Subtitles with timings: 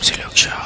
[0.00, 0.64] Game Silog Show.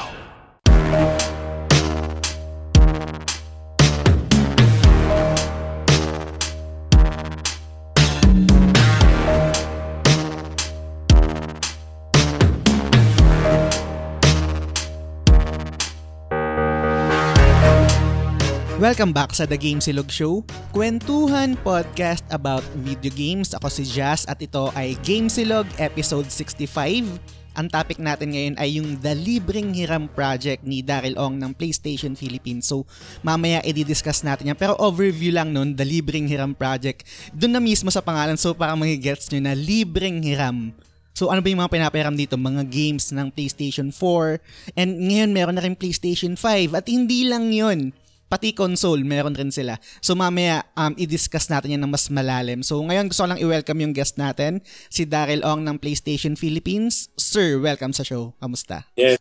[18.79, 23.51] Welcome back sa The Game Silog Show, kwentuhan podcast about video games.
[23.59, 27.44] Ako si Jazz at ito ay Game Silog episode 65.
[27.55, 32.19] Ang topic natin ngayon ay yung The Libreng Hiram Project ni Daryl Ong ng PlayStation
[32.19, 32.67] Philippines.
[32.67, 32.83] So,
[33.23, 34.59] mamaya i-discuss natin yan.
[34.59, 37.07] Pero overview lang nun, The Libreng Hiram Project.
[37.31, 40.75] Doon na mismo sa pangalan, so para magigets nyo na Libreng Hiram.
[41.15, 42.35] So ano ba yung mga pinapahiram dito?
[42.35, 47.55] Mga games ng PlayStation 4 and ngayon meron na rin PlayStation 5 at hindi lang
[47.55, 47.95] yun
[48.29, 49.79] pati console, meron rin sila.
[50.01, 52.65] So mamaya, um, i-discuss natin yan ng mas malalim.
[52.65, 57.13] So ngayon gusto ko lang i-welcome yung guest natin, si Daryl Ong ng PlayStation Philippines.
[57.15, 58.35] Sir, welcome sa show.
[58.43, 58.89] Kamusta?
[58.99, 59.21] Yes.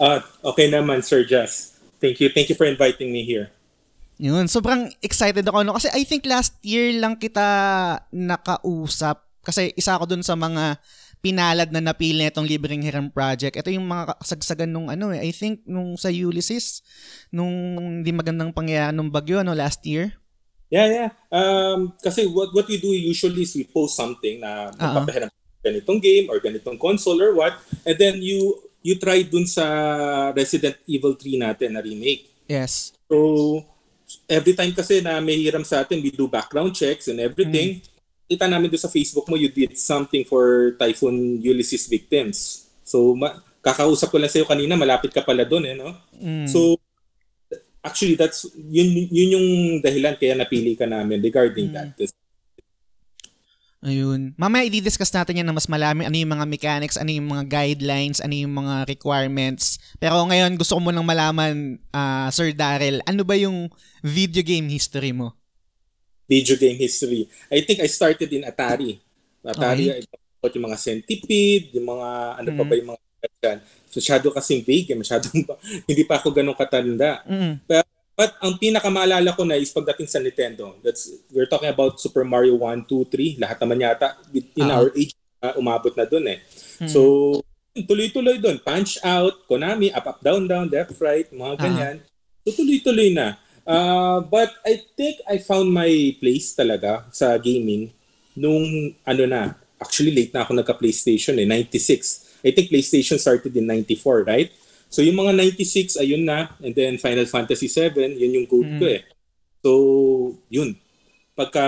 [0.00, 1.78] Uh, okay naman, Sir Jazz.
[2.02, 2.28] Thank you.
[2.28, 3.54] Thank you for inviting me here.
[4.18, 5.66] Yun, sobrang excited ako.
[5.66, 5.74] No?
[5.74, 7.46] Kasi I think last year lang kita
[8.14, 9.26] nakausap.
[9.44, 10.78] Kasi isa ako dun sa mga
[11.24, 13.56] pinalad na napili nitong Libreng Hiram Project.
[13.56, 16.84] Ito yung mga kasagsagan nung ano eh, I think nung sa Ulysses,
[17.32, 20.12] nung hindi magandang pangyayari nung bagyo no last year.
[20.68, 21.10] Yeah, yeah.
[21.32, 25.32] Um, kasi what what we do usually is we post something na magpapahiram
[25.64, 27.56] ganitong game or ganitong console or what,
[27.88, 29.64] and then you you try dun sa
[30.36, 32.28] Resident Evil 3 natin na remake.
[32.44, 32.92] Yes.
[33.08, 33.64] So,
[34.28, 37.80] every time kasi na may hiram sa atin, we do background checks and everything.
[37.80, 37.93] Mm
[38.28, 42.68] kita namin doon sa Facebook mo, you did something for Typhoon Ulysses victims.
[42.84, 45.92] So, ma- kakausap ko lang sa'yo kanina, malapit ka pala doon, eh, no?
[46.16, 46.48] Mm.
[46.48, 46.76] So,
[47.84, 49.48] actually, that's, yun, yun yung
[49.84, 51.74] dahilan kaya napili ka namin regarding mm.
[51.76, 51.92] that.
[53.84, 54.32] Ayun.
[54.40, 56.08] Mamaya i-discuss natin yan na mas malami.
[56.08, 59.76] Ano yung mga mechanics, ano yung mga guidelines, ano yung mga requirements.
[60.00, 63.68] Pero ngayon, gusto ko munang malaman, uh, Sir Daryl, ano ba yung
[64.00, 65.36] video game history mo?
[66.24, 67.28] Video game history.
[67.52, 69.00] I think I started in Atari.
[69.44, 70.04] Atari, okay.
[70.44, 72.08] I yung mga Centipede, yung mga,
[72.40, 72.58] ano mm.
[72.60, 73.00] pa ba yung mga
[73.40, 73.58] dyan.
[73.94, 74.98] Masyado kasing vague, eh.
[74.98, 75.24] masyado
[75.88, 77.24] hindi pa ako ganun katanda.
[77.24, 77.64] Mm.
[77.64, 80.76] But, but ang pinakamaalala ko na is pagdating sa Nintendo.
[80.84, 83.40] That's, we're talking about Super Mario 1, 2, 3.
[83.40, 84.84] Lahat naman yata in uh-huh.
[84.84, 86.44] our age, uh, umabot na dun eh.
[86.82, 86.90] Mm.
[86.90, 87.00] So,
[87.74, 88.60] tuloy-tuloy dun.
[88.60, 91.96] Punch out, Konami, up, up, down, down, left, right, mga ganyan.
[92.02, 92.52] Uh-huh.
[92.52, 93.40] So, tuloy-tuloy na.
[93.64, 95.88] Uh, but I think I found my
[96.20, 97.90] place talaga sa gaming
[98.36, 102.44] nung ano na, actually late na ako nagka-PlayStation eh, 96.
[102.44, 104.52] I think PlayStation started in 94, right?
[104.92, 106.52] So yung mga 96, ayun na.
[106.60, 108.80] And then Final Fantasy 7, yun yung code mm.
[108.80, 109.02] ko eh.
[109.64, 109.70] So,
[110.52, 110.76] yun.
[111.32, 111.64] Pagka,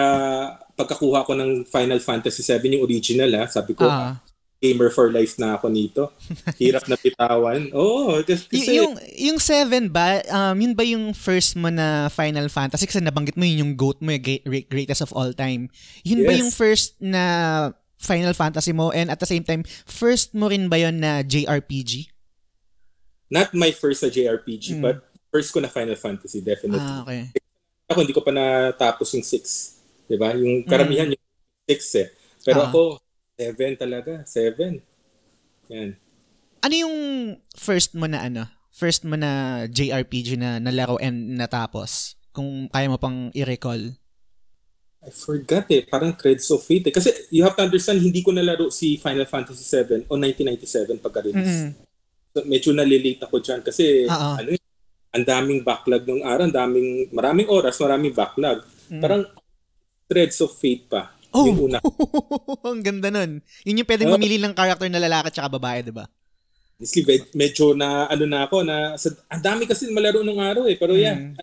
[0.76, 4.14] pagkakuha ko ng Final Fantasy 7, yung original ha, sabi ko, uh
[4.60, 6.08] gamer for life na ako nito.
[6.60, 7.68] Hirap na bitawan.
[7.76, 8.48] Oo, oh, kasi...
[8.52, 12.88] Y- yung, yung 7 ba, um, yun ba yung first mo na Final Fantasy?
[12.88, 14.24] Kasi nabanggit mo yun yung GOAT mo, yung
[14.68, 15.68] greatest of all time.
[16.08, 16.26] Yun yes.
[16.26, 17.22] ba yung first na
[18.00, 18.92] Final Fantasy mo?
[18.92, 22.08] And at the same time, first mo rin ba yun na JRPG?
[23.28, 24.82] Not my first na JRPG, mm.
[24.82, 26.80] but first ko na Final Fantasy, definitely.
[26.80, 27.28] Ah, okay.
[27.92, 30.08] Ako, hindi ko pa natapos yung 6.
[30.08, 30.32] Diba?
[30.32, 31.14] Yung karamihan mm.
[31.14, 31.24] yung
[31.68, 32.08] 6 eh.
[32.46, 32.70] Pero ah.
[32.70, 33.04] ako,
[33.36, 34.24] Seven talaga.
[34.24, 34.80] Seven.
[35.68, 36.00] Yan.
[36.64, 36.96] Ano yung
[37.52, 38.48] first mo na ano?
[38.72, 42.16] First mo na JRPG na nalaro and natapos?
[42.32, 43.96] Kung kaya mo pang i-recall.
[45.06, 45.84] I forgot eh.
[45.84, 46.94] Parang Threads of Fate eh.
[46.96, 51.56] Kasi you have to understand, hindi ko nalaro si Final Fantasy 7 o 1997 pagka-release.
[51.62, 51.72] Mm-hmm.
[52.36, 54.36] So, medyo nalilate ako dyan kasi Uh-oh.
[54.36, 54.52] ano
[55.16, 58.60] ang daming backlog ng araw, daming, maraming oras, maraming backlog.
[58.92, 59.00] Mm.
[59.00, 59.22] Parang
[60.04, 61.15] Threads of Fate pa.
[61.36, 61.78] Oh, yung una.
[62.72, 63.44] ang ganda nun.
[63.68, 66.08] Yun yung pwedeng mamili ng character na lalaki at babae, di ba?
[66.76, 67.04] Honestly,
[67.36, 70.76] medyo na ano na ako na sa, ang dami kasi malaro nung araw eh.
[70.76, 71.36] Pero mm.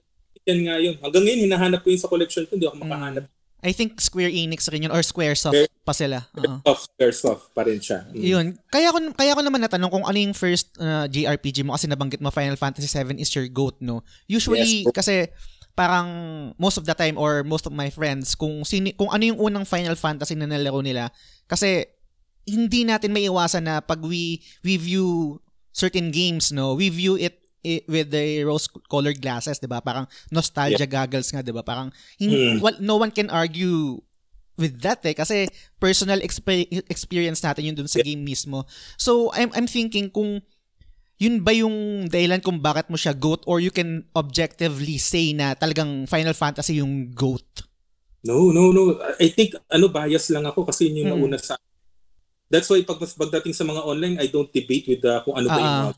[0.46, 0.96] yan nga yun.
[1.02, 2.58] Hanggang ngayon, hinahanap ko yun sa collection ko.
[2.58, 3.26] Hindi ako makahanap.
[3.30, 3.42] Mm.
[3.64, 6.20] I think Square Enix rin yun or Squaresoft Square, pa sila.
[6.36, 6.60] Uh-huh.
[6.60, 8.00] Squaresoft, Squaresoft pa rin siya.
[8.12, 8.20] Mm.
[8.20, 8.46] Yun.
[8.68, 12.20] Kaya ko, kaya ko naman natanong kung ano yung first uh, JRPG mo kasi nabanggit
[12.20, 14.04] mo Final Fantasy 7 is your GOAT, no?
[14.28, 15.32] Usually, yes, kasi
[15.74, 16.08] parang
[16.62, 19.66] most of the time or most of my friends kung sini, kung ano yung unang
[19.66, 21.10] Final Fantasy na nalaro nila
[21.50, 21.86] kasi
[22.46, 25.40] hindi natin maiiwasan na pag we we view
[25.72, 30.06] certain games no we view it, it with the rose colored glasses 'di ba parang
[30.30, 30.92] nostalgia yeah.
[30.92, 31.90] goggles nga 'di ba parang
[32.20, 32.62] hindi, mm.
[32.62, 33.98] well, no one can argue
[34.60, 35.50] with that eh kasi
[35.82, 38.14] personal exp- experience natin yun dun sa yeah.
[38.14, 38.70] game mismo
[39.02, 40.46] so I'm I'm thinking kung
[41.22, 45.54] yun ba yung dahilan kung bakit mo siya GOAT or you can objectively say na
[45.54, 47.66] talagang Final Fantasy yung GOAT?
[48.24, 48.98] No, no, no.
[49.20, 51.22] I think ano bias lang ako kasi yun yung hmm.
[51.28, 51.60] nauna sa
[52.54, 55.50] That's why pag mas pagdating sa mga online, I don't debate with uh, kung ano
[55.50, 55.94] ba uh, yung uh,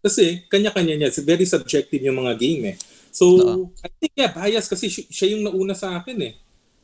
[0.00, 1.08] Kasi kanya-kanya niya.
[1.12, 2.76] It's very subjective yung mga game eh.
[3.12, 6.34] So, uh I think yeah, bias kasi siya yung nauna sa akin eh.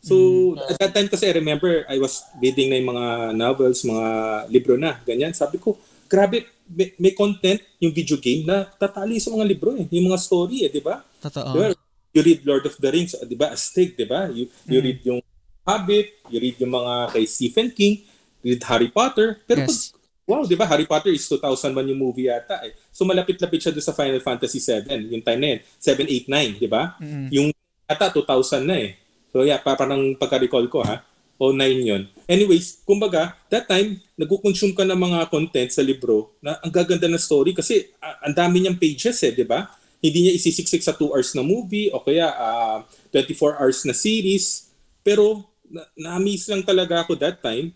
[0.04, 0.14] So,
[0.54, 0.70] mm.
[0.70, 4.06] at that time kasi I remember I was reading na yung mga novels, mga
[4.52, 5.32] libro na, ganyan.
[5.32, 9.84] Sabi ko, grabe, may, may content yung video game na tatali sa mga libro eh.
[9.92, 11.04] Yung mga story eh, di ba?
[11.20, 11.52] Totoo.
[11.52, 11.76] Diba?
[12.16, 13.52] You read Lord of the Rings, di ba?
[13.52, 14.28] Astig, di ba?
[14.32, 14.86] You, you mm.
[14.88, 15.20] read yung
[15.68, 18.00] Hobbit, you read yung mga kay Stephen King,
[18.40, 19.36] read Harry Potter.
[19.44, 19.68] Pero yes.
[19.68, 19.78] pag,
[20.24, 20.64] wow, di ba?
[20.64, 22.72] Harry Potter is 2001 yung movie yata eh.
[22.88, 25.60] So malapit-lapit siya doon sa Final Fantasy 7, yung time na yun.
[25.76, 26.96] 7, 8, 9, di ba?
[26.96, 27.28] Mm.
[27.32, 27.48] Yung
[27.84, 28.96] yata 2000 na eh.
[29.28, 31.04] So yeah, parang pagka-recall ko ha.
[31.38, 32.02] O 9 yon.
[32.26, 37.14] Anyways, kumbaga, that time, nagko-consume ka ng mga content sa libro na ang gaganda ng
[37.14, 39.70] story kasi uh, ang dami niyang pages eh, di ba?
[40.02, 43.94] Hindi niya isisiksik sa 2 hours na movie o kaya uh, ah, 24 hours na
[43.94, 44.66] series.
[45.06, 47.70] Pero na- na-miss lang talaga ako that time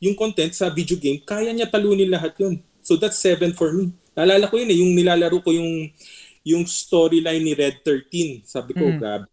[0.00, 2.56] yung content sa video game, kaya niya talunin lahat yun.
[2.80, 3.92] So that's 7 for me.
[4.16, 5.92] Naalala ko yun eh, yung nilalaro ko yung
[6.40, 8.48] yung storyline ni Red 13.
[8.48, 8.96] Sabi ko, mm.
[8.96, 9.28] grabe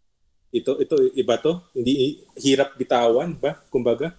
[0.56, 1.60] ito, ito, iba to.
[1.75, 3.60] Hindi hirap bitawan ba?
[3.68, 4.16] Kumbaga.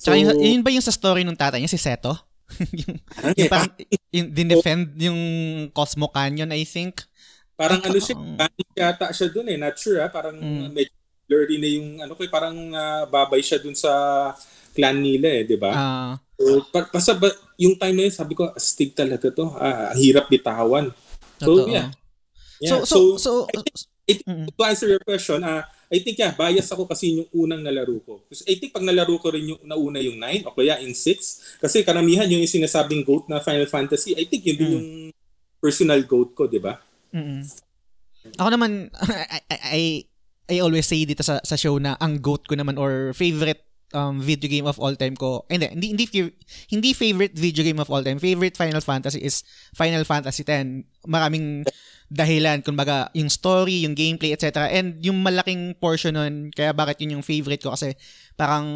[0.00, 2.16] So, Tsaka yun, yun ba yung sa story ng tatay niya, si Seto?
[2.80, 2.96] yung,
[3.36, 3.72] yung parang,
[4.12, 5.20] yung dinefend yung
[5.76, 7.04] Cosmo Canyon, I think.
[7.54, 9.58] Parang ano siya, panic yata siya dun eh.
[9.60, 10.10] Not sure ha.
[10.10, 10.74] Parang mm.
[10.74, 10.94] medyo
[11.24, 13.92] blurry na yung ano ko, parang uh, babay siya dun sa
[14.74, 15.72] clan nila eh, di ba?
[15.72, 16.98] Uh, so, pa, pa,
[17.56, 19.46] yung time na yun, sabi ko, astig talaga to.
[19.54, 20.90] Ah, hirap bitawan.
[21.38, 21.94] So, yeah.
[22.58, 22.70] yeah.
[22.70, 24.50] So, so, so, so, it, mm-hmm.
[24.50, 25.62] to answer your question, uh,
[25.94, 28.26] I think yeah, bias ako kasi yung unang nalaro ko.
[28.26, 31.62] Kasi I think pag nalaro ko rin yung nauna yung 9 o kaya in 6,
[31.62, 34.74] kasi karamihan yung sinasabing GOAT na Final Fantasy, I think yun din mm.
[34.74, 34.88] yung
[35.62, 36.82] personal GOAT ko, di ba?
[37.14, 37.42] Mm-hmm.
[38.42, 38.90] Ako naman,
[39.54, 39.82] I, I,
[40.50, 43.62] I always say dito sa, sa show na ang GOAT ko naman or favorite
[43.94, 45.46] um, video game of all time ko.
[45.46, 46.04] Hindi, hindi, hindi,
[46.74, 48.18] hindi favorite video game of all time.
[48.18, 49.46] Favorite Final Fantasy is
[49.78, 51.06] Final Fantasy 10.
[51.06, 51.62] Maraming
[52.12, 54.68] dahilan, kumbaga, yung story, yung gameplay, etc.
[54.70, 57.96] And yung malaking portion nun, kaya bakit yun yung favorite ko kasi
[58.36, 58.66] parang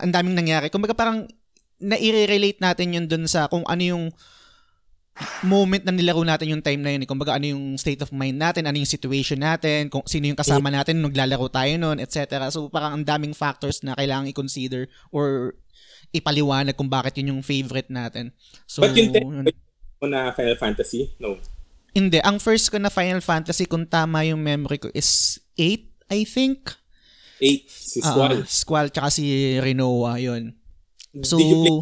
[0.00, 0.72] ang daming nangyari.
[0.72, 1.28] Kumbaga parang
[1.78, 4.04] na-relate natin yun dun sa kung ano yung
[5.42, 7.02] moment na nilaro natin yung time na yun.
[7.06, 10.70] Kumbaga ano yung state of mind natin, ano yung situation natin, kung sino yung kasama
[10.70, 12.50] natin naglalaro tayo noon, etc.
[12.54, 15.54] So parang ang daming factors na kailangan i-consider or
[16.14, 18.30] ipaliwanag kung bakit yun yung favorite natin.
[18.64, 19.46] So, But yung yun,
[20.06, 21.10] na Final Fantasy?
[21.18, 21.36] No.
[21.96, 22.18] Hindi.
[22.20, 26.74] Ang first ko na Final Fantasy, kung tama yung memory ko, is 8, I think.
[27.40, 28.34] 8, si Squall.
[28.42, 30.54] Uh, Squall, tsaka si Renoa, yun.
[31.24, 31.78] So, Did you play?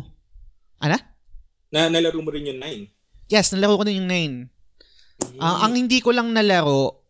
[0.87, 0.97] Ano?
[1.73, 3.33] Na, nalaro mo rin yung 9?
[3.33, 4.53] Yes, nalaro ko din yung 9.
[5.17, 5.41] Mm.
[5.41, 7.03] Uh, ang hindi ko lang nalaro,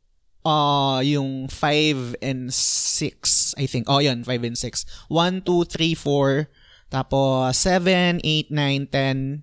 [0.46, 3.90] uh, yung 5 and 6, I think.
[3.90, 5.10] Oh, yun, 5 and 6.
[5.10, 6.46] 1, 2, 3, 4,
[6.88, 9.42] tapos 7, 8, 9, 10,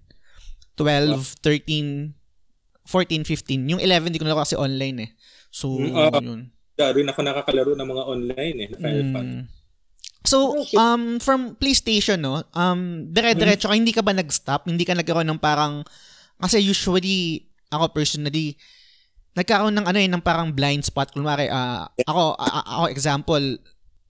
[0.79, 1.19] 12, wow.
[1.43, 2.22] 13,
[2.85, 3.71] 14, 15.
[3.71, 5.09] Yung 11, di ko na kasi online eh.
[5.53, 6.51] So, uh, yun.
[6.75, 9.13] Rin ako nakakalaro ng mga online eh, na Final mm.
[9.13, 9.61] Fantasy.
[10.23, 14.71] So, um, from PlayStation, no, um, dire-diretso ka, hindi ka ba nag-stop?
[14.71, 15.83] Hindi ka nagkaroon ng parang,
[16.39, 18.55] kasi usually, ako personally,
[19.35, 21.11] nagkaroon ng ano eh, ng parang blind spot.
[21.11, 23.43] Kunwari, uh, ako, uh, ako example,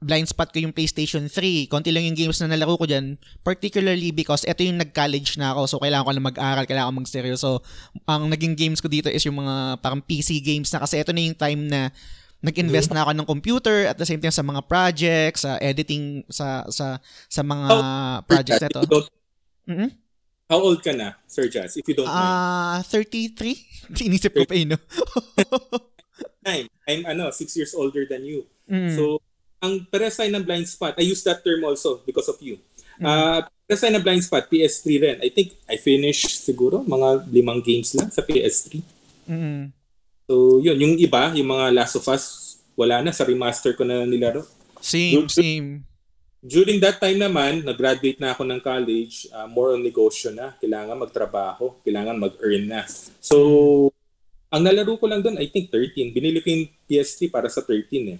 [0.04, 1.72] blind spot ko yung PlayStation 3.
[1.72, 3.16] Konti lang yung games na nalaro ko dyan.
[3.42, 5.62] Particularly because ito yung nag-college na ako.
[5.66, 6.66] So, kailangan ko na mag-aral.
[6.68, 7.52] Kailangan ko mag-seryoso.
[8.06, 11.24] Ang naging games ko dito is yung mga parang PC games na kasi ito na
[11.24, 11.90] yung time na
[12.44, 16.68] nag-invest na ako ng computer at the same time sa mga projects, sa editing, sa
[16.68, 17.00] sa
[17.32, 18.82] sa mga oh, projects na to.
[19.64, 19.90] Mm-hmm.
[20.52, 22.20] How old ka na, Sir Jazz, if you don't mind?
[22.20, 23.96] Ah, uh, 33?
[24.06, 24.80] Inisip ko pa yun, no?
[26.46, 28.44] I'm, ano, 6 years older than you.
[28.68, 28.92] Mm.
[28.92, 29.24] So,
[29.64, 32.60] ang pares ng blind spot, I use that term also because of you.
[33.00, 33.08] Mm.
[33.08, 35.18] Uh, pares tayo ng blind spot, PS3 rin.
[35.24, 38.84] I think I finished siguro mga limang games lang sa PS3.
[39.32, 39.72] Mm.
[40.28, 40.76] So, yun.
[40.76, 43.16] Yung iba, yung mga Last of Us, wala na.
[43.16, 44.44] Sa remaster ko na nilaro.
[44.84, 45.68] Same, during, same.
[46.44, 50.60] During that time naman, nag-graduate na ako ng college, uh, more on negosyo na.
[50.60, 51.80] Kailangan magtrabaho.
[51.88, 52.84] Kailangan mag-earn na.
[53.24, 53.88] So,
[54.52, 56.12] ang nalaro ko lang doon, I think 13.
[56.12, 58.20] Binili ko yung PS3 para sa 13 eh.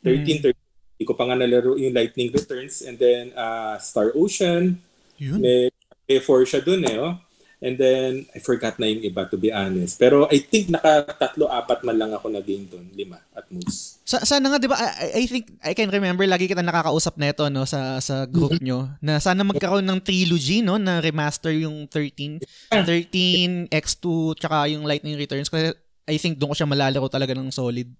[0.00, 0.67] 13, mm.
[0.98, 4.82] 13 hindi ko pa nga nalaro yung Lightning Returns and then uh, Star Ocean.
[5.22, 5.38] Yun.
[5.38, 5.70] May,
[6.10, 6.98] may 4 siya dun eh.
[6.98, 7.14] Oh.
[7.58, 9.98] And then, I forgot na yung iba to be honest.
[9.98, 12.86] Pero I think naka tatlo, apat man lang ako na game doon.
[12.94, 14.02] Lima at most.
[14.06, 17.46] Sa, sana nga, di ba, I, I think, I can remember, lagi kita nakakausap nito
[17.50, 22.42] no, sa, sa group nyo, na sana magkaroon ng trilogy, no, na remaster yung 13.
[22.70, 24.06] 13, X2,
[24.38, 25.50] tsaka yung Lightning Returns.
[25.50, 25.74] Kasi
[26.06, 27.90] I think doon ko siya malalaro talaga ng solid.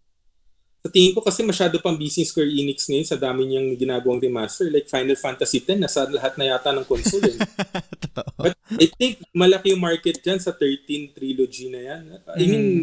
[0.79, 4.71] Sa tingin ko kasi masyado pang busy Square Enix ngayon sa dami niyang ginagawang remaster.
[4.71, 7.35] Like Final Fantasy X, nasa lahat na yata ng console.
[7.35, 7.39] Eh.
[8.47, 12.03] But I think malaki yung market dyan sa 13 trilogy na yan.
[12.31, 12.83] I mean, mm.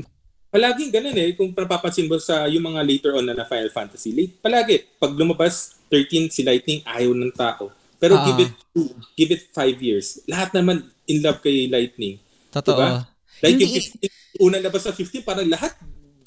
[0.52, 1.32] palaging ganun eh.
[1.40, 5.16] Kung napapansin mo sa yung mga later on na na Final Fantasy, late, palagi, pag
[5.16, 7.72] lumabas 13 si Lightning, ayaw ng tao.
[7.96, 10.20] Pero uh give it two, give it five years.
[10.28, 12.20] Lahat naman in love kay Lightning.
[12.52, 12.76] Totoo.
[12.76, 13.08] Diba?
[13.40, 15.72] Like yung 15, unang labas sa 15, parang lahat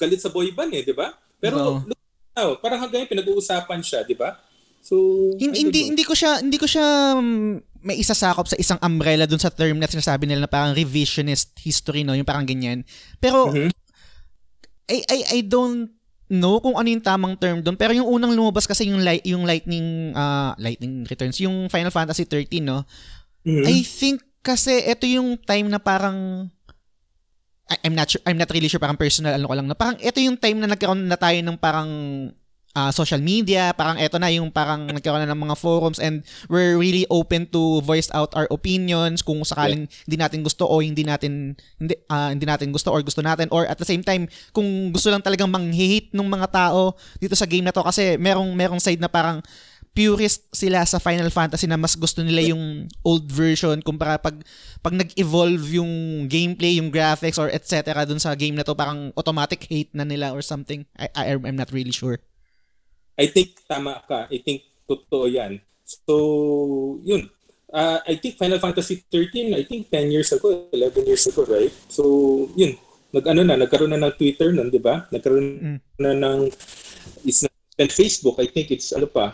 [0.01, 1.13] galit sa boy band eh, di ba?
[1.39, 1.87] Pero no.
[1.87, 1.99] look
[2.35, 4.39] now, parang hanggang pinag-uusapan siya, di ba?
[4.79, 4.95] So,
[5.35, 9.39] hindi, hindi, hindi ko siya hindi ko siya um, may isasakop sa isang umbrella dun
[9.39, 12.87] sa term na sinasabi nila na parang revisionist history no, yung parang ganyan.
[13.19, 13.71] Pero mm-hmm.
[14.87, 15.91] I I I don't
[16.29, 19.49] know kung ano yung tamang term doon pero yung unang lumabas kasi yung light yung
[19.49, 22.85] lightning uh, lightning returns yung Final Fantasy 13 no
[23.41, 23.65] mm-hmm.
[23.65, 26.47] I think kasi ito yung time na parang
[27.85, 30.17] I'm not sure, I'm not really sure parang personal ano ko lang na parang ito
[30.17, 31.89] yung time na nagkaroon na tayo ng parang
[32.73, 36.77] uh, social media, parang ito na yung parang nagkaroon na ng mga forums and we're
[36.77, 40.03] really open to voice out our opinions kung sakaling yeah.
[40.05, 43.65] hindi natin gusto o hindi natin hindi uh, hindi natin gusto or gusto natin or
[43.65, 47.65] at the same time kung gusto lang talagang manghihit ng mga tao dito sa game
[47.65, 49.41] na to kasi merong merong side na parang
[49.99, 54.39] purist sila sa Final Fantasy na mas gusto nila yung old version kumpara pag
[54.79, 58.07] pag nag-evolve yung gameplay, yung graphics or etc.
[58.07, 60.87] dun sa game na to parang automatic hate na nila or something.
[60.95, 62.15] I, I I'm not really sure.
[63.19, 64.31] I think tama ka.
[64.31, 65.59] I think totoo 'yan.
[65.83, 66.15] So,
[67.03, 67.27] yun.
[67.67, 71.73] Uh, I think Final Fantasy 13, I think 10 years ago, 11 years ago, right?
[71.91, 72.77] So, yun.
[73.09, 75.05] Nag-ano na, nagkaroon na ng Twitter nun, di ba?
[75.09, 75.79] Nagkaroon mm.
[76.01, 76.49] na ng
[77.25, 77.45] is
[77.79, 79.33] and Facebook, I think it's ano pa,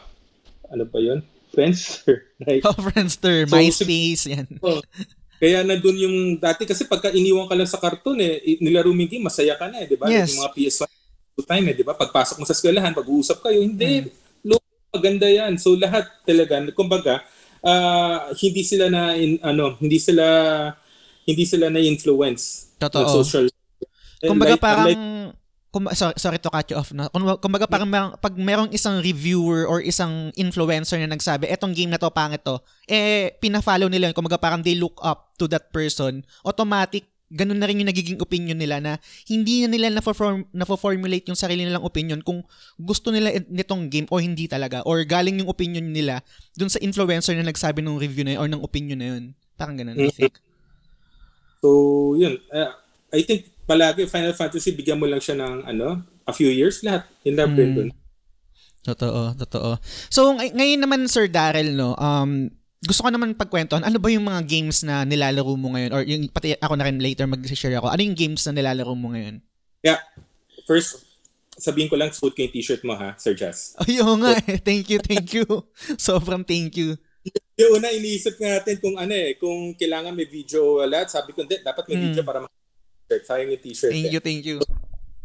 [0.72, 1.20] ano ba yun?
[1.54, 2.30] Friendster.
[2.46, 2.64] Right?
[2.68, 3.48] Oh, Friendster.
[3.48, 4.48] So, MySpace, yan.
[4.66, 4.82] Oh,
[5.36, 9.28] kaya nandun yung, dati kasi pagka iniwan ka lang sa karton eh, nilaro mo game,
[9.28, 10.08] masaya ka na eh, di ba?
[10.08, 10.32] Yes.
[10.32, 10.88] Yung mga PS1
[11.44, 11.92] time eh, di ba?
[11.92, 14.48] Pagpasok mo sa eskwelahan, pag-uusap kayo, hindi, hmm.
[14.48, 14.64] look,
[14.96, 15.60] maganda yan.
[15.60, 17.20] So lahat talaga, kumbaga,
[17.60, 20.24] uh, hindi sila na, in, ano, hindi sila,
[21.28, 23.24] hindi sila na influence Totoo.
[23.24, 23.52] social
[24.24, 25.04] Kumbaga like, parang like,
[25.76, 27.12] kum, sorry, sorry to cut you off na.
[27.12, 31.92] Kung, kumbaga parang merong, pag merong isang reviewer or isang influencer na nagsabi, etong game
[31.92, 34.16] na to, pangit to, eh, pina-follow nila yun.
[34.16, 36.24] Kumbaga parang they look up to that person.
[36.48, 38.96] Automatic, ganun na rin yung nagiging opinion nila na
[39.28, 42.40] hindi na nila na-form, na-formulate yung sarili nilang opinion kung
[42.80, 44.80] gusto nila nitong game o hindi talaga.
[44.88, 46.24] Or galing yung opinion nila
[46.56, 49.24] dun sa influencer na nagsabi ng review na yun or ng opinion na yun.
[49.60, 50.08] Parang ganun, mm-hmm.
[50.08, 50.40] I think.
[51.60, 51.70] So,
[52.16, 52.40] yun.
[52.48, 52.72] Uh,
[53.12, 57.06] I think palagi Final Fantasy bigyan mo lang siya ng ano, a few years lahat.
[57.26, 57.74] In love mm.
[57.76, 57.90] dun.
[58.86, 59.82] Totoo, totoo.
[60.14, 62.54] So ngay- ngayon naman Sir Daryl no, um
[62.86, 66.30] gusto ko naman pagkwentuhan, ano ba yung mga games na nilalaro mo ngayon or yung
[66.30, 67.90] pati ako na rin later mag-share ako.
[67.90, 69.42] Ano yung games na nilalaro mo ngayon?
[69.82, 69.98] Yeah.
[70.70, 71.02] First,
[71.58, 73.74] sabihin ko lang suot ko yung t-shirt mo ha, Sir Jazz.
[73.82, 74.62] Ayun nga eh.
[74.62, 75.46] Thank you, thank you.
[75.98, 76.94] Sobrang thank you.
[77.58, 81.10] Yung una, iniisip natin kung ano eh, kung kailangan may video wala.
[81.10, 82.06] Sabi ko, hindi, dapat may hmm.
[82.12, 82.46] video para
[83.06, 83.24] t-shirt.
[83.30, 83.94] Sayang yung t-shirt.
[83.94, 84.14] Thank eh.
[84.18, 84.58] you, thank you.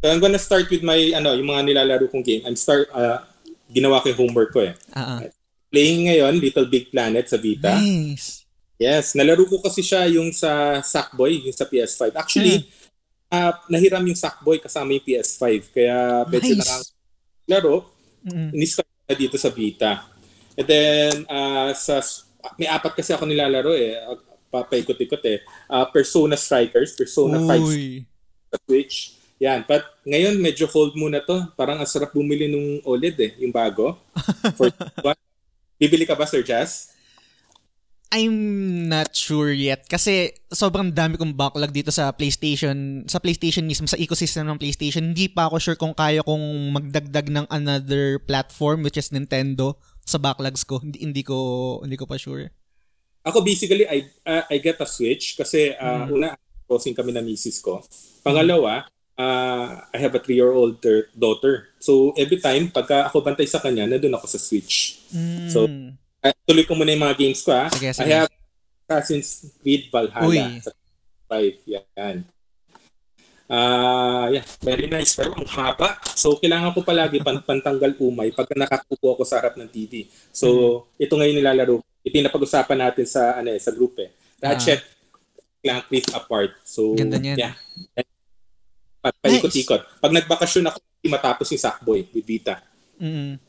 [0.00, 2.44] So I'm gonna start with my, ano, yung mga nilalaro kong game.
[2.44, 3.25] I'm start, uh,
[3.72, 4.75] ginawa ko yung homework ko eh.
[4.92, 5.28] Uh-huh.
[5.72, 7.76] Playing ngayon, Little Big Planet sa Vita.
[7.78, 8.44] Nice.
[8.80, 12.16] Yes, nalaro ko kasi siya yung sa Sackboy, yung sa PS5.
[12.16, 12.66] Actually, mm.
[13.28, 15.68] uh, nahiram yung Sackboy kasama yung PS5.
[15.68, 16.60] Kaya medyo nice.
[16.64, 16.84] nakang
[17.44, 17.76] laro,
[18.25, 18.56] mm.
[18.56, 18.80] inis
[19.12, 20.08] dito sa Vita.
[20.56, 22.00] And then, uh, sa,
[22.56, 24.00] may apat kasi ako nilalaro eh
[24.50, 25.38] papaikot-ikot eh.
[25.71, 28.04] Uh, Persona Strikers, Persona Uy.
[28.04, 28.97] 5 sa Switch.
[29.40, 29.64] Yan.
[29.64, 31.49] But ngayon, medyo hold muna to.
[31.57, 33.97] Parang ang sarap bumili nung OLED eh, yung bago.
[34.59, 34.69] For
[35.80, 36.92] Bibili ka ba, Sir Jazz?
[38.11, 43.87] I'm not sure yet kasi sobrang dami kong backlog dito sa PlayStation, sa PlayStation mismo,
[43.87, 45.14] sa ecosystem ng PlayStation.
[45.14, 50.19] Hindi pa ako sure kung kaya kong magdagdag ng another platform which is Nintendo sa
[50.19, 50.83] backlogs ko.
[50.83, 51.38] Hindi, hindi ko
[51.87, 52.50] hindi ko pa sure.
[53.20, 56.16] Ako basically I uh, I get a Switch kasi uh, mm.
[56.16, 56.28] una
[56.64, 57.84] crossing kami na misis ko.
[58.24, 60.80] Pangalawa, uh, I have a three-year-old
[61.12, 61.68] daughter.
[61.82, 65.04] So every time pagka ako bantay sa kanya, nandun ako sa Switch.
[65.12, 65.48] Mm.
[65.52, 65.68] So
[66.24, 67.68] uh, tuloy ko muna yung mga games ko ha.
[67.68, 68.08] Sige, sige.
[68.08, 68.32] I have
[68.88, 70.64] Assassin's Creed Valhalla Uy.
[70.64, 70.72] sa
[71.28, 71.68] 5.
[71.98, 72.26] Yan.
[73.50, 75.19] Ah, uh, yeah, very nice.
[75.19, 75.99] Pero ang haba.
[76.14, 80.07] So, kailangan ko palagi pan pantanggal umay pagka nakakupo ako sa harap ng TV.
[80.30, 81.02] So, mm-hmm.
[81.02, 84.14] ito ngayon nilalaro ito yung napag-usapan natin sa ano eh, sa group eh.
[84.40, 84.88] Ratchet, ah.
[85.61, 86.52] Clank Rift Apart.
[86.64, 87.37] So, Ganda niyan.
[87.37, 87.54] yeah.
[89.00, 89.83] Pa- paikot-ikot.
[89.85, 90.00] Nice.
[90.00, 90.78] Pag nagbakasyon ako,
[91.09, 92.61] matapos yung Sackboy with Vita.
[93.00, 93.40] Mm.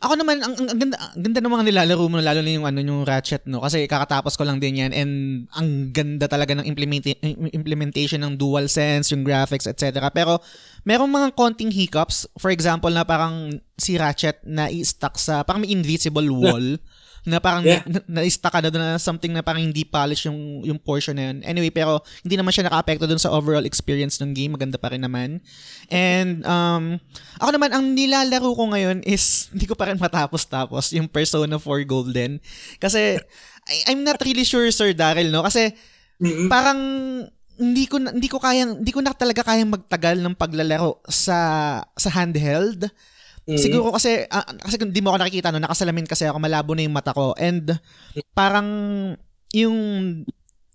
[0.00, 2.64] Ako naman, ang, ang, ang, ganda, ang ganda ng mga nilalaro mo, lalo na yung,
[2.64, 3.60] ano, yung Ratchet, no?
[3.60, 5.12] Kasi kakatapos ko lang din yan and
[5.52, 7.20] ang ganda talaga ng implementa-
[7.52, 10.08] implementation ng DualSense, yung graphics, etc.
[10.08, 10.40] Pero
[10.88, 12.24] merong mga konting hiccups.
[12.40, 16.80] For example, na parang si Ratchet na i-stuck sa, parang may invisible wall
[17.28, 17.84] na parang yeah.
[17.84, 21.30] na, na-stuck ka na doon na something na parang hindi polish yung, yung portion na
[21.30, 21.44] yun.
[21.44, 24.56] Anyway, pero hindi naman siya naka-apekto doon sa overall experience ng game.
[24.56, 25.44] Maganda pa rin naman.
[25.92, 26.96] And, um,
[27.36, 31.84] ako naman, ang nilalaro ko ngayon is, hindi ko pa rin matapos-tapos yung Persona 4
[31.84, 32.40] Golden.
[32.80, 33.20] Kasi,
[33.68, 35.44] I, I'm not really sure, Sir Daryl, no?
[35.44, 35.76] Kasi,
[36.20, 36.48] mm-hmm.
[36.48, 36.80] parang,
[37.60, 41.36] hindi ko hindi ko kayang hindi ko na talaga kayang magtagal ng paglalaro sa
[41.92, 42.88] sa handheld
[43.50, 43.58] Mm-hmm.
[43.58, 46.86] Siguro kasi, uh, kasi kung di mo ako nakikita, no, nakasalamin kasi ako, malabo na
[46.86, 47.34] yung mata ko.
[47.34, 47.74] And
[48.30, 48.68] parang
[49.50, 49.78] yung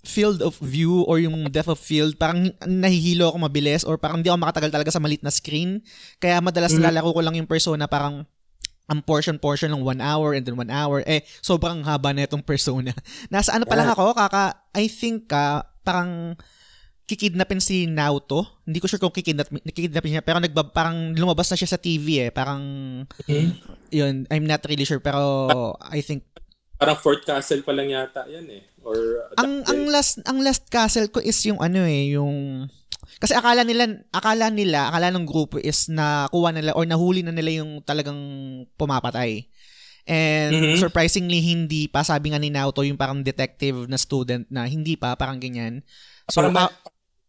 [0.05, 4.29] field of view or yung depth of field, parang nahihilo ako mabilis or parang hindi
[4.29, 5.79] ako makatagal talaga sa malit na screen.
[6.19, 6.85] Kaya madalas mm-hmm.
[6.91, 8.27] lalaro ko lang yung persona parang
[8.85, 11.01] ang portion-portion ng one hour and then one hour.
[11.09, 12.93] Eh, sobrang haba na itong persona.
[13.33, 16.37] Nasa ano pa lang ako, kaka, I think, uh, parang
[17.05, 18.65] kikidnapin si Naoto.
[18.65, 20.25] Hindi ko sure kung kikidnap, kikidnapin niya.
[20.25, 22.31] Pero nagba, parang lumabas na siya sa TV eh.
[22.33, 22.61] Parang,
[23.05, 23.49] mm-hmm.
[23.93, 24.99] yun, I'm not really sure.
[24.99, 25.21] Pero
[25.85, 26.25] I think...
[26.75, 28.65] Parang Fort Castle pa lang yata yan eh.
[28.83, 28.97] Or,
[29.39, 32.65] ang, ang last ang last castle ko is yung ano eh, yung...
[33.21, 37.31] Kasi akala nila, akala nila, akala ng grupo is na kuha nila or nahuli na
[37.31, 38.17] nila yung talagang
[38.75, 39.45] pumapatay.
[40.05, 40.77] And mm-hmm.
[40.81, 42.05] surprisingly, hindi pa.
[42.05, 45.81] Sabi nga ni Naoto, yung parang detective na student na hindi pa, parang ganyan.
[46.29, 46.73] So, parang, uh,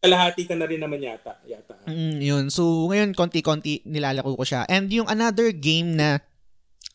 [0.00, 1.36] kalahati ka na rin naman yata.
[1.48, 1.74] yata.
[1.88, 2.44] Mm, yun.
[2.52, 4.68] So, ngayon, konti-konti nilalaro ko siya.
[4.68, 6.22] And yung another game na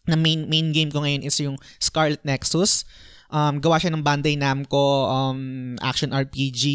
[0.10, 2.86] na main main game ko ngayon is yung Scarlet Nexus.
[3.32, 6.66] Um, gawa siya ng Bandai Namco um, action RPG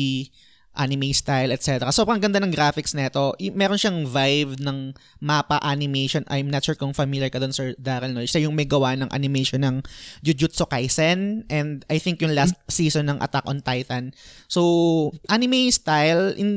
[0.76, 1.88] anime style, etc.
[1.90, 3.32] So, ang ganda ng graphics nito.
[3.56, 4.92] Meron siyang vibe ng
[5.24, 6.22] mapa animation.
[6.28, 8.12] I'm not sure kung familiar ka doon, Sir Daryl.
[8.12, 8.22] No?
[8.22, 9.82] Siya yung may gawa ng animation ng
[10.22, 14.12] Jujutsu Kaisen and I think yung last season ng Attack on Titan.
[14.46, 16.52] So, anime style, in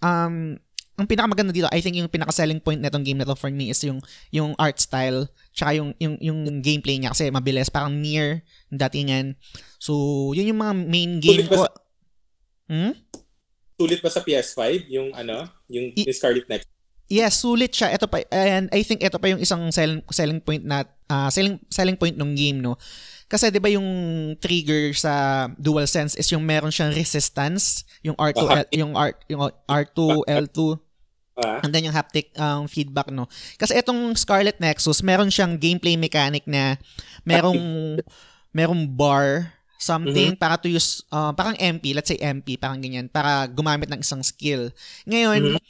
[0.00, 0.56] um,
[0.94, 3.82] ang pinakamaganda dito, I think yung pinaka-selling point nitong game na to for me is
[3.82, 3.98] yung
[4.30, 9.34] yung art style tsaka yung yung yung gameplay niya kasi mabilis parang near datingan.
[9.82, 11.66] So, yun yung mga main game ko.
[12.70, 12.94] Hmm?
[13.74, 16.70] Sulit ba sa PS5 yung ano, yung I- Scarlet Nexus?
[17.04, 17.92] Yes, sulit siya.
[17.92, 21.60] Ito pa and I think ito pa yung isang selling selling point na uh, selling
[21.68, 22.80] selling point ng game no.
[23.28, 23.84] Kasi 'di ba yung
[24.40, 29.40] trigger sa DualSense is yung meron siyang resistance, yung R2 uh, L, yung R yung
[29.68, 30.58] R2 L2
[31.36, 33.28] uh, and then yung haptic um, feedback no.
[33.60, 36.80] Kasi itong Scarlet Nexus, meron siyang gameplay mechanic na
[37.26, 38.00] merong
[38.54, 39.52] merong bar
[39.84, 40.40] something mm-hmm.
[40.40, 44.24] para to use, uh, parang MP, let's say MP, parang ganyan, para gumamit ng isang
[44.24, 44.72] skill.
[45.04, 45.62] Ngayon, mm-hmm.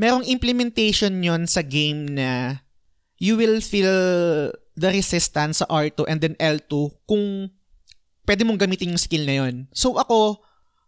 [0.00, 2.64] merong implementation yon sa game na
[3.20, 3.92] you will feel
[4.72, 7.52] the resistance sa R2 and then L2 kung
[8.24, 9.68] pwede mong gamitin yung skill na yon.
[9.76, 10.40] So ako,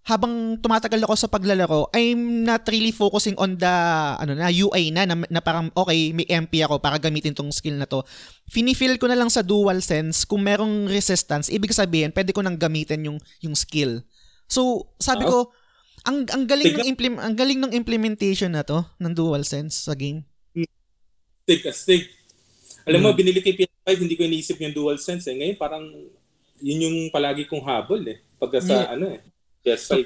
[0.03, 3.77] habang tumatagal ako sa paglalaro, I'm not really focusing on the
[4.19, 7.79] ano na UI na, na, na parang okay, may MP ako para gamitin tong skill
[7.79, 8.03] na to.
[8.51, 12.59] Finifeel ko na lang sa dual sense kung merong resistance, ibig sabihin pwede ko nang
[12.59, 14.03] gamitin yung yung skill.
[14.51, 15.55] So, sabi ko,
[16.03, 19.95] ang ang galing ng implement ang galing ng implementation na to ng dual sense sa
[19.95, 20.27] game.
[21.47, 22.11] Stick, stick.
[22.91, 23.19] Alam mo, hmm.
[23.23, 25.35] binili ko PS5, hindi ko iniisip yung dual sense eh.
[25.39, 25.87] Ngayon parang
[26.59, 28.19] yun yung palagi kong habol eh.
[28.43, 28.99] Pagka sa yeah.
[28.99, 29.32] ano eh
[29.63, 29.99] Yes, so,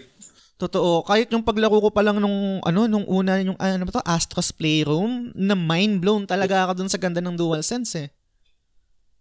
[0.56, 1.04] Totoo.
[1.04, 4.56] Kahit yung paglaro ko pa lang nung ano nung una yung ano ba to Astros
[4.56, 8.08] Playroom na mind blown talaga ako dun sa ganda ng DualSense eh.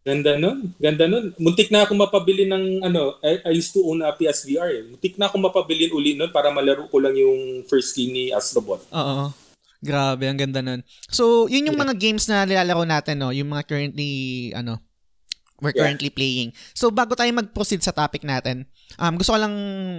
[0.06, 0.72] Ganda nun.
[0.80, 1.36] Ganda nun.
[1.36, 4.84] Muntik na ako mapabili ng ano, I, I used to own a PSVR eh.
[4.86, 8.86] Muntik na ako mapabili uli nun para malaro ko lang yung first game ni Astrobot.
[8.94, 9.34] Oo.
[9.82, 10.86] Grabe, ang ganda nun.
[11.10, 11.84] So, yun yung yeah.
[11.90, 13.34] mga games na nilalaro natin, no?
[13.34, 14.78] Yung mga currently, ano,
[15.64, 16.18] we're currently yeah.
[16.18, 16.50] playing.
[16.76, 19.56] So, bago tayo mag-proceed sa topic natin, Um, gusto ko lang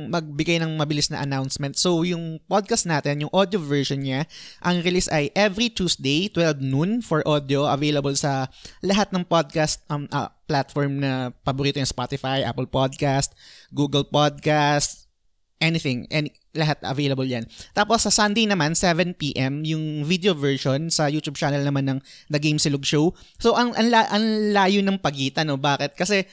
[0.09, 1.77] magbigay ng mabilis na announcement.
[1.77, 4.25] So, yung podcast natin, yung audio version niya,
[4.65, 8.49] ang release ay every Tuesday, 12 noon for audio, available sa
[8.81, 13.37] lahat ng podcast um, uh, platform na paborito yung Spotify, Apple Podcast,
[13.69, 15.06] Google Podcast,
[15.61, 17.45] anything, any, lahat available yan.
[17.73, 22.61] Tapos sa Sunday naman, 7pm, yung video version sa YouTube channel naman ng The Game
[22.61, 23.17] Silog Show.
[23.41, 25.61] So, ang, ang, ang layo ng pagitan, no?
[25.61, 25.97] Bakit?
[25.97, 26.25] Kasi,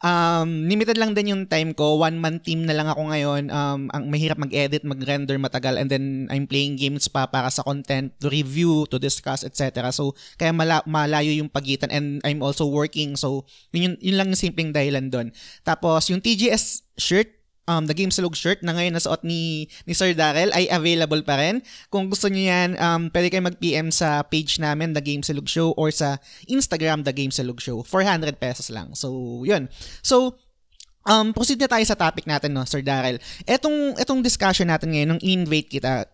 [0.00, 2.00] Um, limited lang din yung time ko.
[2.00, 3.52] One man team na lang ako ngayon.
[3.52, 8.16] Um, ang mahirap mag-edit, mag-render matagal and then I'm playing games pa para sa content,
[8.24, 9.92] to review, to discuss, etc.
[9.92, 13.12] So, kaya mala- malayo yung pagitan and I'm also working.
[13.20, 13.44] So,
[13.76, 15.36] yun, yun lang yung simpleng dahilan doon.
[15.68, 17.39] Tapos, yung TGS shirt,
[17.70, 21.38] um, The Game Salog shirt na ngayon nasuot ni, ni Sir Darrell ay available pa
[21.38, 21.62] rin.
[21.86, 25.70] Kung gusto niyo yan, um, pwede kayo mag-PM sa page namin, The Game Salog Show,
[25.78, 26.18] or sa
[26.50, 27.86] Instagram, The Game Salog Show.
[27.86, 28.98] 400 pesos lang.
[28.98, 29.70] So, yun.
[30.02, 30.34] So,
[31.06, 33.22] um, proceed na tayo sa topic natin, no, Sir Darrell.
[33.46, 36.10] Etong, etong discussion natin ngayon, nung in-invite kita,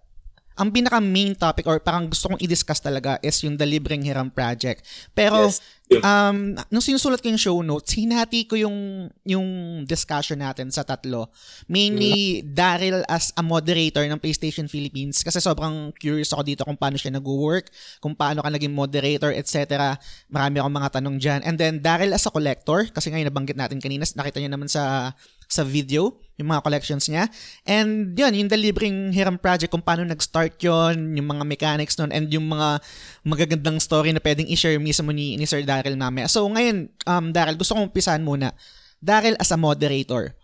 [0.57, 4.33] ang pinaka main topic or parang gusto kong i-discuss talaga is yung The Libreng Hiram
[4.33, 4.83] Project.
[5.13, 5.61] Pero Yes.
[6.03, 9.47] um nung sinusulat ko yung show notes, hinati ko yung yung
[9.87, 11.31] discussion natin sa tatlo.
[11.71, 16.99] Mainly Daryl as a moderator ng PlayStation Philippines kasi sobrang curious ako dito kung paano
[16.99, 17.71] siya nag-work,
[18.03, 19.95] kung paano ka naging moderator, etc.
[20.27, 21.41] Marami akong mga tanong diyan.
[21.47, 25.15] And then Daryl as a collector kasi ngayon nabanggit natin kanina, nakita niyo naman sa
[25.47, 27.31] sa video, yung mga collections niya.
[27.65, 32.11] And yun, yung The Libreng Hiram Project, kung paano nag-start yon yung mga mechanics nun,
[32.13, 32.83] and yung mga
[33.25, 36.29] magagandang story na pwedeng i-share mismo ni, ni Sir Daryl mamaya.
[36.29, 38.53] So ngayon, um, Daryl, gusto kong umpisahan muna.
[39.01, 40.35] Daryl as a moderator,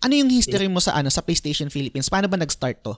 [0.00, 2.08] ano yung history mo sa ano sa PlayStation Philippines?
[2.08, 2.94] Paano ba nag-start to?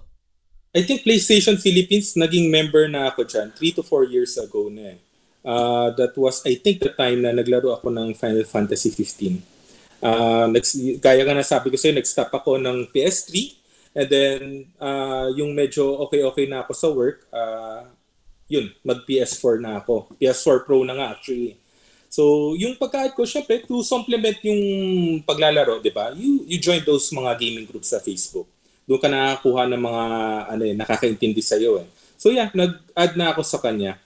[0.77, 4.93] I think PlayStation Philippines, naging member na ako dyan 3 to 4 years ago na
[4.93, 4.99] eh.
[5.47, 9.56] Uh, that was, I think, the time na naglaro ako ng Final Fantasy 15.
[10.01, 13.31] Uh, nags, gaya nga na sabi ko sa'yo, nag-stop ako ng PS3
[13.97, 14.41] and then
[14.77, 17.89] uh, yung medyo okay-okay na ako sa work, uh,
[18.47, 20.13] yun, mag-PS4 na ako.
[20.21, 21.57] PS4 Pro na nga actually.
[22.07, 24.63] So, yung pagkaat ko, syempre, to supplement yung
[25.27, 26.15] paglalaro, di ba?
[26.15, 28.47] You, you join those mga gaming groups sa Facebook.
[28.87, 30.05] Doon ka nakakuha ng mga
[30.55, 31.89] ano, eh, nakakaintindi sa'yo eh.
[32.17, 33.99] So yeah, nag-add na ako sa kanya.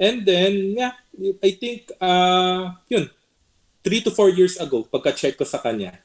[0.00, 0.96] And then, yeah,
[1.38, 3.06] I think, uh, yun,
[3.82, 5.98] 3 to 4 years ago, pagka-check ko sa kanya.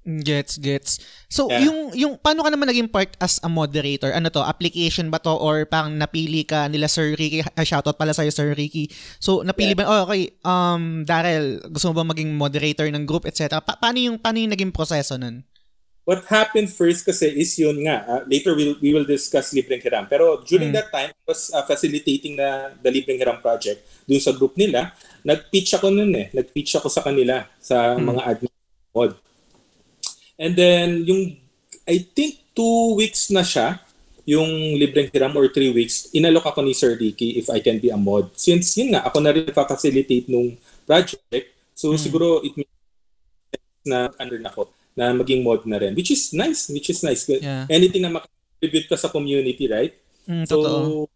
[0.00, 0.96] Gets, gets.
[1.28, 1.68] So, Yeah.
[1.68, 4.08] yung, yung, paano ka naman naging part as a moderator?
[4.16, 7.44] Ano to, application ba to or parang napili ka nila Sir Ricky?
[7.44, 8.88] Uh, shoutout pala sa'yo, Sir Ricky.
[9.20, 13.60] So, napili ba, oh, okay, um, Daryl, gusto mo ba maging moderator ng group, etc.
[13.60, 15.44] Pa- paano yung, paano yung naging proseso nun?
[16.08, 20.08] What happened first kasi is yun nga, uh, later we'll, we will discuss Libreng Hiram.
[20.08, 24.32] Pero during that time, I was uh, facilitating na the Libreng Hiram project dun sa
[24.32, 24.96] group nila.
[25.22, 26.32] Nag-pitch ako nun eh.
[26.32, 28.54] Nag-pitch ako sa kanila sa mga admin
[28.96, 29.12] mod.
[30.40, 31.36] And then, yung,
[31.84, 33.78] I think two weeks na siya,
[34.24, 37.92] yung Libreng Hiram or three weeks, inalok ako ni Sir Ricky if I can be
[37.92, 38.32] a mod.
[38.40, 40.56] Since yun nga, ako na rin facilitate nung
[40.88, 41.54] project.
[41.76, 45.94] So siguro it sense na under na ako na maging mod na rin.
[45.94, 47.24] Which is nice, which is nice.
[47.26, 47.66] Yeah.
[47.66, 49.94] Anything na makakontribute ka sa community, right?
[50.26, 51.08] Mm, So, totoo.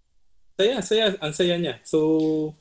[0.55, 1.79] saya, saya, ang saya niya.
[1.83, 2.55] So,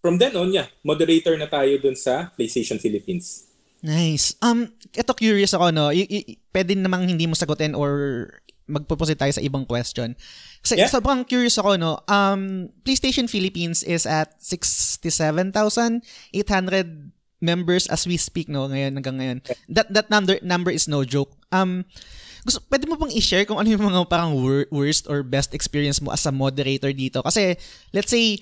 [0.00, 3.44] from then on, yeah, moderator na tayo dun sa PlayStation Philippines.
[3.78, 4.34] Nice.
[4.40, 5.94] Um, ito curious ako, no?
[5.94, 8.26] Y- y- pwede namang hindi mo sagutin or
[8.66, 10.12] magpupusit tayo sa ibang question.
[10.60, 10.90] Kasi Yeah.
[10.90, 12.02] sobrang curious ako, no?
[12.04, 16.04] Um, PlayStation Philippines is at 67,800
[17.38, 18.66] members as we speak, no?
[18.68, 19.38] Ngayon, hanggang ngayon.
[19.70, 21.34] That, that number, number is no joke.
[21.50, 21.86] Um,
[22.46, 26.02] gusto, pwede mo bang i-share kung ano yung mga parang wor- worst or best experience
[26.02, 27.22] mo as a moderator dito?
[27.22, 27.58] Kasi,
[27.92, 28.38] let's say,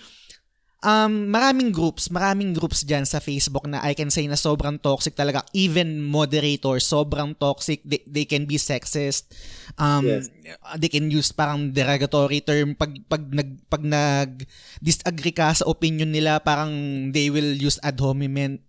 [0.85, 5.18] um, maraming groups, maraming groups dyan sa Facebook na I can say na sobrang toxic
[5.18, 5.42] talaga.
[5.56, 7.82] Even moderators, sobrang toxic.
[7.82, 9.32] They, they can be sexist.
[9.80, 10.30] Um, Yes.
[10.78, 12.78] They can use parang derogatory term.
[12.78, 16.70] Pag, pag, nag, pag nag-disagree ka sa opinion nila, parang
[17.11, 18.62] they will use ad hominem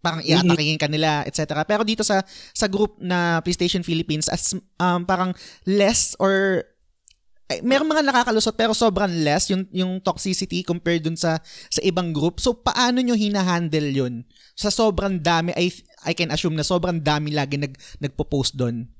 [0.00, 1.66] parang iatakihin ka nila, etc.
[1.66, 2.22] Pero dito sa
[2.54, 5.34] sa group na PlayStation Philippines as um, parang
[5.66, 6.62] less or
[7.46, 11.38] ay, merong mga nakakalusot pero sobrang less yung yung toxicity compared dun sa
[11.70, 12.42] sa ibang group.
[12.42, 14.14] So paano nyo hina-handle yun?
[14.58, 15.70] Sa sobrang dami I
[16.06, 18.90] I can assume na sobrang dami lagi nag nagpo-post doon.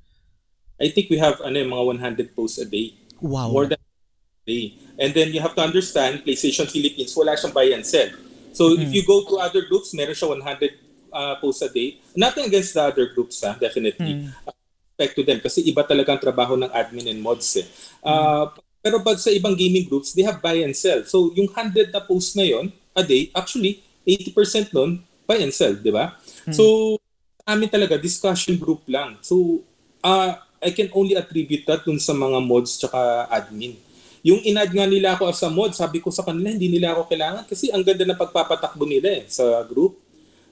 [0.76, 1.84] I think we have ano, yung mga
[2.30, 2.94] 100 posts a day.
[3.18, 3.50] Wow.
[3.50, 4.76] More than a day.
[5.00, 8.12] And then you have to understand, PlayStation Philippines, wala siyang buy and sell.
[8.52, 10.85] So if you go to other groups, meron siya 100
[11.16, 11.96] uh, posts a day.
[12.12, 14.28] Nothing against the other groups, ha, definitely.
[14.44, 14.52] Uh,
[14.96, 17.66] respect to them kasi iba talaga ang trabaho ng admin and mods eh.
[18.04, 18.52] Uh,
[18.86, 21.02] Pero pag sa ibang gaming groups, they have buy and sell.
[21.08, 25.74] So yung 100 na posts na yon a day, actually, 80% nun, buy and sell,
[25.74, 26.14] di ba?
[26.54, 26.96] So,
[27.42, 29.18] amin talaga, discussion group lang.
[29.26, 29.66] So,
[30.06, 33.74] uh, I can only attribute that dun sa mga mods tsaka admin.
[34.22, 37.10] Yung inad nga nila ako as a mod, sabi ko sa kanila, hindi nila ako
[37.10, 39.98] kailangan kasi ang ganda na pagpapatakbo nila eh, sa group.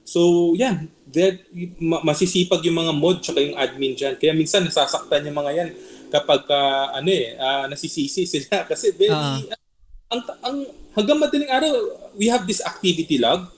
[0.05, 0.85] So, yan.
[1.81, 4.15] Ma- masisipag yung mga mod tsaka yung admin dyan.
[4.15, 5.69] Kaya minsan nasasaktan yung mga yan
[6.13, 6.59] kapag ka,
[6.93, 8.61] ano eh, ah, nasisisi sila.
[8.69, 9.41] Kasi very, Ah.
[10.13, 10.57] ang, ang,
[10.93, 11.73] hanggang madaling araw,
[12.13, 13.49] we have this activity log.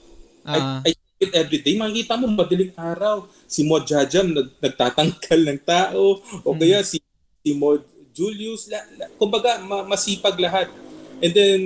[0.42, 0.80] Ah.
[0.82, 1.76] I, I check it every day.
[1.76, 6.98] Makikita mo, madaling araw, si Mod Jajam nag, nagtatangkal ng tao, o kaya si,
[7.44, 7.84] si Mod
[8.16, 10.72] Julius, la, la, kumbaga, ma, masipag lahat.
[11.20, 11.60] And then,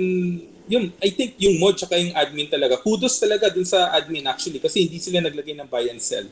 [0.73, 4.57] yun, I think yung mod tsaka yung admin talaga, kudos talaga dun sa admin actually
[4.57, 6.25] kasi hindi sila naglagay ng buy and sell.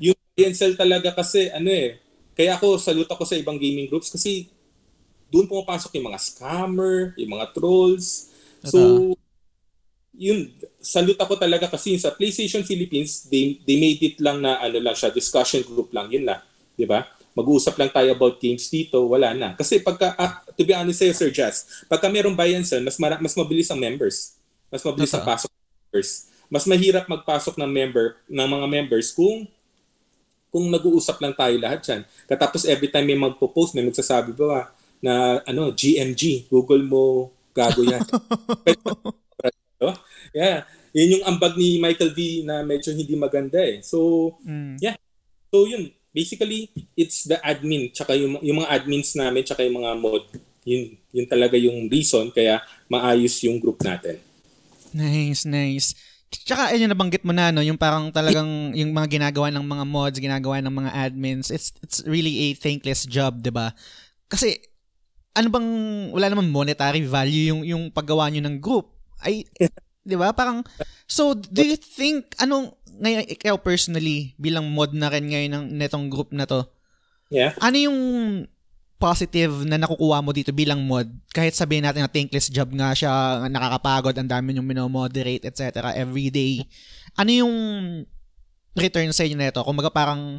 [0.00, 2.00] Yung PNCL talaga kasi ano eh,
[2.32, 4.48] kaya ako salute ako sa ibang gaming groups kasi
[5.28, 8.32] doon pumapasok yung mga scammer, yung mga trolls.
[8.64, 9.12] So,
[10.14, 14.78] yun, salute ako talaga kasi sa PlayStation Philippines, they, they made it lang na ano
[14.78, 16.40] lang siya, discussion group lang, yun na.
[16.78, 17.02] Di ba?
[17.34, 19.58] Mag-uusap lang tayo about games dito, wala na.
[19.58, 22.96] Kasi pagka, uh, to be honest sa'yo, Sir Jazz, pagka merong buy and sell, mas,
[22.96, 24.38] mara- mas mabilis ang members.
[24.70, 26.10] Mas mabilis ang pasok ng members.
[26.46, 29.50] Mas mahirap magpasok ng member, ng mga members kung
[30.54, 32.06] kung nag-uusap lang tayo lahat yan.
[32.30, 34.70] Katapos every time may magpo-post, may magsasabi ba
[35.02, 37.98] na ano, GMG, Google mo, gago yan.
[40.30, 40.62] yeah.
[40.94, 43.82] Yun yung ambag ni Michael V na medyo hindi maganda eh.
[43.82, 44.78] So, mm.
[44.78, 44.94] yeah.
[45.50, 45.90] So, yun.
[46.14, 50.24] Basically, it's the admin, tsaka yung, yung mga admins namin, tsaka yung mga mod.
[50.64, 54.16] Yun, yun talaga yung reason kaya maayos yung group natin.
[54.94, 55.92] Nice, nice.
[56.30, 60.18] Tsaka ayun nabanggit mo na no, yung parang talagang yung mga ginagawa ng mga mods,
[60.18, 63.70] ginagawa ng mga admins, it's it's really a thankless job, 'di ba?
[64.26, 64.58] Kasi
[65.34, 65.68] ano bang
[66.10, 68.90] wala namang monetary value yung yung paggawa niyo ng group.
[69.22, 69.46] Ay
[70.04, 70.30] 'di ba?
[70.36, 70.62] Parang
[71.08, 76.06] so do you think anong ngayon ikaw personally bilang mod na rin ngayon ng netong
[76.12, 76.62] group na to?
[77.32, 77.56] Yeah.
[77.58, 77.98] Ano yung
[79.00, 81.10] positive na nakukuha mo dito bilang mod?
[81.34, 85.92] Kahit sabihin natin na thankless job nga siya, nakakapagod, ang dami yung minomoderate, etc.
[85.98, 86.62] every day.
[87.18, 87.54] Ano yung
[88.78, 89.60] return sa inyo nito?
[89.60, 90.38] Kung parang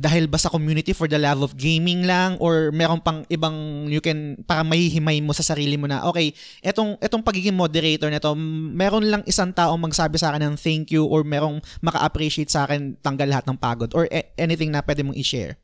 [0.00, 4.00] dahil ba sa community for the love of gaming lang or meron pang ibang you
[4.00, 6.32] can para mahihimay mo sa sarili mo na okay
[6.64, 8.32] etong etong pagiging moderator nito
[8.72, 12.96] meron lang isang tao magsabi sa akin ng thank you or merong maka-appreciate sa akin
[13.04, 15.60] tanggal lahat ng pagod or e- anything na pwede mong i-share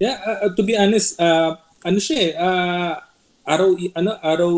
[0.00, 1.52] yeah uh, to be honest uh,
[1.84, 2.92] ano siya eh uh,
[3.44, 4.52] araw ano araw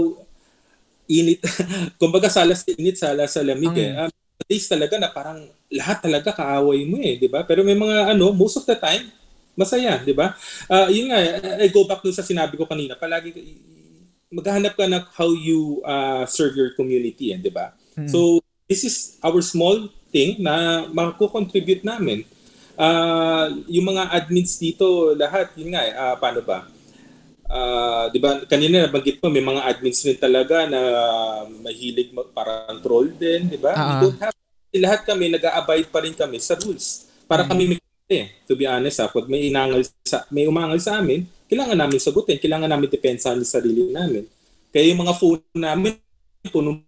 [1.11, 1.43] init
[2.01, 3.83] kumbaga sala sa init sala sa lamig mm.
[3.83, 7.45] eh um, days talaga na parang lahat talaga kaaway mo eh, 'di ba?
[7.45, 9.11] Pero may mga ano, most of the time
[9.59, 10.37] masaya, 'di ba?
[10.71, 11.19] Uh, yun nga,
[11.61, 13.35] I go back to sa sinabi ko kanina, palagi
[14.31, 17.75] maghahanap ka ng how you uh, serve your community, eh, 'di ba?
[17.99, 18.07] Hmm.
[18.07, 22.23] So, this is our small thing na mako-contribute namin.
[22.81, 26.65] Uh, yung mga admins dito, lahat, yun nga, uh, paano ba?
[27.51, 30.81] Uh, 'di ba kanina nabanggit mo may mga admins rin talaga na
[31.51, 33.75] mahilig parang troll din, 'di ba?
[33.75, 33.91] Uh-huh.
[33.91, 34.37] We don't have
[34.71, 37.75] lahat kami nag-a-abide pa rin kami sa rules para mm-hmm.
[37.75, 41.79] kami eh, to be honest ha, pag may inangal sa may umangal sa amin, kailangan
[41.79, 44.27] namin sagutin, kailangan namin depensahan sa sarili namin.
[44.75, 45.95] Kaya yung mga phone namin
[46.51, 46.83] puno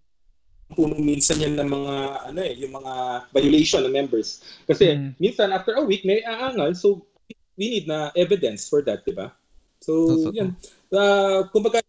[0.73, 1.95] puno minsan yan ng mga
[2.33, 2.93] ano eh, yung mga
[3.31, 4.43] violation ng members.
[4.67, 5.19] Kasi mm.
[5.23, 7.07] minsan after a week may aangal so
[7.55, 9.31] we need na evidence for that, 'di ba?
[9.83, 10.31] So, Totoo.
[10.31, 10.55] yan.
[10.89, 11.83] Uh, kumbaga,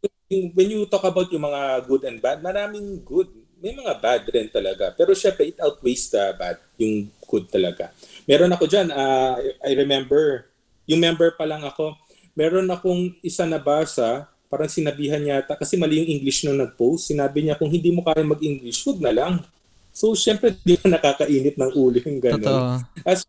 [0.58, 3.30] when you talk about yung mga good and bad, maraming good.
[3.62, 4.92] May mga bad rin talaga.
[4.98, 7.94] Pero syempre, it outweighs the bad, yung good talaga.
[8.28, 10.50] Meron ako dyan, uh, I remember,
[10.90, 11.96] yung member pa lang ako,
[12.36, 17.46] meron akong isa na basa, parang sinabihan yata, kasi mali yung English nung nag-post, sinabi
[17.46, 19.34] niya, kung hindi mo kaya mag-English, wag na lang.
[19.94, 22.82] So, syempre, di ka nakakainit ng ulo yung gano'n.
[23.06, 23.24] As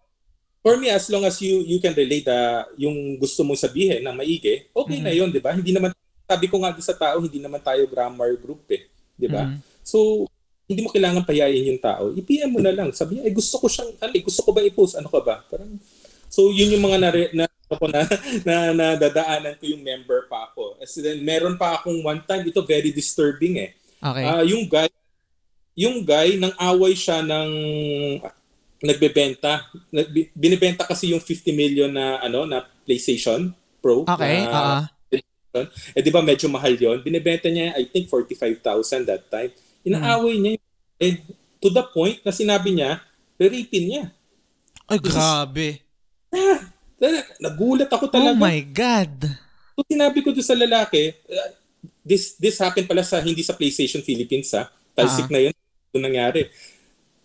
[0.64, 4.16] for me as long as you you can relate uh, yung gusto mong sabihin ng
[4.16, 5.04] maigi, okay mm-hmm.
[5.04, 5.52] na 'yon, 'di ba?
[5.52, 5.92] Hindi naman
[6.24, 8.88] sabi ko nga sa tao, hindi naman tayo grammar group eh,
[9.20, 9.44] 'di ba?
[9.44, 9.60] Mm-hmm.
[9.84, 10.24] So
[10.64, 12.08] hindi mo kailangan payayin yung tao.
[12.16, 12.88] I-PM mo na lang.
[12.96, 14.96] Sabi niya, eh, gusto ko siyang, ano, gusto ko ba i-post?
[14.96, 15.44] Ano ka ba?
[15.44, 15.76] Parang,
[16.32, 18.00] so, yun yung mga nare, na, ako na,
[18.48, 20.80] na, na dadaanan ko yung member pa ako.
[20.80, 23.70] As then, meron pa akong one time, ito very disturbing eh.
[24.00, 24.24] Okay.
[24.24, 24.88] Uh, yung guy,
[25.76, 27.50] yung guy, nang away siya ng
[28.84, 29.64] nagbebenta.
[30.36, 33.48] Binibenta kasi yung 50 million na ano na PlayStation
[33.80, 34.04] Pro.
[34.04, 34.44] Okay.
[34.44, 34.84] Na, uh-huh.
[35.94, 37.00] Eh di ba medyo mahal 'yon?
[37.00, 39.50] Binibenta niya I think 45,000 that time.
[39.86, 40.42] Inaaway hmm.
[40.44, 40.52] niya
[41.00, 41.14] eh,
[41.58, 43.00] to the point na sinabi niya,
[43.40, 44.04] reripin niya.
[44.84, 45.80] Ay, grabe.
[46.28, 46.60] Ah,
[47.40, 48.36] nagulat ako talaga.
[48.36, 49.14] Oh my God.
[49.74, 51.50] So sinabi ko doon sa lalaki, uh,
[52.04, 54.70] this this happened pala sa hindi sa PlayStation Philippines ha.
[54.94, 55.34] Talsik uh-huh.
[55.34, 55.54] na 'yun.
[55.90, 56.42] Ito nangyari.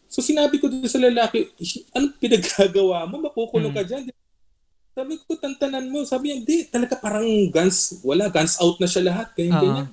[0.09, 1.53] So sinabi ko doon sa lalaki,
[1.93, 3.21] anong pinagagawa mo?
[3.29, 3.89] Makukulong ka hmm.
[3.93, 4.03] dyan.
[4.97, 6.01] Sabi ko, tantanan mo.
[6.03, 9.31] Sabi niya, hindi, talaga parang guns, wala, guns out na siya lahat.
[9.37, 9.63] Kaya uh-huh.
[9.63, 9.87] ganyan.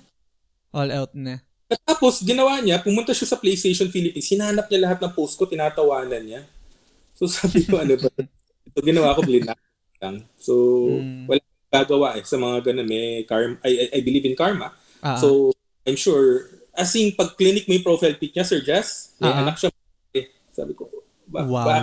[0.73, 1.45] All out na.
[1.69, 5.45] At tapos, ginawa niya, pumunta siya sa PlayStation Philippines, hinanap niya lahat ng post ko,
[5.45, 6.43] tinatawanan niya.
[7.13, 8.09] So sabi ko, ano ba?
[8.73, 9.61] Ito ginawa ko, blinak
[10.01, 10.25] lang.
[10.41, 10.53] So,
[10.97, 11.29] mm.
[11.29, 12.89] wala gagawa eh sa mga ganun.
[12.89, 14.73] May karma, I, I believe in karma.
[15.05, 15.19] Uh-huh.
[15.21, 15.29] So,
[15.85, 19.45] I'm sure, as in, pag clinic mo yung profile pic niya, Sir Jess, may uh-huh.
[19.45, 19.76] anak siya
[20.57, 20.89] sabi ko,
[21.29, 21.67] ba, wow.
[21.69, 21.77] Ba?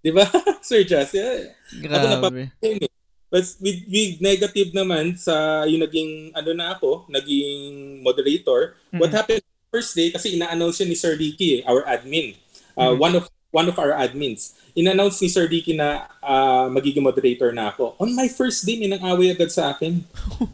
[0.00, 0.24] Di ba?
[0.66, 1.50] Sir Jazz, yeah.
[1.82, 1.98] Grabe.
[1.98, 2.92] Ako napapahin eh.
[3.30, 8.74] But with, with negative naman sa yung naging ano na ako, naging moderator.
[8.90, 8.98] Mm-hmm.
[8.98, 12.34] What happened first day kasi ina-announce ni Sir Ricky, our admin.
[12.74, 12.98] Uh, mm-hmm.
[12.98, 13.24] One of
[13.54, 14.58] one of our admins.
[14.74, 17.94] In-announce ni Sir Ricky na uh, magiging moderator na ako.
[18.02, 20.02] On my first day, may nang away agad sa akin.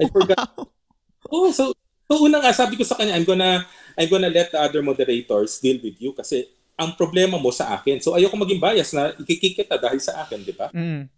[0.01, 0.49] I forgot.
[1.29, 1.73] oh, so,
[2.09, 3.65] so una nga, sabi ko sa kanya, I'm gonna,
[3.97, 8.05] I'm gonna let the other moderators deal with you kasi ang problema mo sa akin.
[8.05, 10.69] So ayoko maging bias na ikikik kita dahil sa akin, di ba?
[10.77, 11.09] Mm.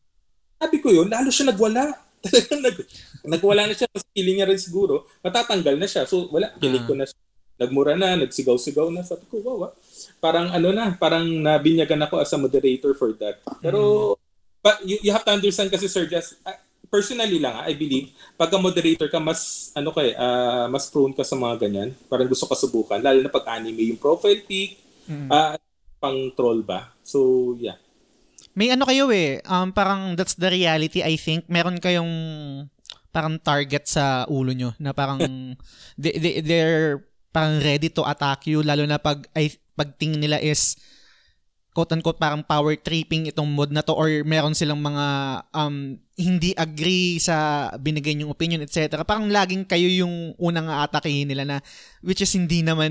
[0.59, 1.99] Sabi ko yun, lalo siya nagwala.
[2.25, 2.77] Talagang nag,
[3.27, 3.91] nagwala na siya.
[3.91, 6.07] Tapos feeling niya rin siguro, matatanggal na siya.
[6.07, 7.19] So wala, kilig ko na siya.
[7.59, 9.03] Nagmura na, nagsigaw-sigaw na.
[9.03, 9.73] Sabi ko, wow, ah
[10.23, 13.43] parang ano na, parang nabinyagan ako as a moderator for that.
[13.59, 14.63] Pero, mm.
[14.63, 16.55] but you, you have to understand kasi Sir Just, uh,
[16.87, 21.35] personally lang, I believe, pag moderator ka, mas, ano kay, uh, mas prone ka sa
[21.35, 21.89] mga ganyan.
[22.07, 23.03] Parang gusto ka subukan.
[23.03, 25.29] Lalo na pag anime, yung profile pic, mm.
[25.33, 25.57] uh,
[25.99, 26.93] pang troll ba?
[27.03, 27.81] So, yeah.
[28.53, 31.47] May ano kayo eh, um, parang that's the reality, I think.
[31.49, 32.11] Meron kayong
[33.09, 35.19] parang target sa ulo nyo na parang
[36.03, 40.77] they, they, they're parang ready to attack you lalo na pag I, pagtingin nila is
[41.79, 45.07] quote-unquote parang power tripping itong mod na to or meron silang mga
[45.55, 49.07] um, hindi agree sa binigay yung opinion, etc.
[49.07, 51.57] Parang laging kayo yung unang aatakihin nila na
[52.03, 52.91] which is hindi naman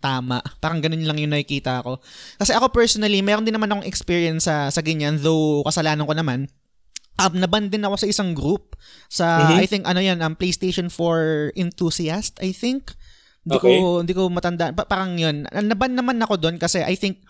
[0.00, 0.40] tama.
[0.56, 2.00] Parang ganun lang yung nakikita ko.
[2.40, 6.48] Kasi ako personally, meron din naman akong experience sa, sa ganyan, though kasalanan ko naman.
[7.20, 8.80] Um, naban din ako sa isang group
[9.12, 9.60] sa, mm-hmm.
[9.60, 12.96] I think, ano yan, um, PlayStation 4 enthusiast, I think.
[13.44, 13.80] Hindi okay.
[13.80, 14.76] ko hindi ko matanda.
[14.76, 15.48] Pa- parang 'yun.
[15.48, 17.24] Naban naman ako doon kasi I think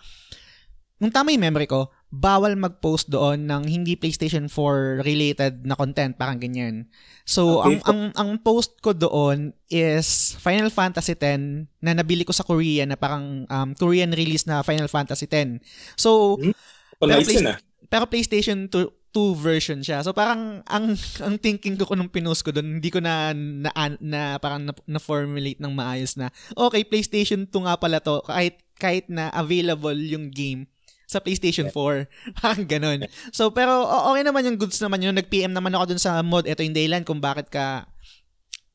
[0.99, 6.17] nung tama yung memory ko, bawal mag-post doon ng hindi PlayStation 4 related na content,
[6.19, 6.91] parang ganyan.
[7.23, 7.79] So, okay.
[7.79, 12.83] ang, ang ang post ko doon is Final Fantasy 10 na nabili ko sa Korea
[12.83, 15.63] na parang um, Korean release na Final Fantasy 10.
[15.95, 16.53] So, hmm?
[16.99, 17.55] pero, play, na.
[17.87, 20.05] pero PlayStation 2 two version siya.
[20.05, 20.93] So parang ang
[21.25, 25.01] ang thinking ko nung pinost ko doon, hindi ko na na, na parang na, na
[25.01, 30.29] formulate ng maayos na okay, PlayStation 2 nga pala to kahit kahit na available yung
[30.29, 30.69] game
[31.09, 32.37] sa PlayStation 4.
[32.37, 33.09] Parang ganun.
[33.33, 35.17] So, pero okay naman yung goods naman yun.
[35.17, 36.45] Nag-PM naman ako dun sa mod.
[36.45, 37.89] Ito yung dayland kung bakit ka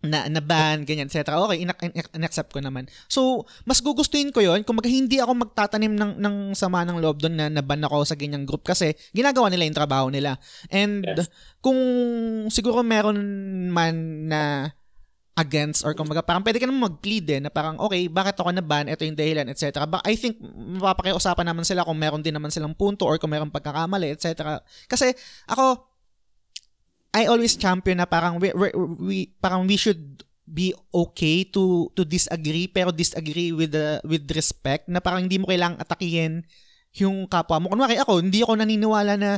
[0.05, 1.33] na, na ban, ganyan, etc.
[1.49, 1.65] Okay,
[2.13, 2.91] in-accept ko naman.
[3.09, 7.25] So, mas gugustuhin ko yon kung mag, hindi ako magtatanim ng, ng sama ng loob
[7.25, 10.37] doon na naban ako sa ganyang group kasi ginagawa nila yung trabaho nila.
[10.69, 11.33] And yes.
[11.65, 11.79] kung
[12.53, 13.17] siguro meron
[13.73, 14.43] man na
[15.35, 18.87] against or kumbaga parang pwede ka naman mag-plead eh na parang okay, bakit ako na-ban,
[18.87, 19.83] ito yung dahilan, etc.
[19.83, 20.39] But I think
[20.79, 24.63] mapapakiusapan naman sila kung meron din naman silang punto or kung meron pagkakamali, etc.
[24.87, 25.11] Kasi
[25.51, 25.91] ako,
[27.15, 28.69] I always champion na parang we, we,
[28.99, 34.87] we parang we should be okay to to disagree pero disagree with the with respect
[34.93, 36.45] na parang hindi mo kailangang atakihin
[37.03, 37.67] yung kapwa mo.
[37.75, 39.31] Kunwari ako, hindi ako naniniwala na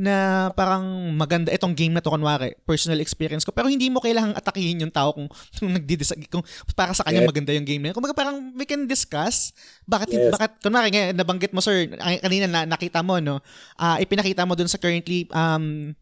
[0.00, 3.52] na parang maganda itong game na to kunwari, personal experience ko.
[3.52, 7.52] Pero hindi mo kailangang atakihin yung tao kung, kung nagdi-disagree kung para sa kanya maganda
[7.52, 7.96] yung game na yun.
[7.98, 9.52] Kung parang we can discuss
[9.84, 10.32] bakit yes.
[10.32, 13.42] bakit kunwari ngayon nabanggit mo sir kanina na nakita mo no.
[13.76, 15.92] Uh, ipinakita mo dun sa currently um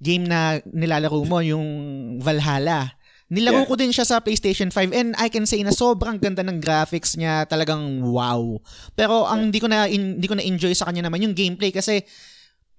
[0.00, 1.64] game na nilalaro mo, yung
[2.24, 2.96] Valhalla.
[3.30, 3.68] Nilaro yeah.
[3.70, 7.14] ko din siya sa PlayStation 5 and I can say na sobrang ganda ng graphics
[7.14, 8.58] niya, talagang wow.
[8.98, 11.70] Pero ang hindi ko na in, hindi ko na enjoy sa kanya naman yung gameplay
[11.70, 12.02] kasi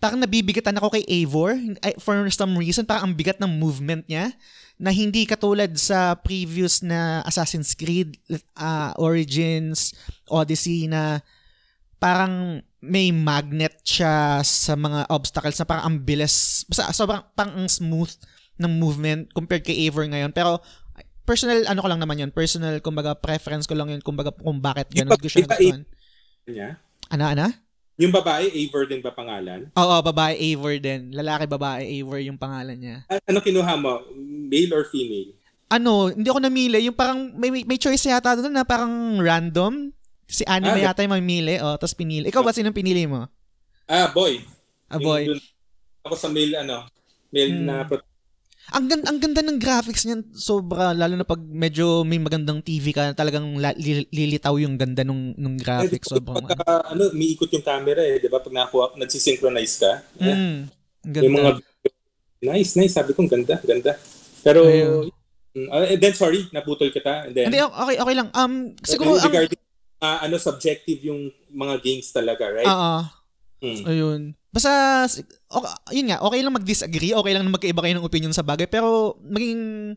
[0.03, 1.55] parang nabibigatan ako kay Eivor
[2.01, 4.33] for some reason parang ang bigat ng movement niya
[4.81, 8.17] na hindi katulad sa previous na Assassin's Creed
[8.57, 9.93] uh, Origins,
[10.25, 11.21] Odyssey na
[12.01, 16.65] parang may magnet siya sa mga obstacles na parang ang bilis.
[16.65, 18.09] Basta sobrang pang ang smooth
[18.61, 20.29] ng movement compared kay Eivor ngayon.
[20.31, 20.61] Pero
[21.25, 22.31] personal ano ko lang naman yun.
[22.31, 25.83] Personal kumbaga preference ko lang yun kumbaga kung bakit ganun ko siya nagustuhan.
[26.45, 26.69] Niya?
[27.11, 27.47] Ano, ano?
[28.01, 29.69] Yung babae, Eivor din ba pangalan?
[29.77, 31.13] Oo, babae, Eivor din.
[31.13, 32.97] Lalaki, babae, Eivor yung pangalan niya.
[33.29, 34.01] Ano kinuha mo?
[34.49, 35.37] Male or female?
[35.69, 36.81] Ano, hindi ako namili.
[36.81, 39.93] Yung parang, may, may choice yata doon na parang random.
[40.25, 42.31] Si anime ah, yata yung mamili, oh, tapos pinili.
[42.31, 43.29] Ikaw ba sinong pinili mo?
[43.85, 44.41] Ah, boy.
[44.89, 45.27] Ah, boy.
[45.27, 45.43] Yung,
[46.01, 46.87] ako sa male, ano,
[47.29, 47.65] male hmm.
[47.69, 47.75] na
[48.71, 52.95] ang ganda, ang ganda ng graphics niyan, sobra lalo na pag medyo may magandang TV
[52.95, 53.59] ka, talagang
[54.11, 56.47] lilitaw yung ganda nung nung graphics eh, sobrang.
[56.47, 58.39] Pag, uh, ano, umiikot yung camera eh, 'di ba?
[58.39, 59.91] Pag nakuha, nagsisynchronize ka.
[60.17, 60.71] Mm,
[61.03, 61.25] ganda.
[61.27, 61.51] Yung mga
[62.41, 62.97] Nice, nice.
[62.97, 63.93] Sabi ko, ganda, ganda.
[64.41, 65.13] Pero Ayun.
[65.51, 67.29] Uh, then sorry, naputol kita.
[67.29, 68.27] And then, Hindi, okay, okay lang.
[68.33, 69.61] Um, siguro, ang, regarding
[70.01, 72.65] uh, ano subjective yung mga games talaga, right?
[72.65, 72.97] Oo.
[73.61, 73.81] Hmm.
[73.85, 74.21] Ayun.
[74.49, 75.05] Basta,
[75.51, 79.19] okay, yun nga, okay lang mag-disagree, okay lang magkaiba kayo ng opinion sa bagay, pero
[79.21, 79.93] maging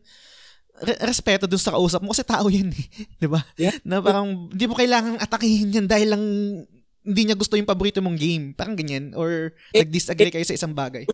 [0.83, 2.85] re- respeto dun sa kausap mo kasi tao yan eh.
[3.21, 3.39] Di ba?
[3.55, 3.75] Yeah.
[3.87, 6.23] Na parang, hindi mo kailangan atakihin yan dahil lang
[7.05, 8.45] hindi niya gusto yung paborito mong game.
[8.57, 9.13] Parang ganyan.
[9.13, 11.05] Or eh, nag-disagree kayo sa isang bagay.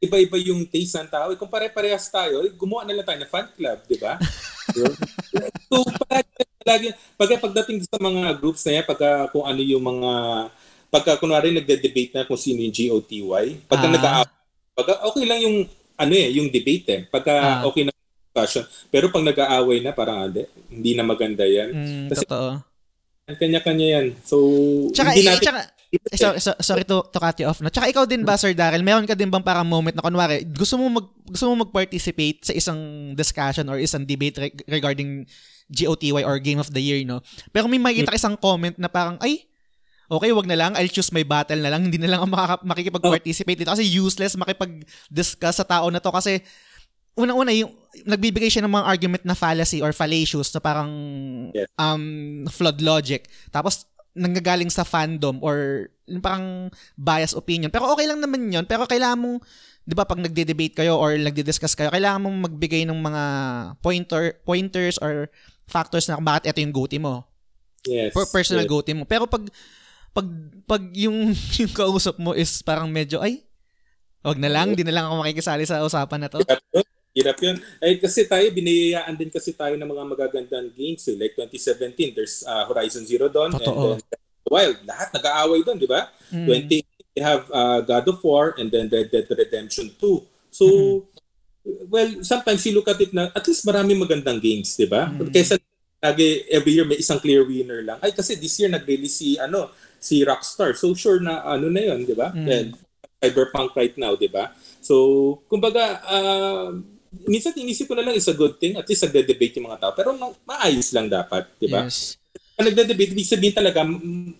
[0.00, 1.32] Iba-iba yung taste ng tao.
[1.36, 4.20] Kung pare-parehas tayo, gumawa na lang tayo ng fan club, di ba?
[5.68, 9.00] so, palagi, palagi, pag pagdating sa mga groups na yan, pag
[9.32, 10.12] kung ano yung mga
[10.90, 13.94] pagka kunwari nagde-debate na kung sino yung GOTY, pagka Ah.
[13.94, 14.04] nag
[14.74, 15.56] pagka okay lang yung
[15.94, 17.00] ano eh, yung debate eh.
[17.06, 17.58] Pagka Ah.
[17.62, 17.92] okay na
[18.30, 18.64] discussion.
[18.88, 21.70] Pero pag nag-aaway na, parang hindi, hindi na maganda yan.
[21.70, 22.62] Mm, Kasi- totoo.
[23.30, 24.06] Kanya-kanya yan.
[24.26, 24.36] So,
[24.90, 25.44] Tsaka, hindi natin...
[25.44, 25.60] tsaka,
[25.90, 27.62] eh, sorry, so- sorry to, to cut you off.
[27.62, 27.70] No?
[27.70, 30.74] Tsaka ikaw din ba, Sir Daryl, meron ka din bang parang moment na kunwari, gusto
[30.74, 32.78] mo mag gusto mo mag-participate sa isang
[33.14, 35.26] discussion or isang debate re- regarding
[35.70, 37.22] GOTY or Game of the Year, no?
[37.50, 39.46] Pero may makikita ka isang comment na parang, ay,
[40.10, 42.66] okay, wag na lang, I'll choose my battle na lang, hindi na lang ako makaka-
[42.66, 46.42] makikipag-participate dito kasi useless makipag-discuss sa tao na to kasi
[47.14, 47.70] unang-una yung
[48.06, 50.90] nagbibigay siya ng mga argument na fallacy or fallacious na parang
[51.54, 51.70] Yes.
[51.78, 53.26] um flawed logic.
[53.50, 55.88] Tapos nanggagaling sa fandom or
[56.18, 57.70] parang bias opinion.
[57.70, 58.66] Pero okay lang naman 'yon.
[58.66, 59.38] Pero kailangan mong
[59.86, 63.24] 'di ba pag nagde-debate kayo or nagdi-discuss kayo, kailangan mong magbigay ng mga
[63.82, 65.30] pointer pointers or
[65.70, 67.26] factors na kung bakit ito yung goatee mo.
[67.86, 68.14] Yes.
[68.14, 68.70] Per personal yes.
[68.70, 69.06] goatee mo.
[69.06, 69.46] Pero pag
[70.10, 70.26] pag
[70.66, 71.30] pag yung
[71.60, 73.42] yung kausap mo is parang medyo ay
[74.20, 76.44] wag na lang, di na lang ako makikisali sa usapan na to.
[76.44, 76.86] Hirap yun.
[77.10, 77.56] Hirap yun.
[77.82, 81.08] Eh, kasi tayo, biniyayaan din kasi tayo ng mga magagandang games.
[81.08, 81.16] Eh.
[81.16, 83.50] Like 2017, there's uh, Horizon Zero Dawn.
[83.50, 83.96] Totoo.
[83.96, 84.78] And then Wild.
[84.82, 86.10] Lahat nag-aaway doon, di ba?
[86.34, 86.66] Mm.
[86.68, 90.50] 20, we have uh, God of War and then Red Dead Redemption 2.
[90.50, 90.66] So,
[91.86, 95.06] well, sometimes you look at it na at least marami magandang games, di ba?
[95.10, 95.30] Mm.
[95.30, 95.58] Kaysa
[96.00, 97.98] lagi every year may isang clear winner lang.
[98.02, 99.70] Ay, kasi this year nag-release si, ano,
[100.00, 100.72] si Rockstar.
[100.74, 102.32] So, sure na ano na yun, di ba?
[102.32, 102.48] Mm.
[102.48, 102.68] And
[103.20, 104.50] cyberpunk right now, di ba?
[104.80, 104.96] So,
[105.46, 106.72] kumbaga, uh,
[107.28, 108.80] minsan inisip ko na lang is a good thing.
[108.80, 109.92] At least nagde-debate yung mga tao.
[109.92, 111.84] Pero ma- maayos lang dapat, di ba?
[111.84, 112.16] Yes.
[112.56, 113.84] Pag nagde-debate, ibig sabihin talaga,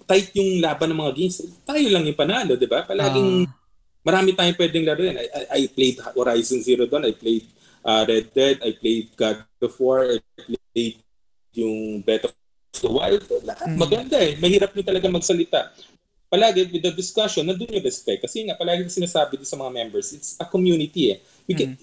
[0.09, 1.37] tight yung laban ng mga games.
[1.61, 2.89] Tayo lang yung panalo, di ba?
[2.89, 3.53] Palaging Ah.
[4.01, 5.17] marami tayong pwedeng laruin.
[5.21, 7.45] I, I, I played Horizon Zero Dawn, I played
[7.85, 10.19] uh, Red Dead, I played God of War, I
[10.73, 10.97] played
[11.53, 12.40] yung Breath of
[12.79, 13.27] the Wild.
[13.43, 13.77] Lahat Mm.
[13.77, 14.39] maganda eh.
[14.39, 15.61] Mahirap nyo talaga magsalita.
[16.31, 18.23] Palagi with the discussion, nandun yung respect.
[18.23, 21.19] Kasi nga, palagi sinasabi din sa mga members, it's a community eh.
[21.51, 21.75] We can,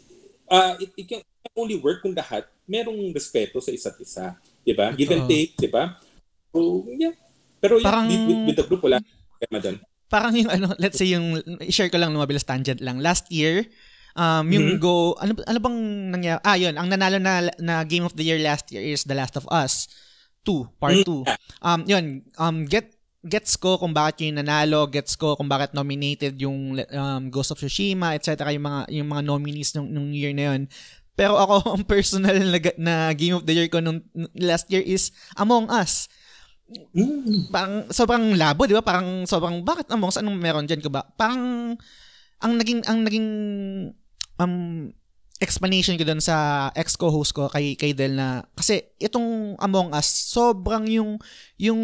[0.48, 1.20] uh, it, it can
[1.52, 4.40] only work kung lahat merong respeto sa isa't isa.
[4.64, 4.96] Di ba?
[4.96, 6.00] Give and take, di ba?
[6.56, 7.12] So, yeah.
[7.60, 9.04] Pero Parang- with, with, with the group, wala
[9.36, 9.78] problema doon.
[10.08, 13.04] parang yung ano, let's say yung i-share ko lang ng mabilis tangent lang.
[13.04, 13.68] Last year,
[14.16, 14.80] um yung Mhm.
[14.80, 15.78] go ano ano bang
[16.10, 16.40] nangyari?
[16.42, 19.36] Ah, yun, ang nanalo na na game of the year last year is The Last
[19.36, 19.92] of Us
[20.48, 21.04] 2, part 2.
[21.04, 21.36] Mm.
[21.60, 22.06] Um yun,
[22.40, 22.96] um get
[23.28, 27.60] gets ko kung bakit yung nanalo, gets ko kung bakit nominated yung um, Ghost of
[27.60, 28.56] Tsushima, etc.
[28.56, 30.72] yung mga yung mga nominees nung, nung year na yun.
[31.18, 34.80] Pero ako, ang personal na, na game of the year ko nung nung last year
[34.80, 36.08] is Among Us
[36.68, 37.48] Mm.
[37.48, 38.84] parang sobrang labo, 'di ba?
[38.84, 41.00] Parang sobrang bakit Among Us anong meron diyan ko ba?
[41.16, 41.74] Parang
[42.44, 43.28] ang naging ang naging
[44.36, 44.92] um
[45.38, 50.10] explanation ko doon sa ex co-host ko kay kay Del na kasi itong Among Us
[50.34, 51.22] sobrang yung
[51.62, 51.82] yung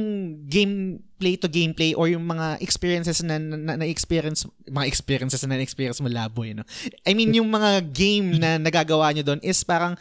[0.49, 6.01] gameplay to gameplay or yung mga experiences na na, na experience mga experiences na na-experience
[6.01, 6.65] mo labo you know.
[7.05, 9.93] I mean yung mga game na nagagawa nyo doon is parang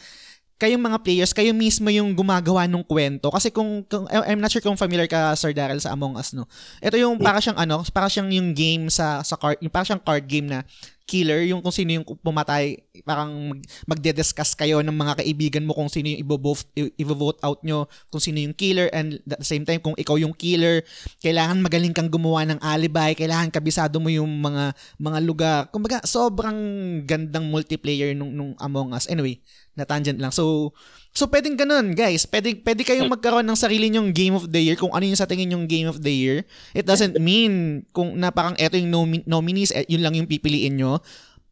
[0.63, 3.27] kayong mga players, kayo mismo yung gumagawa ng kwento.
[3.27, 6.47] Kasi kung, kung I'm not sure kung familiar ka Sir Daryl sa Among Us, no.
[6.79, 9.99] Ito yung para siyang ano, para siyang yung game sa sa card, yung para siyang
[9.99, 10.63] card game na
[11.03, 15.91] killer, yung kung sino yung pumatay, parang mag, magde-discuss kayo ng mga kaibigan mo kung
[15.91, 16.23] sino yung
[16.95, 20.31] ibo-vote, out nyo, kung sino yung killer, and at the same time, kung ikaw yung
[20.31, 20.81] killer,
[21.19, 25.57] kailangan magaling kang gumawa ng alibi, kailangan kabisado mo yung mga mga lugar.
[25.69, 26.57] Kumbaga, sobrang
[27.03, 29.11] gandang multiplayer nung, nung Among Us.
[29.11, 29.43] Anyway,
[29.75, 30.31] na tangent lang.
[30.31, 30.71] So,
[31.13, 32.25] so pwedeng ganun, guys.
[32.25, 35.29] Pwede, pwede kayong magkaroon ng sarili nyong game of the year kung ano yung sa
[35.29, 36.41] tingin yung game of the year.
[36.73, 40.73] It doesn't mean kung na parang eto yung nomi- nominees, eh, yun lang yung pipiliin
[40.75, 40.99] nyo.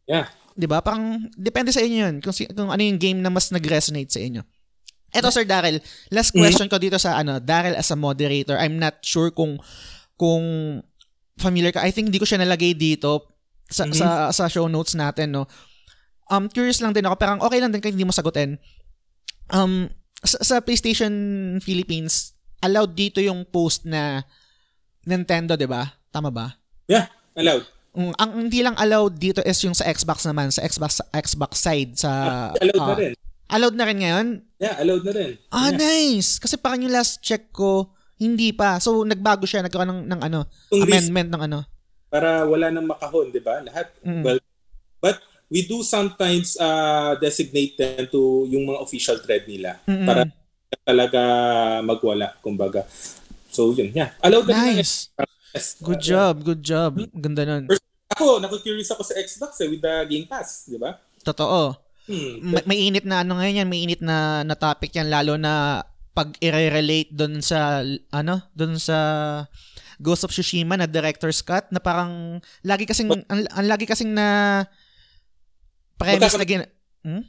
[0.04, 0.26] Yeah.
[0.52, 0.82] 'Di ba?
[0.82, 4.20] Parang depende sa inyo 'yun kung, si- kung ano yung game na mas nag-resonate sa
[4.20, 4.42] inyo.
[5.12, 5.76] Eto Sir Daryl,
[6.08, 8.56] last question ko dito sa ano, Daryl as a moderator.
[8.56, 9.60] I'm not sure kung
[10.16, 10.42] kung
[11.36, 11.84] familiar ka.
[11.84, 13.28] I think hindi ko siya nalagay dito
[13.68, 13.92] sa Mhm.
[13.94, 15.44] sa sa show notes natin, no.
[16.28, 18.56] Um curious lang din ako, parang okay lang din kahit hindi mo sagutin.
[19.52, 19.90] Um
[20.22, 21.12] sa, sa PlayStation
[21.58, 24.22] Philippines, allowed dito yung post na
[25.02, 25.90] Nintendo, 'di ba?
[26.14, 26.54] Tama ba?
[26.86, 27.66] Yeah, allowed.
[27.92, 31.92] Mm, ang hindi lang allowed dito is yung sa Xbox naman, sa Xbox Xbox side
[31.98, 32.10] sa
[32.56, 33.12] allowed na ah, rin.
[33.52, 34.26] Allowed na rin ngayon?
[34.56, 35.32] Yeah, allowed na rin.
[35.52, 35.76] Ah, Yeah.
[35.76, 36.40] nice.
[36.40, 38.80] Kasi parang yung last check ko, hindi pa.
[38.80, 41.60] So nagbago siya, nagkaroon ng, ng ano, Kung amendment ng ano.
[42.12, 43.60] para wala nang makahon, di ba?
[43.64, 43.88] Lahat.
[44.04, 44.20] Mm.
[44.24, 44.40] Well,
[45.00, 45.16] but
[45.52, 50.08] we do sometimes uh, designate them to yung mga official thread nila Mm-mm.
[50.08, 50.24] para
[50.80, 51.20] talaga
[51.84, 52.88] magwala, kumbaga.
[53.52, 53.92] So, yun.
[53.92, 54.16] Yeah.
[54.24, 54.72] Allowed na.
[54.72, 55.12] Nice.
[55.52, 55.76] Yes.
[55.76, 56.96] Good Uh, job, good job.
[57.12, 57.68] Ganda nun.
[58.16, 60.96] Ako, naku-curious ako sa Xbox eh, with the Game Pass, di ba?
[61.20, 61.76] Totoo.
[62.08, 62.40] Hmm.
[62.40, 65.84] May, may init na ano ngayon yan, may init na, na topic yan lalo na
[66.16, 68.96] pag i-relate doon sa ano, doon sa
[70.02, 74.26] Ghost of Tsushima na director's cut na parang lagi kasing ang, ang lagi kasing na
[75.98, 76.72] premise na gina-
[77.04, 77.22] hmm?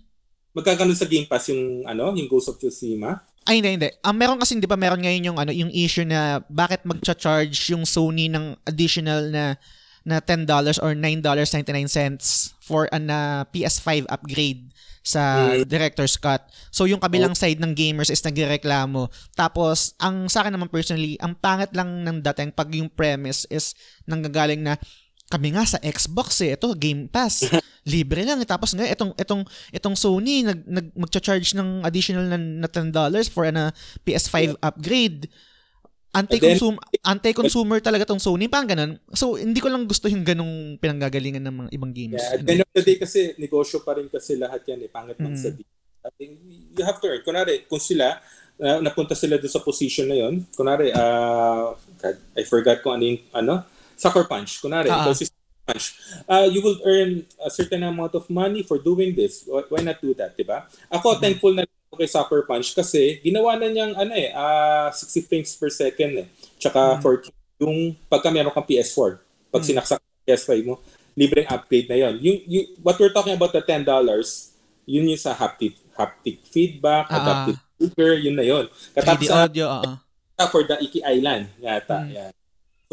[0.54, 3.26] Magkakaroon sa Game Pass yung ano, yung Ghost of Tsushima?
[3.44, 3.90] Ay, hindi, hindi.
[4.06, 7.76] Ang um, meron kasi, di ba, meron ngayon yung, ano, yung issue na bakit magcha-charge
[7.76, 9.60] yung Sony ng additional na
[10.04, 10.48] na $10
[10.84, 14.68] or $9.99 for a uh, PS5 upgrade
[15.04, 15.68] sa mm.
[15.68, 16.48] director's cut.
[16.72, 17.40] So yung kabilang oh.
[17.40, 19.12] side ng gamers is nagrereklamo.
[19.36, 23.76] Tapos ang sa akin naman personally, ang pangit lang ng dating pag yung premise is
[24.08, 24.80] nanggagaling na
[25.34, 27.50] kami nga sa Xbox eh, ito Game Pass.
[27.90, 28.38] Libre lang.
[28.38, 28.48] Eh.
[28.48, 32.94] Tapos nga itong itong itong Sony nag, nag magcha-charge ng additional na, na $10
[33.34, 33.74] for a
[34.06, 35.28] PS5 upgrade
[36.14, 38.92] anti-consum anti-consumer talaga tong Sony, parang ganun.
[39.18, 42.22] So, hindi ko lang gusto yung ganung pinanggagalingan ng mga ibang games.
[42.22, 44.90] Yeah, at the end of the day kasi, negosyo pa rin kasi lahat yan eh.
[44.94, 45.42] Pangit man mm.
[45.42, 45.66] sa di.
[46.78, 47.26] You have to earn.
[47.26, 48.22] Kunwari, kung sila,
[48.62, 53.04] uh, napunta sila doon sa position na yon kunwari, uh, God, I forgot kung ano
[53.10, 53.54] yung, ano,
[53.96, 54.62] sucker punch.
[54.62, 55.10] Kunwari, uh-huh.
[55.10, 55.26] ito si
[55.64, 55.96] punch.
[56.28, 59.48] Uh, you will earn a certain amount of money for doing this.
[59.48, 60.68] Why not do that, di ba?
[60.92, 61.24] Ako, mm-hmm.
[61.24, 61.64] thankful na
[61.94, 66.26] kay Sucker Punch kasi ginawa na niyang ano eh, uh, ah, 60 frames per second
[66.26, 66.28] eh.
[66.58, 67.30] Tsaka mm.
[67.30, 69.22] 40 yung pagka meron kang PS4,
[69.54, 69.68] pag mm.
[69.70, 70.82] sinaksak PS5 mo,
[71.14, 72.18] libreng upgrade na yon.
[72.20, 73.86] Yung, yung what we're talking about the $10,
[74.90, 77.22] yun yung sa haptic haptic feedback, uh-huh.
[77.22, 78.66] adaptive speaker, yun na yun.
[78.98, 80.50] Katapos sa audio, uh-huh.
[80.50, 82.04] for the Iki Island, yata.
[82.04, 82.10] Mm.
[82.10, 82.32] Yeah.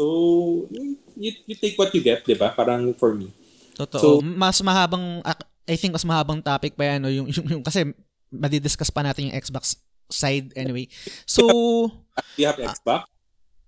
[0.01, 0.65] So,
[1.13, 2.49] you, you take what you get, di ba?
[2.57, 3.29] Parang for me.
[3.77, 4.01] Totoo.
[4.01, 5.21] So, mas mahabang,
[5.69, 7.13] I think mas mahabang topic pa yan, no?
[7.13, 7.85] yung, yung, yung kasi
[8.33, 9.77] madidiscuss pa natin yung Xbox
[10.09, 10.89] side anyway.
[11.29, 13.05] So, do you have Xbox?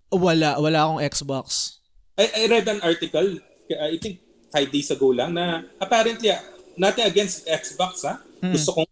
[0.10, 1.78] Uh, wala, wala akong Xbox.
[2.18, 3.38] I, I read an article,
[3.70, 4.18] uh, I think
[4.50, 6.42] five days ago lang, na apparently, uh,
[6.82, 8.26] nothing against Xbox ha.
[8.42, 8.58] Hmm.
[8.58, 8.90] Gusto kong,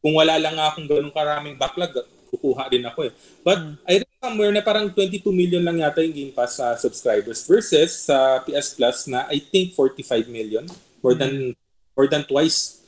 [0.00, 1.92] kung wala lang akong ganun karaming backlog,
[2.30, 3.12] kukuha din ako eh.
[3.42, 3.74] But hmm.
[3.84, 7.42] I read somewhere na parang 22 million lang yata yung Game Pass sa uh, subscribers
[7.44, 10.64] versus sa uh, PS Plus na I think 45 million.
[11.02, 11.22] More hmm.
[11.22, 11.32] than
[11.98, 12.80] more than twice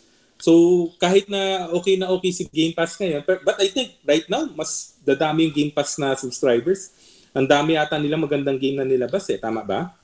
[0.42, 4.42] So, kahit na okay na okay si Game Pass ngayon, but I think right now,
[4.58, 6.90] mas dadami yung Game Pass na subscribers.
[7.30, 9.38] Ang dami ata nila magandang game na nilabas eh.
[9.38, 9.94] Tama ba?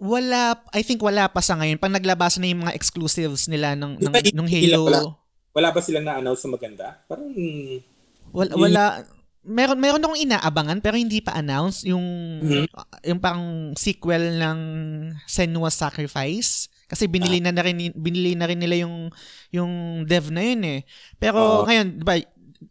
[0.00, 1.76] Wala, I think wala pa sa ngayon.
[1.76, 4.80] Pag naglabas na yung mga exclusives nila ng, ng, ng Halo.
[4.88, 5.00] Wala,
[5.52, 6.86] wala ba silang na-announce na maganda?
[7.04, 7.28] Parang...
[8.32, 8.84] Wala, wala
[9.48, 12.04] meron meron akong inaabangan pero hindi pa announce yung
[12.44, 12.66] mm-hmm.
[13.08, 14.58] yung parang sequel ng
[15.24, 17.48] Senua's Sacrifice kasi binili ah.
[17.48, 19.12] na, na rin binili na rin nila yung
[19.52, 20.80] yung dev na yun eh.
[21.20, 22.16] Pero uh, ngayon, 'di ba,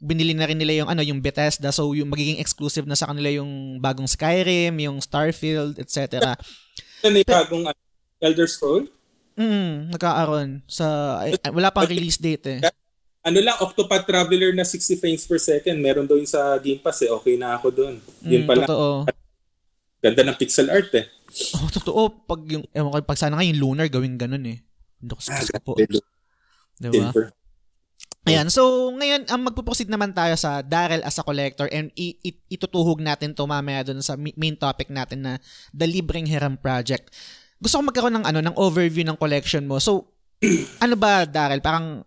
[0.01, 3.29] binili na rin nila yung ano yung Bethesda so yung magiging exclusive na sa kanila
[3.29, 6.33] yung bagong Skyrim, yung Starfield, etc.
[7.05, 7.77] Ano yung bagong uh,
[8.25, 8.89] Elder Scroll?
[9.37, 12.59] Mm, nagkaaroon sa ay, wala pang release date eh.
[13.27, 17.03] Ano lang, Octopath Traveler na 60 frames per second, meron daw yung sa Game Pass
[17.03, 17.11] eh.
[17.11, 17.99] Okay na ako doon.
[18.23, 18.63] Yun mm, pala.
[18.63, 19.03] Totoo.
[19.99, 21.11] Ganda ng pixel art eh.
[21.59, 22.23] Oh, totoo.
[22.23, 24.63] Pag yung, ewan ko, pag sana nga yung lunar gawin ganun eh.
[25.03, 25.75] Hindi ko sa po.
[26.79, 27.11] Diba?
[28.27, 32.43] Ayan, so ngayon, ang magpo-proceed naman tayo sa Daryl as a collector and i- i-
[32.51, 35.33] itutuhog natin to mamaya doon sa main topic natin na
[35.71, 37.11] The Libreng Hiram Project.
[37.59, 39.79] Gusto ko magkaroon ng ano ng overview ng collection mo.
[39.83, 40.11] So,
[40.83, 41.63] ano ba Daryl?
[41.63, 42.06] Parang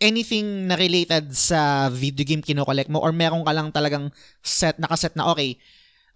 [0.00, 4.08] anything na related sa video game kino-collect mo or meron ka lang talagang
[4.40, 5.60] set nakaset na okay,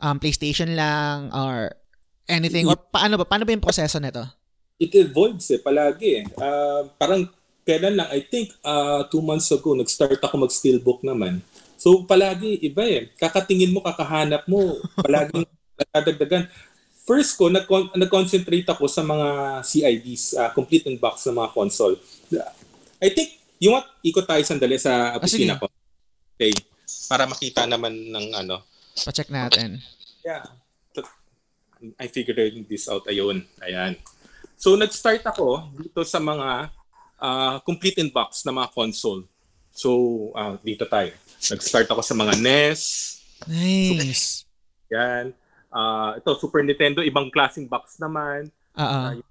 [0.01, 1.70] um, PlayStation lang or
[2.24, 4.24] anything or paano ba paano ba yung proseso nito?
[4.80, 6.24] It evolves eh palagi eh.
[6.35, 7.28] Uh, parang
[7.62, 11.45] kailan lang I think uh, two months ago nag-start ako mag-steelbook naman.
[11.76, 13.12] So palagi iba eh.
[13.20, 15.45] Kakatingin mo, kakahanap mo, palaging
[15.95, 16.49] nadagdagan.
[17.05, 22.01] First ko, nag- nag-concentrate ako sa mga CIDs, uh, complete in box ng mga console.
[22.97, 25.66] I think, yung what, ikot tayo sandali sa opisina ah, ko.
[26.34, 26.52] Okay.
[27.07, 28.66] Para makita naman ng ano.
[28.94, 29.82] Pa-check natin.
[30.24, 30.44] Yeah.
[32.00, 33.44] I figured this out ayun.
[33.61, 34.00] Ayan.
[34.57, 36.72] So nag-start ako dito sa mga
[37.20, 39.28] uh, complete in box na mga console.
[39.74, 39.90] So
[40.32, 41.12] uh, dito tayo.
[41.44, 42.80] Nag-start ako sa mga NES.
[43.44, 44.48] Nice.
[44.88, 45.36] So, yan.
[45.74, 48.48] Uh, ito Super Nintendo ibang klaseng box naman.
[48.78, 49.18] Uh-uh.
[49.18, 49.24] Uh,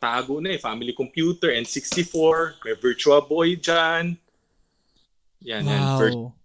[0.00, 0.60] tago na eh.
[0.60, 4.16] Family Computer, N64, may Virtual Boy dyan.
[5.44, 5.70] Yan, wow.
[5.70, 5.84] yan.
[6.00, 6.36] Vir-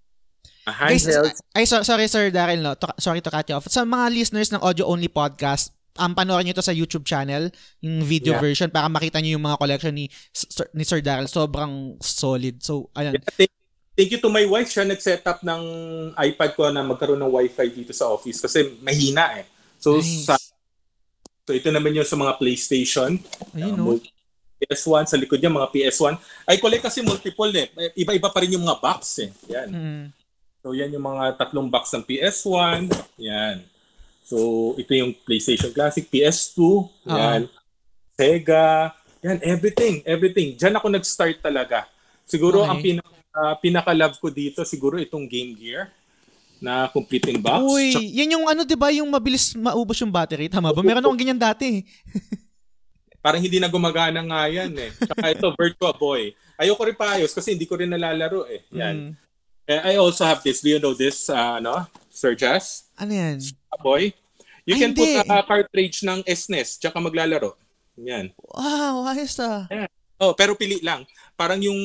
[0.62, 1.10] Guys,
[1.58, 2.78] ay, so, sorry Sir Daryl, no?
[2.78, 3.66] To, sorry to cut you off.
[3.66, 7.50] Sa mga listeners ng audio-only podcast, ang um, panoorin nyo to sa YouTube channel,
[7.82, 8.44] yung video yeah.
[8.44, 10.06] version, para makita nyo yung mga collection ni,
[10.78, 11.28] ni Sir Daryl.
[11.28, 12.62] Sobrang solid.
[12.62, 13.18] So, ayan.
[13.18, 13.52] Yeah, thank,
[13.98, 14.70] thank you to my wife.
[14.70, 15.64] Siya nag-set up ng
[16.16, 19.50] iPad ko na magkaroon ng wifi dito sa office kasi mahina eh.
[19.82, 20.30] So, nice.
[20.30, 20.38] sa,
[21.52, 23.20] so ito naman yung sa mga PlayStation.
[23.52, 24.00] Ayun, no?
[24.62, 26.16] PS1, sa likod niya mga PS1.
[26.48, 27.68] I collect kasi multiple eh.
[28.00, 29.30] Iba-iba pa rin yung mga box eh.
[29.52, 29.68] Yan.
[29.68, 30.06] Mm.
[30.64, 32.88] So yan yung mga tatlong box ng PS1.
[33.20, 33.68] Yan.
[34.32, 37.52] So, ito yung PlayStation Classic, PS2, yan,
[38.16, 40.56] Sega, yan, everything, everything.
[40.56, 41.84] Diyan ako nag-start talaga.
[42.24, 42.72] Siguro Okay.
[42.72, 45.92] ang pinaka, uh, pinaka-love ko dito, siguro itong Game Gear
[46.62, 47.66] na complete in box.
[47.66, 50.86] Uy, Tsaka- yan yung ano 'di ba yung mabilis maubos yung battery, tama ba?
[50.86, 51.82] Meron akong ganyan dati.
[53.26, 54.90] parang hindi na gumagana nga yan eh.
[54.98, 56.34] Tsaka ito, Virtua Boy.
[56.58, 58.66] Ayoko rin paayos kasi hindi ko rin nalalaro eh.
[58.74, 58.96] Yan.
[58.98, 59.12] Mm.
[59.70, 60.62] Eh, I also have this.
[60.62, 62.90] Do you know this, uh, ano, Sir Jazz?
[62.98, 63.38] Ano yan?
[63.82, 64.14] Boy?
[64.66, 65.22] You Ay, can put hindi.
[65.22, 67.58] a cartridge ng SNES tsaka maglalaro.
[67.98, 68.34] Yan.
[68.38, 69.70] Wow, ayos ah.
[70.22, 71.06] Oh, pero pili lang.
[71.38, 71.78] Parang yung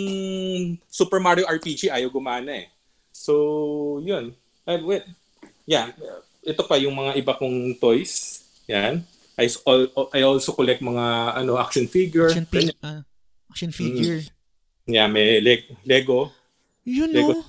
[0.88, 2.68] Super Mario RPG ayaw gumana eh.
[3.12, 4.36] So, yun.
[4.66, 5.04] Uh, wait.
[5.64, 5.94] Yeah.
[6.42, 8.42] Ito pa yung mga iba kong toys.
[8.66, 9.06] Yan.
[9.36, 9.46] I,
[10.12, 11.04] I also collect mga
[11.36, 12.28] ano action figure.
[12.28, 13.04] Action, fi- ah,
[13.46, 14.24] action figure.
[14.84, 16.32] Yeah, may leg- Lego.
[16.82, 17.32] Yun Lego.
[17.34, 17.44] no.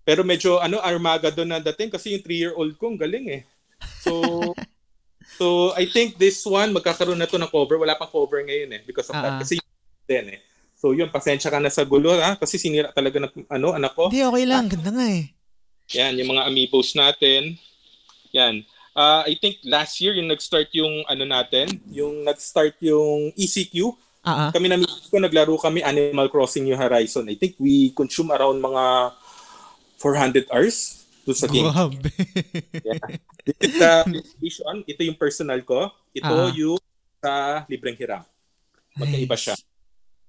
[0.00, 3.42] Pero medyo ano Armageddon na dating kasi yung 3-year-old ko ang galing eh.
[4.00, 4.12] So
[5.36, 7.76] So I think this one magkakaroon na to ng cover.
[7.76, 9.22] Wala pang cover ngayon eh because of Ah.
[9.26, 9.44] that.
[9.44, 9.58] Kasi
[10.06, 10.40] din eh.
[10.78, 14.08] So yun, pasensya ka na sa gulo ha kasi sinira talaga ng ano anak ko.
[14.08, 14.70] Hindi, okay lang.
[14.70, 15.34] Ganda nga eh.
[15.94, 17.54] Yan, yung mga amiibos natin.
[18.34, 18.66] Yan.
[18.96, 23.92] Ah, I think last year yung nag-start yung ano natin, yung nag-start yung ECQ.
[24.26, 24.50] Ah, ah.
[24.50, 27.30] Kami na mismo ko naglaro kami Animal Crossing New Horizon.
[27.30, 29.14] I think we consume around mga
[30.00, 31.68] 400 hours doon sa game.
[31.70, 32.10] Grabe.
[32.82, 33.06] Yeah.
[33.46, 34.74] This is the PlayStation.
[34.82, 35.92] Ito yung personal ko.
[36.10, 36.50] Ito Ah.
[36.50, 36.80] yung
[37.22, 38.24] sa libreng hiram.
[38.96, 39.54] Magkaiba siya.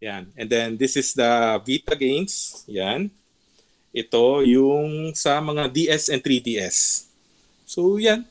[0.03, 0.30] Yan.
[0.38, 2.62] And then this is the Vita games.
[2.70, 3.10] Yan.
[3.97, 7.09] Ito yung sa mga DS and 3DS.
[7.65, 8.29] So yan.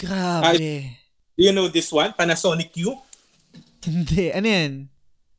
[0.00, 0.96] Grabe.
[1.36, 2.16] Do you know this one?
[2.16, 2.96] Panasonic Q.
[3.84, 4.32] Hindi.
[4.32, 4.72] Ano yan?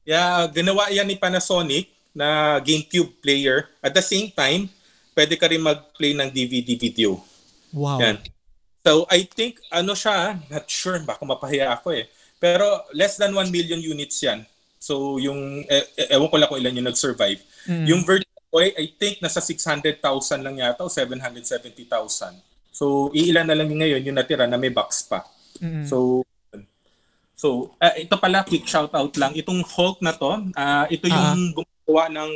[0.05, 3.73] Yeah, ginawa yan ni Panasonic na GameCube player.
[3.81, 4.69] At the same time,
[5.17, 7.17] pwede ka rin mag-play ng DVD video.
[7.73, 7.97] Wow.
[7.97, 8.21] Yan.
[8.83, 12.05] So I think ano siya, not sure baka mapahiya ako eh.
[12.37, 14.43] Pero less than 1 million units 'yan.
[14.77, 17.39] So yung eh, ewan ko lang kung ilan yung nag-survive.
[17.63, 17.85] Mm.
[17.87, 19.97] Yung Virtua Boy I think nasa 600,000
[20.45, 22.37] lang yata o 770,000.
[22.69, 25.25] So iilan na lang yung ngayon yung natira na may box pa.
[25.57, 25.89] Mm.
[25.89, 26.21] So
[27.33, 31.57] So ah, ito pala quick shout out lang itong Hulk na to, ah, ito yung
[31.57, 32.31] gumawa ng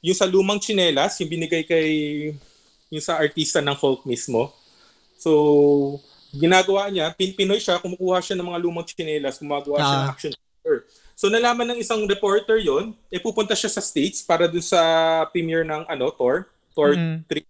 [0.00, 1.88] yung sa lumang tsinelas, yung binigay kay
[2.90, 4.50] yung sa artista ng Hulk mismo.
[5.20, 6.00] So,
[6.32, 10.12] ginagawa niya, pin Pinoy siya, kumukuha siya ng mga lumang tsinelas, gumagawa siya ng Ah.
[10.12, 10.80] action figure.
[11.20, 14.80] So, nalaman ng isang reporter yon eh pupunta siya sa States para dun sa
[15.28, 17.28] premiere ng ano, Thor, Thor Mm.
[17.28, 17.44] 3.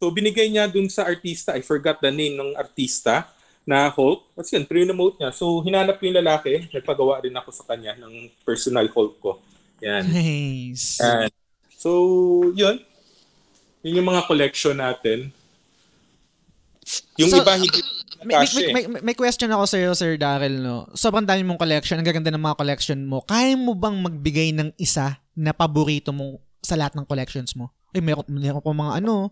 [0.00, 3.28] So, binigay niya dun sa artista, I forgot the name ng artista,
[3.68, 4.24] na Hulk.
[4.32, 5.28] Kasi yun, pre-note niya.
[5.36, 9.36] So, hinanap ko yung lalaki, nagpagawa rin ako sa kanya ng personal Hulk ko.
[9.84, 10.08] Yan.
[10.08, 10.96] Nice.
[11.04, 11.28] Yan.
[11.76, 11.92] So,
[12.56, 12.80] yun.
[13.84, 15.28] Yun yung mga collection natin.
[17.20, 17.68] Yung So, iba hindi
[18.22, 20.90] May, may, may, may, may question ako sa iyo, Sir Daryl, no?
[20.94, 23.22] Sobrang dami mong collection, ang gaganda ng mga collection mo.
[23.22, 27.70] Kaya mo bang magbigay ng isa na paborito mo sa lahat ng collections mo?
[27.94, 29.30] Ay, meron, meron ko mga ano,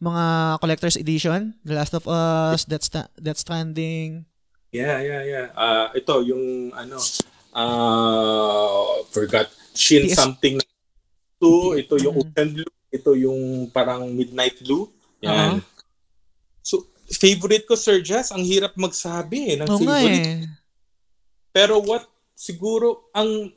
[0.00, 0.24] mga
[0.62, 4.24] collector's edition, The Last of Us, Death, Sta- Death Stranding.
[4.72, 5.46] Yeah, yeah, yeah.
[5.56, 7.00] Ah, ito yung ano
[7.56, 10.60] ah forgot Shin PS something
[11.40, 12.14] 2, ito yung.
[12.18, 14.90] Ocean Blue, ito yung parang Midnight Blue.
[15.22, 15.62] Yan.
[15.62, 15.77] Uh-huh.
[17.08, 20.28] Favorite ko Sir Jazz, ang hirap magsabi eh, ng nga favorite.
[20.28, 20.44] eh.
[21.50, 22.04] Pero what
[22.36, 23.50] siguro ang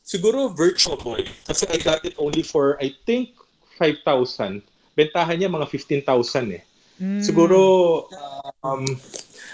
[0.00, 3.34] siguro Virtual Boy kasi I got it only for I think
[3.76, 4.62] 5,000.
[4.94, 6.62] Bentahan niya mga 15,000 eh.
[6.98, 7.22] Mm.
[7.22, 7.58] Siguro
[8.62, 8.82] um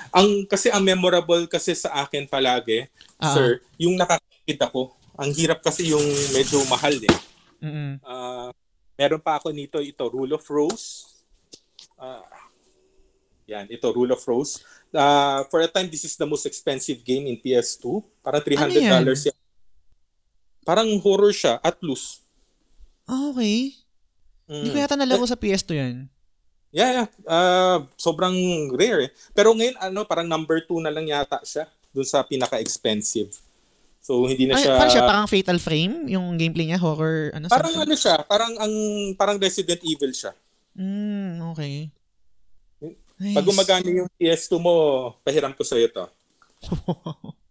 [0.08, 2.86] ang kasi ang memorable kasi sa akin palagi,
[3.18, 3.34] Ah.
[3.34, 4.94] sir, yung nakakakit ako.
[5.16, 7.16] Ang hirap kasi yung medyo mahal eh.
[7.60, 7.98] Mm-mm.
[8.02, 8.50] Ah,
[8.94, 11.13] meron pa ako nito ito Rule of Rose.
[12.04, 12.20] Ah,
[13.44, 14.60] yan, ito Rule of Rose.
[14.92, 18.04] Ah, for a time this is the most expensive game in PS2.
[18.20, 19.38] Parang 300 dollars yan.
[20.64, 22.20] Parang horror siya at loose.
[23.04, 23.72] Ah, okay.
[24.44, 25.96] Hindi ko yata nalaro sa PS2 yan.
[26.74, 27.08] Yeah, yeah.
[27.24, 28.34] Ah, sobrang
[28.74, 29.10] rare eh.
[29.32, 33.32] Pero ngayon ano, parang number 2 na lang yata siya dun sa pinaka-expensive.
[34.04, 37.48] So hindi na Ay, siya parang siya, parang Fatal Frame, yung gameplay niya, horror, ano,
[37.48, 37.88] Parang something?
[37.88, 38.74] ano siya, parang ang
[39.16, 40.36] parang Resident Evil siya.
[40.74, 41.90] Mm, okay.
[43.14, 43.36] Nice.
[43.38, 44.74] Pag gumagana yung PS2 mo,
[45.22, 46.06] pahiram ko sa iyo to.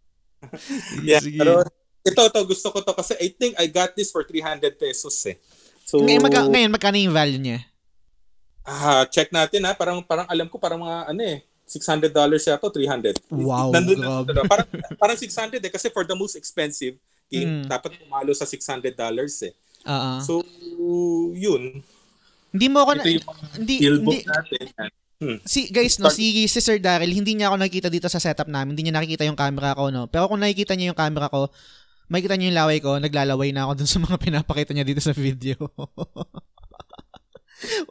[1.01, 1.39] Yeah, Sige.
[1.39, 1.63] pero
[2.03, 5.39] ito to gusto ko to kasi I think I got this for 300 pesos eh.
[5.81, 7.59] So ngayon, magka, ngayon, magkano yung value niya?
[8.61, 12.63] ah, check natin ha, parang parang alam ko parang mga ano eh 600 dollars yata,
[12.63, 13.19] 300.
[13.27, 14.29] Wow, Nandun, grabe.
[14.31, 17.71] nandun, parang parang 600 eh kasi for the most expensive game Mm.
[17.71, 19.55] dapat pumalo sa 600 dollars eh.
[19.83, 20.11] Oo.
[20.21, 20.33] So
[21.33, 21.79] yun,
[22.53, 23.03] hindi mo ako, na,
[23.57, 24.91] hindi, hindi, natin.
[25.23, 25.39] Hmm.
[25.47, 28.75] Si guys no, si, si Sir Daryl, hindi niya ako nakikita dito sa setup namin.
[28.75, 30.11] Hindi niya nakikita yung camera ko no.
[30.11, 31.47] Pero kung nakikita niya yung camera ko,
[32.11, 35.15] makikita niyo yung laway ko, naglalaway na ako dun sa mga pinapakita niya dito sa
[35.15, 35.57] video.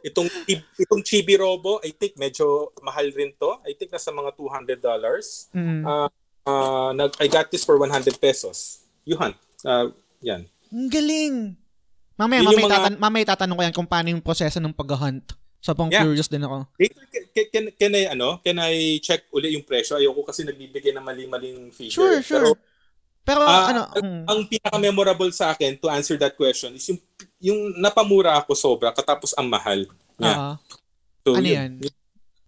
[0.07, 0.29] itong
[0.77, 3.57] itong Chibi Robo, I think medyo mahal rin to.
[3.65, 4.77] I think nasa mga $200.
[5.57, 5.81] Mm.
[5.83, 6.09] Uh,
[6.45, 8.85] uh, nag I got this for 100 pesos.
[9.09, 9.33] Yuhan.
[9.65, 9.89] Uh,
[10.21, 10.45] yan.
[10.69, 11.62] Ang galing.
[12.13, 14.71] Mamaya, Yun mamaya, yung mga- tatan- mamaya tatanong ko yan kung paano yung proseso ng
[14.71, 15.25] pag-hunt.
[15.57, 16.03] So, pang Yeah.
[16.03, 16.67] curious din ako.
[16.75, 16.91] Can,
[17.31, 19.95] can, can, can I, ano, can I check uli yung presyo?
[19.95, 22.21] Ayoko kasi nagbibigay ng mali-maling Sure, figure.
[22.21, 22.43] sure.
[22.43, 22.59] Pero
[23.23, 26.99] Pero, Ah, ano, ang- mm, ang pinaka-memorable sa akin to answer that question is yung
[27.39, 29.87] yung napamura ako sobra katapos ang mahal
[30.19, 30.35] niya.
[30.35, 30.55] ah,
[31.23, 31.55] So, ano yun.
[31.55, 31.71] yan?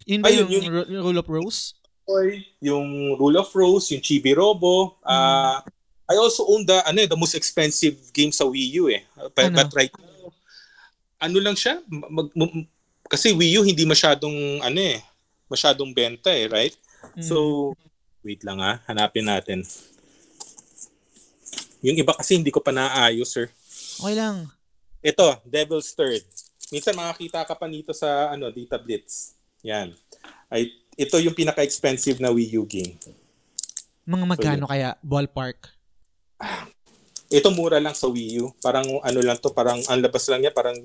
[0.05, 1.80] Yun ba Ayun, yung, yung- ru- rule of rose?
[2.03, 2.86] Toy, yung
[3.16, 4.99] Rule of Rose, yung Chibi Robo.
[5.01, 5.63] ah
[6.05, 9.01] I also own the ano eh, the most expensive game sa Wii U eh.
[9.33, 9.57] But, Ano?
[9.57, 10.29] but right now,
[11.17, 11.81] ano lang siya?
[11.89, 12.69] Mag, mag-
[13.09, 15.01] kasi Wii U hindi masyadong ano eh,
[15.49, 16.75] masyadong benta eh, right?
[17.17, 17.25] Mm.
[17.25, 17.35] So,
[18.21, 19.65] wait lang ah, hanapin natin.
[21.85, 23.49] Yung iba kasi hindi ko pa naayos, sir.
[24.01, 24.49] okay lang.
[25.05, 26.25] Ito, Devil's Third.
[26.73, 29.37] Minsan makakita ka pa nito sa ano, Data Blitz.
[29.61, 29.93] Yan.
[30.49, 32.97] Ay, ito yung pinaka-expensive na Wii U game.
[34.05, 34.97] Mga magkano kaya?
[35.05, 35.74] Ballpark?
[37.25, 38.53] Ito mura lang sa Wii U.
[38.61, 40.77] Parang ano lang to, parang ang labas lang niya parang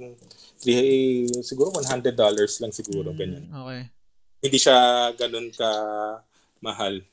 [0.57, 2.17] three- siguro $100
[2.61, 3.45] lang siguro ganyan.
[3.47, 3.83] Mm, Okay.
[4.41, 4.77] Hindi siya
[5.15, 5.69] ganun ka
[6.65, 7.05] mahal.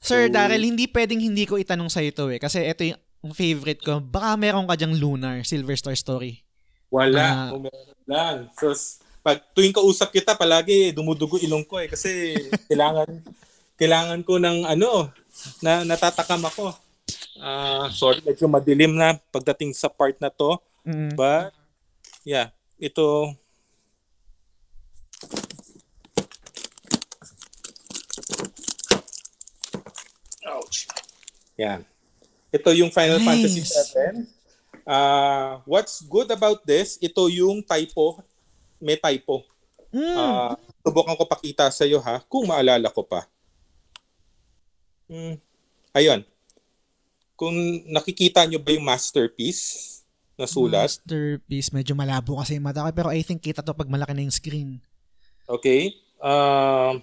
[0.00, 2.40] Sir So- Daryl, hindi pwedeng hindi ko itanong sa ito eh.
[2.40, 4.00] Kasi ito yung favorite ko.
[4.00, 6.40] Baka meron ka dyang Lunar, Silver Star Story.
[6.88, 7.52] Wala.
[7.52, 7.68] Meron
[8.04, 8.36] lang.
[8.56, 8.72] So,
[9.20, 11.88] pag tuwing kausap kita, palagi dumudugo ilong ko eh.
[11.88, 12.32] Kasi
[12.68, 13.08] kailangan,
[13.76, 15.08] kailangan ko ng ano,
[15.60, 16.72] na natatakam ako.
[17.38, 20.54] Ah, sorry, medyo madilim na pagdating sa part na to.
[20.86, 21.18] Mm.
[21.18, 21.50] But,
[22.22, 23.34] yeah, ito,
[30.44, 30.86] Ouch.
[31.56, 31.82] Yan.
[32.52, 33.26] Ito yung Final Nice.
[33.26, 34.28] Fantasy 7.
[34.84, 38.20] Uh, what's good about this, ito yung typo,
[38.76, 39.42] may typo.
[39.88, 40.14] Mm.
[40.14, 40.54] Ah,
[40.84, 43.24] subukan ko pakita sa iyo ha, kung maalala ko pa.
[45.08, 45.40] Hmm.
[45.96, 46.26] Ayun.
[47.34, 47.54] Kung
[47.86, 49.90] nakikita nyo ba yung masterpiece
[50.34, 51.70] na sulat, Masterpiece.
[51.70, 52.90] Medyo malabo kasi yung mata ko.
[52.90, 54.78] Pero I think kita to pag malaki na yung screen.
[55.46, 55.94] Okay?
[56.18, 57.02] Um,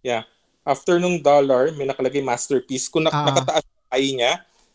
[0.00, 0.26] yeah.
[0.62, 2.86] After nung dollar, may nakalagay masterpiece.
[2.86, 3.26] Kung nak- Ah.
[3.28, 4.32] nakataas yung eye niya,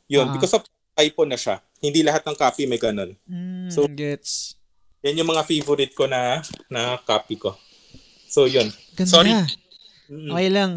[0.07, 0.33] yun, Ah.
[0.35, 1.63] because of typo na siya.
[1.77, 3.15] Hindi lahat ng copy may ganun.
[3.23, 4.57] Mm, So- gets.
[5.05, 7.53] Yan yung mga favorite ko na na copy ko.
[8.27, 8.67] So, yun.
[8.91, 9.07] Ganda.
[9.07, 9.31] Sorry.
[10.09, 10.29] Mm.
[10.31, 10.71] Okay lang.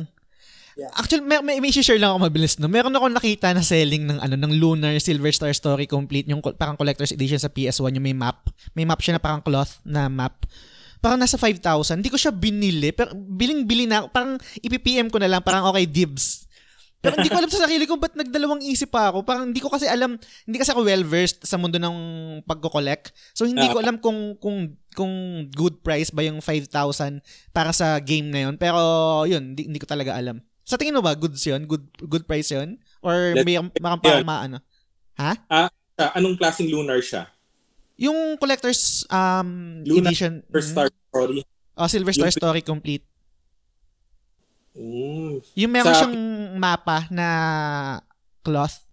[0.80, 0.88] Yeah.
[0.96, 2.64] Actually, may, may, may share lang ako mabilis no.
[2.64, 6.80] Meron ako nakita na selling ng ano ng Lunar Silver Star Story complete yung parang
[6.80, 8.48] collector's edition sa PS1 yung may map.
[8.72, 10.48] May map siya na parang cloth na map.
[11.04, 12.00] Parang nasa 5,000.
[12.00, 12.96] Hindi ko siya binili.
[12.96, 14.06] Pero biling-bili na ako.
[14.08, 14.32] Parang
[14.64, 15.44] ipipm ko na lang.
[15.44, 16.48] Parang okay, dibs.
[17.00, 19.24] Pero hindi ko alam sa sarili ko ba't nagdalawang isip pa ako.
[19.24, 21.96] Parang hindi ko kasi alam, hindi kasi ako well-versed sa mundo ng
[22.44, 23.16] pagko-collect.
[23.32, 25.12] So hindi ko alam kung kung kung
[25.56, 27.24] good price ba yung 5,000
[27.56, 28.60] para sa game na yun.
[28.60, 28.76] Pero
[29.24, 30.44] yun, hindi, hindi ko talaga alam.
[30.70, 31.66] Sa tingin mo ba, goods yun?
[31.66, 32.78] Good, good price yun?
[33.02, 34.62] Or may makang para maano?
[35.18, 35.34] Ha?
[35.50, 35.66] Ah,
[36.14, 37.26] anong klaseng lunar siya?
[37.98, 40.46] Yung collector's um, Lunar edition.
[40.46, 40.74] First Mhm.
[40.78, 41.42] Star Story.
[41.74, 43.02] Oh, Silver Star Yung- Story complete.
[44.70, 45.42] Mm.
[45.58, 46.16] Yung meron Sa- siyang
[46.54, 47.26] mapa na
[48.40, 48.86] cloth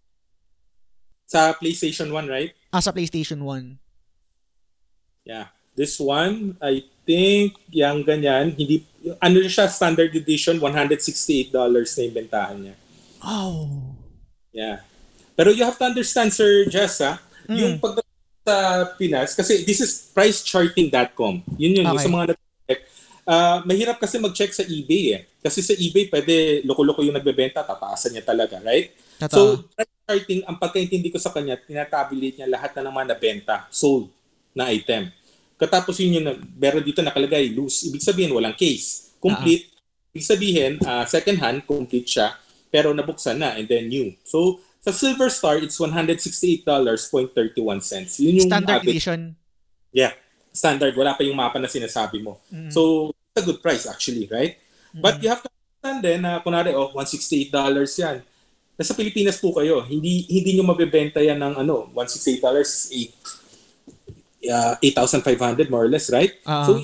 [1.30, 2.52] Sa PlayStation 1, right?
[2.74, 3.78] ah, sa PlayStation 1.
[5.24, 5.54] Yeah.
[5.78, 8.84] This one, I think, yung ganyan, hindi,
[9.24, 12.76] ano siya, standard edition, $168 na yung bentahan niya.
[13.24, 13.95] Oh.
[14.51, 14.84] Yeah.
[15.39, 17.24] Pero you have to understand, Sir Jess, ha?
[17.47, 17.55] Mm.
[17.55, 18.55] Yung pagdating sa
[18.99, 21.47] Pinas, kasi this is pricecharting.com.
[21.55, 22.03] Yun yun, yung Okay.
[22.03, 22.80] sa mga nag-check.
[23.28, 25.22] Ah, mahirap kasi mag-check sa eBay eh.
[25.39, 28.91] Kasi sa eBay, pwede loko-loko yung nagbebenta, tataasan niya talaga, right?
[29.24, 29.32] Totoo.
[29.32, 29.41] So,
[29.72, 34.12] price charting, ang pagkaintindi ko sa kanya, tinatabulate niya lahat na naman na benta, sold
[34.55, 35.12] na item.
[35.58, 37.89] Katapos yun yung, meron dito nakalagay, loose.
[37.89, 39.18] Ibig sabihin, walang case.
[39.18, 39.74] Complete.
[40.14, 42.38] Ibig sabihin, ah, second hand, complete siya,
[42.70, 44.14] pero nabuksan na, and then new.
[44.22, 46.64] So, sa Silver Star, it's $168.31.
[48.22, 48.95] Yun yung Standard average.
[49.01, 49.36] edition.
[49.91, 50.14] Yeah.
[50.53, 50.95] Standard.
[50.95, 52.39] Wala pa yung mapa na sinasabi mo.
[52.53, 52.72] Mm.
[52.72, 54.55] So, it's a good price actually, right?
[54.97, 57.53] But you have to understand din na kunwari, oh, $168
[57.99, 58.24] yan.
[58.78, 59.82] Nasa Pilipinas po kayo.
[59.86, 63.47] Hindi hindi nyo mabebenta yan ng ano, $168 is 8,
[64.46, 66.34] uh, 8,500 more or less, right?
[66.46, 66.66] Ah.
[66.66, 66.78] So,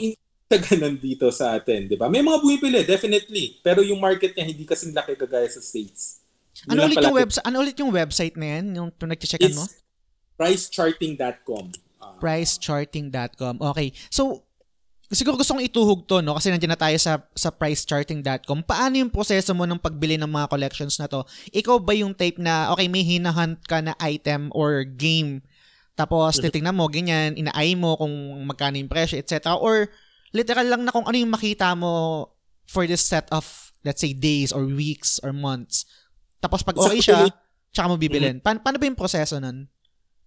[0.50, 2.06] ka ganun dito sa atin, di ba?
[2.06, 3.58] May mga bumibili, definitely.
[3.66, 6.22] Pero yung market niya hindi kasing laki kagaya sa States.
[6.70, 7.22] Yun Ano ulit yung palagi.
[7.26, 7.46] website?
[7.50, 8.66] Ano ulit yung website na yan?
[8.78, 9.66] Yung pinag-checkan mo?
[9.66, 9.82] It's
[10.38, 11.66] pricecharting.com.
[11.98, 13.56] Ah, Pricecharting.com.
[13.74, 13.90] Okay.
[14.10, 14.46] So,
[15.10, 16.38] siguro gusto kong ituhog to, no?
[16.38, 18.62] Kasi nandiyan na tayo sa, sa pricecharting.com.
[18.62, 21.26] Paano yung proseso mo ng pagbili ng mga collections na to?
[21.50, 25.42] Ikaw ba yung type na, okay, may hinahunt ka na item or game,
[25.94, 28.14] tapos titignan mo, ganyan, ina-eye mo kung
[28.50, 29.54] magkano yung presyo, etc.
[29.58, 29.90] Or
[30.34, 32.28] literal lang na kung ano yung makita mo
[32.66, 33.46] for this set of,
[33.86, 35.86] let's say, days or weeks or months.
[36.42, 37.30] Tapos pag okay siya,
[37.70, 38.42] tsaka mo bibilin.
[38.42, 38.46] Mm-hmm.
[38.46, 39.70] Pa- paano ba yung proseso nun?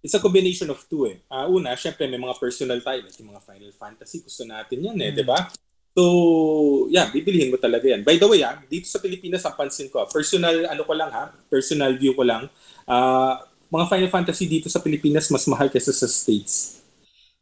[0.03, 1.19] it's a combination of two eh.
[1.27, 5.11] Uh, una, syempre may mga personal titles, yung mga Final Fantasy, gusto natin yan eh,
[5.11, 5.17] mm.
[5.17, 5.51] di ba?
[5.97, 8.05] So, yeah, bibilihin mo talaga yan.
[8.05, 11.33] By the way, ah, dito sa Pilipinas, ang pansin ko, personal, ano ko lang ha,
[11.49, 12.45] personal view ko lang,
[12.85, 13.33] uh,
[13.67, 16.81] mga Final Fantasy dito sa Pilipinas, mas mahal kaysa sa States.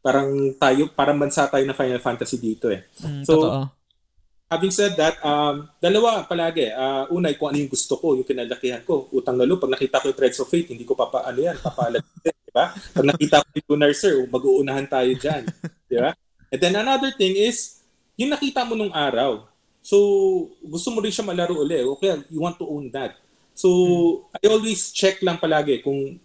[0.02, 2.86] Parang tayo, parang bansa tayo na Final Fantasy dito eh.
[3.02, 3.76] Mm, so, totoo
[4.46, 6.70] having said that, um, dalawa palagi.
[6.70, 9.10] Uh, una, kung ano yung gusto ko, yung kinalakihan ko.
[9.10, 11.58] Utang na loob, pag nakita ko yung Threads of Fate, hindi ko papa, ano yan,
[11.58, 12.02] papaalag.
[12.24, 12.70] di ba?
[12.72, 15.42] Pag nakita ko yung Lunar Sir, mag-uunahan tayo dyan.
[15.90, 16.10] Di ba?
[16.50, 17.82] And then another thing is,
[18.18, 19.46] yung nakita mo nung araw.
[19.82, 19.98] So,
[20.66, 21.78] gusto mo rin siya malaro uli.
[21.98, 23.14] Okay, you want to own that.
[23.56, 23.68] So,
[24.30, 24.36] hmm.
[24.36, 26.20] I always check lang palagi kung,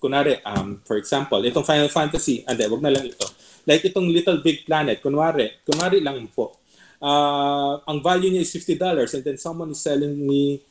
[0.00, 3.28] kunwari, um, for example, itong Final Fantasy, ande, wag na lang ito.
[3.68, 6.56] Like itong Little Big Planet, kunwari, kunwari lang po,
[7.04, 10.64] uh, ang value niya is $50 and then someone is selling me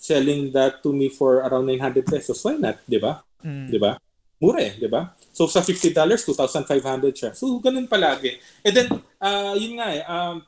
[0.00, 2.40] selling that to me for around 900 pesos.
[2.40, 2.80] Why not?
[2.88, 3.20] Di ba?
[3.44, 3.68] Mm.
[3.68, 4.00] Di ba?
[4.40, 5.12] Mura eh, di ba?
[5.28, 7.30] So sa $50, 2,500 siya.
[7.36, 8.40] So ganun palagi.
[8.64, 8.88] And then,
[9.20, 10.40] uh, yun nga eh, um,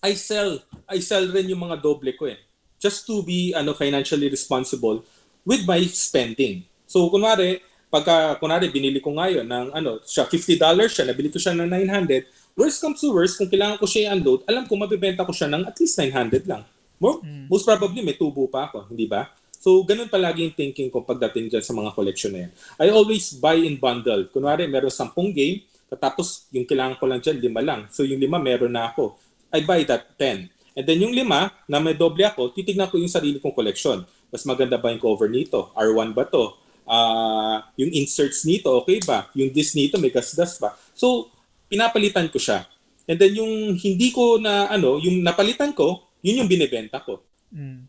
[0.00, 2.40] I sell, I sell rin yung mga doble ko eh.
[2.82, 5.06] Just to be ano financially responsible
[5.46, 6.66] with my spending.
[6.90, 7.62] So kunwari,
[7.92, 10.58] pagka kunwari binili ko ngayon ng ano, siya $50
[10.90, 14.48] siya, nabili ko siya ng 900, worst comes to worst, kung kailangan ko siya i-unload,
[14.48, 16.64] alam ko mabibenta ko siya ng at least 900 lang.
[16.96, 17.52] More, mm.
[17.52, 19.28] Most probably may tubo pa ako, hindi ba?
[19.62, 22.52] So, ganun palagi yung thinking ko pagdating dyan sa mga collection na yan.
[22.82, 24.26] I always buy in bundle.
[24.32, 25.62] Kunwari, meron 10 game,
[26.00, 27.80] tapos yung kailangan ko lang dyan, lima lang.
[27.92, 29.20] So, yung lima meron na ako.
[29.52, 30.48] I buy that 10.
[30.72, 34.04] And then yung lima, na may doble ako, titignan ko yung sarili kong collection.
[34.32, 35.68] Mas maganda ba yung cover nito?
[35.76, 36.56] R1 ba to?
[36.88, 39.28] Uh, yung inserts nito, okay ba?
[39.36, 40.72] Yung disc nito, may gas-gas ba?
[40.96, 41.28] So,
[41.68, 42.64] pinapalitan ko siya.
[43.08, 47.20] And then yung hindi ko na ano, yung napalitan ko, yun yung binebenta ko.
[47.50, 47.84] Mm.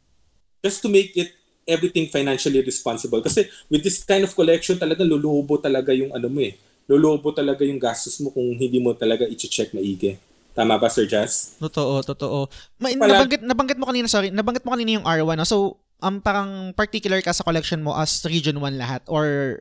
[0.64, 1.32] Just to make it
[1.64, 3.24] everything financially responsible.
[3.24, 6.56] Kasi with this kind of collection, talaga lulubo talaga yung ano mo eh.
[6.90, 10.20] Lulubo talaga yung gastos mo kung hindi mo talaga i-check maigi.
[10.54, 11.58] Tama ba, Sir Jazz?
[11.58, 12.46] Totoo, totoo.
[12.78, 15.38] Ma- Pala- nabanggit, nabanggit mo kanina, sorry, nabanggit mo kanina yung R1.
[15.42, 15.50] No?
[15.50, 19.60] So, um, parang particular ka sa collection mo as region 1 lahat or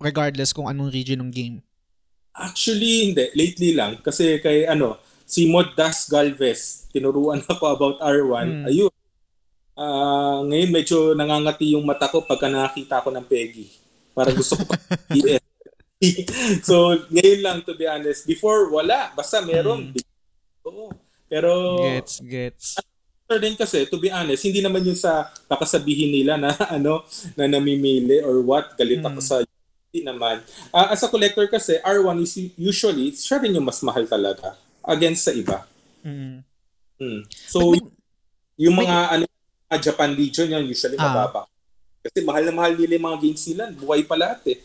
[0.00, 1.56] regardless kung anong region ng game?
[2.32, 3.28] Actually, hindi.
[3.36, 4.00] Lately lang.
[4.00, 4.96] Kasi kay ano,
[5.28, 8.46] si Mod Das Galvez, tinuruan ako about R1.
[8.48, 8.64] Hmm.
[8.72, 8.94] Ayun.
[9.72, 13.68] Uh, ngayon medyo nangangati yung mata ko pagka nakakita ko ng Peggy.
[14.12, 14.76] Para gusto ko pa
[16.66, 18.26] so, ngayon lang to be honest.
[18.26, 19.14] Before, wala.
[19.14, 19.92] Basta meron.
[19.92, 20.11] Hmm.
[20.66, 20.92] Oo.
[21.26, 21.50] Pero...
[21.80, 22.66] Gets, gets.
[23.32, 27.00] din kasi, to be honest, hindi naman yun sa kakasabihin nila na ano,
[27.32, 29.24] na namimili or what, galit ako hmm.
[29.24, 29.36] sa
[29.92, 30.40] hindi naman.
[30.72, 35.28] Uh, as a collector kasi, R1 is usually, siya rin yung mas mahal talaga against
[35.28, 35.68] sa iba.
[36.02, 36.42] Mm.
[36.96, 37.22] Mm.
[37.28, 37.84] So, may,
[38.56, 39.24] yung mga may, ano,
[39.78, 41.06] Japan region yan, usually ah.
[41.12, 41.44] mababa.
[42.02, 43.64] Kasi mahal na mahal nila yung mga games nila.
[43.72, 44.58] Buhay pa lahat eh.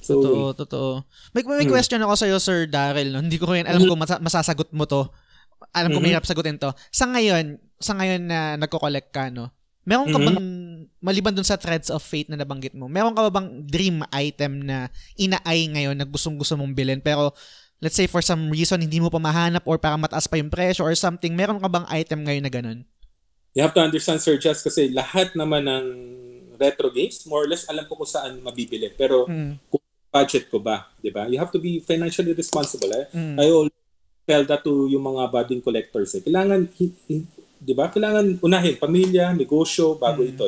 [0.00, 0.90] So, totoo, totoo.
[1.36, 1.72] May, may hmm.
[1.76, 3.14] question ako sa'yo, Sir Daryl.
[3.14, 3.22] No?
[3.22, 5.06] Hindi ko rin alam kung masa- masasagot mo to.
[5.74, 6.04] Alam ko mm-hmm.
[6.06, 6.70] mahirap sagutin to.
[6.90, 9.50] Sa ngayon, sa ngayon na nagko-collect ka, no?
[9.88, 10.28] Meron ka mm-hmm.
[10.28, 10.40] bang
[11.00, 14.60] maliban dun sa threads of fate na nabanggit mo, meron ka ba bang dream item
[14.60, 17.32] na inaay ngayon na gustong-gusto mong bilhin pero
[17.80, 20.84] let's say for some reason hindi mo pa mahanap or para mataas pa yung presyo
[20.84, 22.78] or something, meron ka bang item ngayon na ganun?
[23.56, 25.84] You have to understand Sir Jess kasi lahat naman ng
[26.60, 28.92] retro games, more or less alam ko kung saan mabibili.
[28.94, 29.72] Pero mm.
[29.72, 31.26] kung budget ko ba, 'di ba?
[31.26, 32.92] You have to be financially responsible.
[32.94, 33.08] Eh?
[33.16, 33.36] Mm.
[33.40, 33.79] I always
[34.30, 36.14] tell that to yung mga budding collectors.
[36.14, 36.22] Eh.
[36.22, 36.70] Kailangan
[37.58, 37.90] 'di ba?
[37.90, 40.30] Kailangan unahin pamilya, negosyo bago mm.
[40.30, 40.44] ito.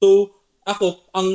[0.00, 0.32] So,
[0.64, 1.28] ako, ang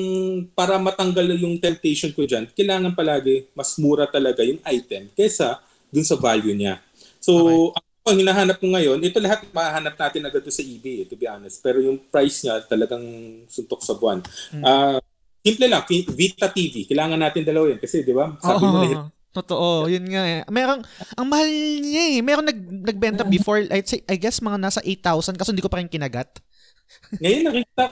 [0.57, 5.61] para matanggal yung temptation ko dyan, kailangan palagi mas mura talaga yung item kesa
[5.93, 6.82] dun sa value niya.
[7.21, 7.80] So, okay.
[7.80, 11.59] ako, ang hinahanap ko ngayon, ito lahat mahanap natin agad sa eBay, to be honest.
[11.59, 13.03] Pero yung price niya talagang
[13.51, 14.23] suntok sa buwan.
[14.51, 14.63] Hmm.
[14.63, 14.99] Uh,
[15.43, 15.84] simple lang,
[16.15, 16.88] Vita TV.
[16.88, 17.80] Kailangan natin dalawa yan.
[17.84, 18.32] Kasi, di ba?
[18.39, 20.41] Sabi oh, mo na Totoo, yun nga eh.
[20.49, 20.81] Merong,
[21.13, 21.45] ang mahal
[21.81, 22.19] niya eh.
[22.25, 22.57] Meron nag,
[22.89, 26.41] nagbenta before, I'd say, I guess mga nasa 8,000 kasi hindi ko pa rin kinagat.
[27.21, 27.83] Ngayon nakita,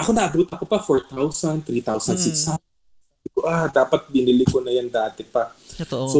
[0.00, 2.56] ako naabot ako pa 4,000, 3,600.
[2.56, 2.60] Hmm.
[3.44, 5.52] Ah, dapat binili ko na yan dati pa.
[5.84, 6.06] Totoo.
[6.08, 6.18] So,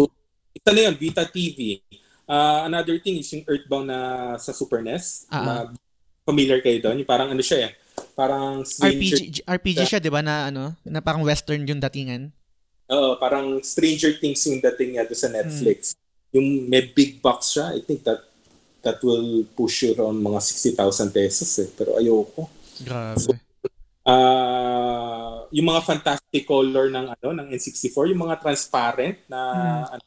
[0.52, 1.80] ito na yun, Vita TV.
[2.28, 3.98] Uh, ah, another thing is yung Earthbound na
[4.36, 5.28] sa Super NES.
[5.32, 5.40] Uh-huh.
[5.40, 5.52] Na
[6.28, 7.00] familiar kayo doon.
[7.00, 7.72] Yung parang ano siya eh.
[8.12, 8.60] Parang.
[8.64, 10.76] RPG, RPG siya, di ba, na ano?
[10.84, 12.32] Na parang western yung datingan.
[12.92, 15.94] Oo, uh, parang Stranger Things yung dating niya sa Netflix.
[15.94, 16.02] Hmm.
[16.34, 18.18] yung may big box siya, I think that
[18.82, 20.42] that will push you around mga
[20.74, 21.70] 60,000 pesos eh.
[21.72, 22.50] Pero ayoko.
[22.82, 23.22] Grabe.
[23.22, 23.30] So,
[24.04, 29.94] uh, yung mga fantastic color ng ano ng N64, yung mga transparent na hmm.
[29.96, 30.04] ano,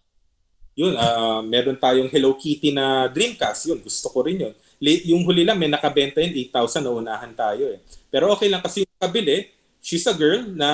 [0.78, 4.54] yun, uh, meron tayong Hello Kitty na Dreamcast, yun, gusto ko rin yun.
[4.78, 7.82] Late, yung huli lang, may nakabenta yun, 8,000 na unahan tayo eh.
[8.14, 9.50] Pero okay lang kasi yung kabili,
[9.82, 10.70] she's a girl na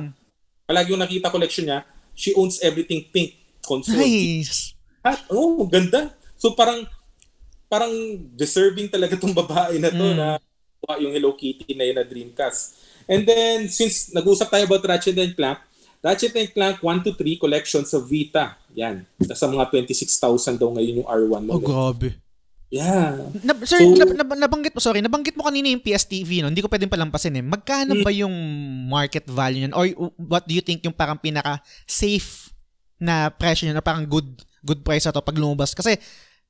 [0.00, 0.21] hmm.
[0.72, 1.84] Palagi yung nakita collection niya,
[2.16, 4.00] she owns everything pink console.
[4.00, 4.72] Nice.
[5.04, 6.16] At, oh, ganda.
[6.40, 6.88] So parang
[7.68, 7.92] parang
[8.32, 10.16] deserving talaga tong babae na to mm.
[10.16, 10.40] na
[10.96, 12.80] yung Hello Kitty na yun na Dreamcast.
[13.06, 15.60] And then, since nag-usap tayo about Ratchet and Clank,
[16.02, 18.58] Ratchet and Clank 1 to 3 collection sa Vita.
[18.74, 19.06] Yan.
[19.22, 21.42] Nasa mga 26,000 daw ngayon yung R1.
[21.48, 22.18] Oh, grabe.
[22.72, 23.28] Yeah.
[23.44, 26.48] Na, sir, so, nab, nab, nabanggit mo, sorry, nabanggit mo kanina yung PSTV, no?
[26.48, 27.44] Hindi ko pwedeng palampasin eh.
[27.44, 28.02] Magkano mm.
[28.02, 28.32] ba yung
[28.88, 29.76] market value niyan?
[29.76, 29.84] Or
[30.16, 32.48] what do you think yung parang pinaka-safe
[32.96, 34.24] na presyo niya na parang good
[34.64, 35.76] good price na to pag lumabas?
[35.76, 36.00] Kasi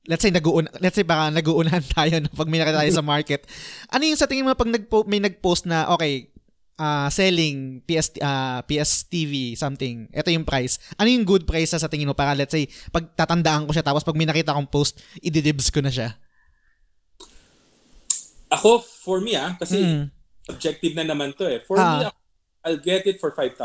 [0.07, 0.43] let's say nag
[0.79, 3.43] let's say baka nag-uunahan tayo no, pag may nakita tayo sa market.
[3.91, 6.31] Ano yung sa tingin mo pag nagpo, may nag-post na okay,
[6.77, 10.09] uh, selling PS uh, PS TV something.
[10.09, 10.79] Ito yung price.
[10.97, 14.05] Ano yung good price sa tingin mo para let's say pag tatandaan ko siya tapos
[14.05, 16.15] pag may nakita akong post, ididibs ko na siya.
[18.53, 20.05] Ako for me ah kasi mm.
[20.45, 21.61] subjective na naman to eh.
[21.65, 22.09] For ah.
[22.09, 22.23] me
[22.63, 23.59] I'll get it for 5,000.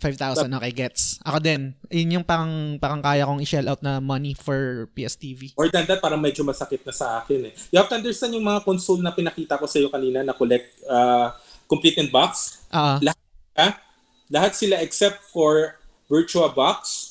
[0.00, 1.20] 5,000, okay, gets.
[1.28, 1.76] Ako din.
[1.92, 5.52] Yun yung parang, parang kaya kong i-shell out na money for PSTV.
[5.60, 7.54] Or than that, parang medyo masakit na sa akin eh.
[7.68, 10.72] You have to understand yung mga console na pinakita ko sa iyo kanina na collect
[10.88, 11.36] uh,
[11.70, 12.58] complete in box.
[12.74, 12.98] Uh-huh.
[12.98, 13.22] Lahat,
[13.54, 13.68] ha?
[14.26, 15.78] lahat sila except for
[16.10, 17.06] Virtua Box.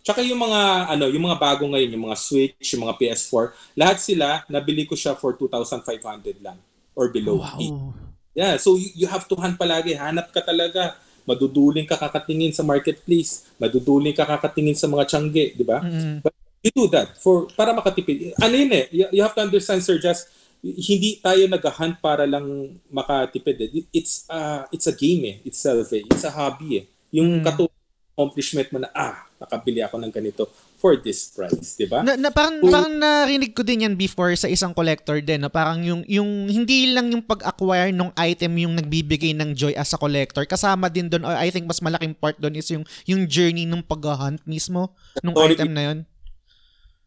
[0.00, 4.00] Tsaka yung mga ano, yung mga bago ngayon, yung mga Switch, yung mga PS4, lahat
[4.00, 6.56] sila nabili ko siya for 2,500 lang
[6.96, 7.44] or below.
[7.44, 7.92] Wow.
[8.32, 9.92] Yeah, so you, you have to hunt palagi.
[9.92, 10.96] Hanap ka talaga
[11.28, 15.84] maduduling ka kakatingin sa marketplace, maduduling ka kakatingin sa mga tiyangge, di ba?
[15.84, 16.24] Mm-hmm.
[16.24, 16.32] But
[16.64, 18.32] you do that for para makatipid.
[18.40, 20.32] Ano yun eh, you, you have to understand sir just
[20.62, 23.56] hindi tayo nag-hunt para lang makatipid.
[23.62, 23.70] Eh.
[23.94, 26.02] It's uh, it's a game eh, itself eh.
[26.06, 26.84] It's a hobby eh.
[27.14, 27.44] Yung mm.
[27.46, 27.78] katulad
[28.18, 32.02] accomplishment mo na ah, nakabili ako ng ganito for this price, 'di ba?
[32.02, 35.50] Na, na parang so, parang narinig ko din 'yan before sa isang collector din, no?
[35.50, 39.98] parang yung yung hindi lang yung pag-acquire ng item yung nagbibigay ng joy as a
[39.98, 40.42] collector.
[40.42, 44.42] Kasama din doon, I think mas malaking part doon is yung yung journey ng pag-hunt
[44.42, 44.90] mismo
[45.22, 45.98] ng item na 'yon.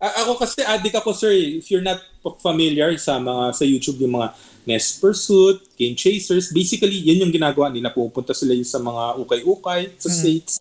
[0.02, 2.02] Ako kasi addict ako sir, if you're not
[2.42, 4.34] familiar sa mga sa YouTube yung mga
[4.66, 7.94] Nest Pursuit, Game Chasers, basically yun yung ginagawa nila.
[7.94, 10.18] Pupunta sila yung sa mga ukay-ukay, sa hmm.
[10.18, 10.52] states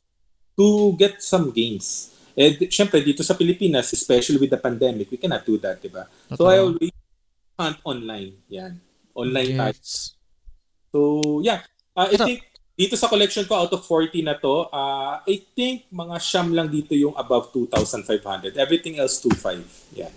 [0.56, 2.12] to get some games.
[2.36, 6.08] Eh, syempre, dito sa Pilipinas, especially with the pandemic, we cannot do that, di ba?
[6.36, 6.94] So, I always
[7.58, 8.40] hunt online.
[8.48, 8.80] Yan.
[9.12, 9.60] Online yes.
[9.60, 9.90] types.
[10.94, 10.98] So,
[11.44, 11.60] yeah.
[11.92, 12.40] Uh, I think,
[12.80, 16.72] dito sa collection ko, out of 40 na to, uh, I think mga siyam lang
[16.72, 18.56] dito yung above 2,500.
[18.56, 19.68] Everything else, 2,500.
[19.92, 20.08] Yeah.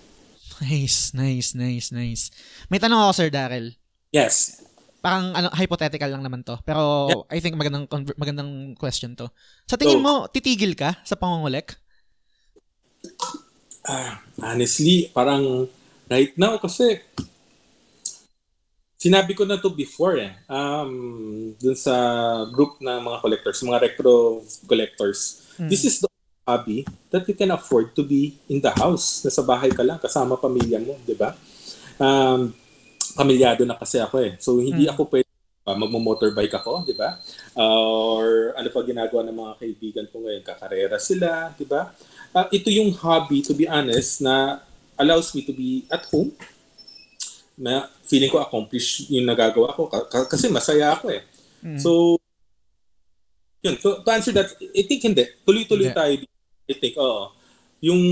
[0.64, 2.32] Nice, nice, nice, nice.
[2.72, 3.76] May tanong ako, Sir Daryl.
[4.08, 4.64] Yes.
[5.04, 6.56] Parang ano, hypothetical lang naman to.
[6.64, 7.36] Pero yeah.
[7.36, 7.84] I think magandang
[8.16, 9.28] magandang question to.
[9.68, 11.76] Sa tingin so, mo, titigil ka sa pangungulek?
[13.84, 15.68] Ah, honestly, parang
[16.08, 17.04] right now kasi
[19.04, 20.32] sinabi ko na to before eh.
[20.48, 21.92] Um, dun sa
[22.48, 25.44] group ng mga collectors, mga retro collectors.
[25.60, 25.68] Hmm.
[25.68, 26.08] This is the
[26.48, 29.20] hobby that you can afford to be in the house.
[29.20, 31.36] Nasa bahay ka lang, kasama pamilya mo, di ba?
[32.00, 32.56] Um,
[33.12, 34.40] pamilyado na kasi ako eh.
[34.40, 34.96] So, hindi hmm.
[34.96, 35.28] ako pwede
[35.68, 37.20] uh, magmo-motorbike ako, di ba?
[37.52, 41.92] Uh, or ano pa ginagawa ng mga kaibigan ko ngayon, kakarera sila, di ba?
[42.34, 44.58] uh, ito yung hobby, to be honest, na
[44.98, 46.34] allows me to be at home.
[47.54, 49.86] Na feeling ko accomplish yung nagagawa ko
[50.26, 51.22] kasi masaya ako eh.
[51.62, 51.78] Mm.
[51.78, 52.18] So,
[53.64, 53.80] yun.
[53.80, 55.24] To, to answer that, I think hindi.
[55.48, 55.96] Tuloy-tuloy yeah.
[55.96, 56.12] tayo.
[56.68, 57.32] I think, oo.
[57.80, 58.02] Yung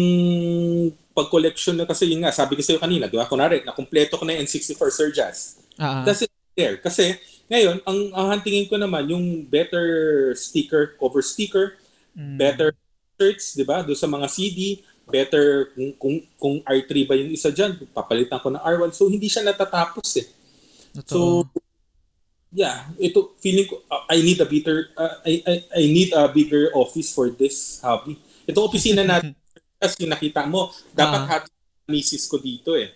[1.13, 3.29] pag-collection na kasi yun nga, sabi ko sa'yo kanina, di ba?
[3.29, 5.61] Kunwari, nakumpleto ko na yung N64 Sir Jazz.
[5.77, 6.05] Uh-huh.
[6.09, 6.81] That's it there.
[6.81, 7.21] Kasi,
[7.53, 11.77] ngayon, ang, ang huntingin ko naman, yung better sticker, cover sticker,
[12.17, 12.41] mm.
[12.41, 12.73] better
[13.21, 13.85] shirts, di ba?
[13.85, 14.81] Doon sa mga CD,
[15.13, 18.97] better kung, kung, kung R3 ba yung isa dyan, papalitan ko ng R1.
[18.97, 20.27] So, hindi siya natatapos eh.
[20.97, 21.13] Ito.
[21.13, 21.21] So,
[22.49, 26.33] yeah, ito, feeling ko, uh, I need a bigger, uh, I, I, I need a
[26.33, 28.17] bigger office for this hobby.
[28.49, 29.37] Ito opisina natin,
[29.83, 31.29] kasi nakita mo, dapat uh.
[31.29, 31.53] hati
[31.93, 32.89] misis ko dito eh.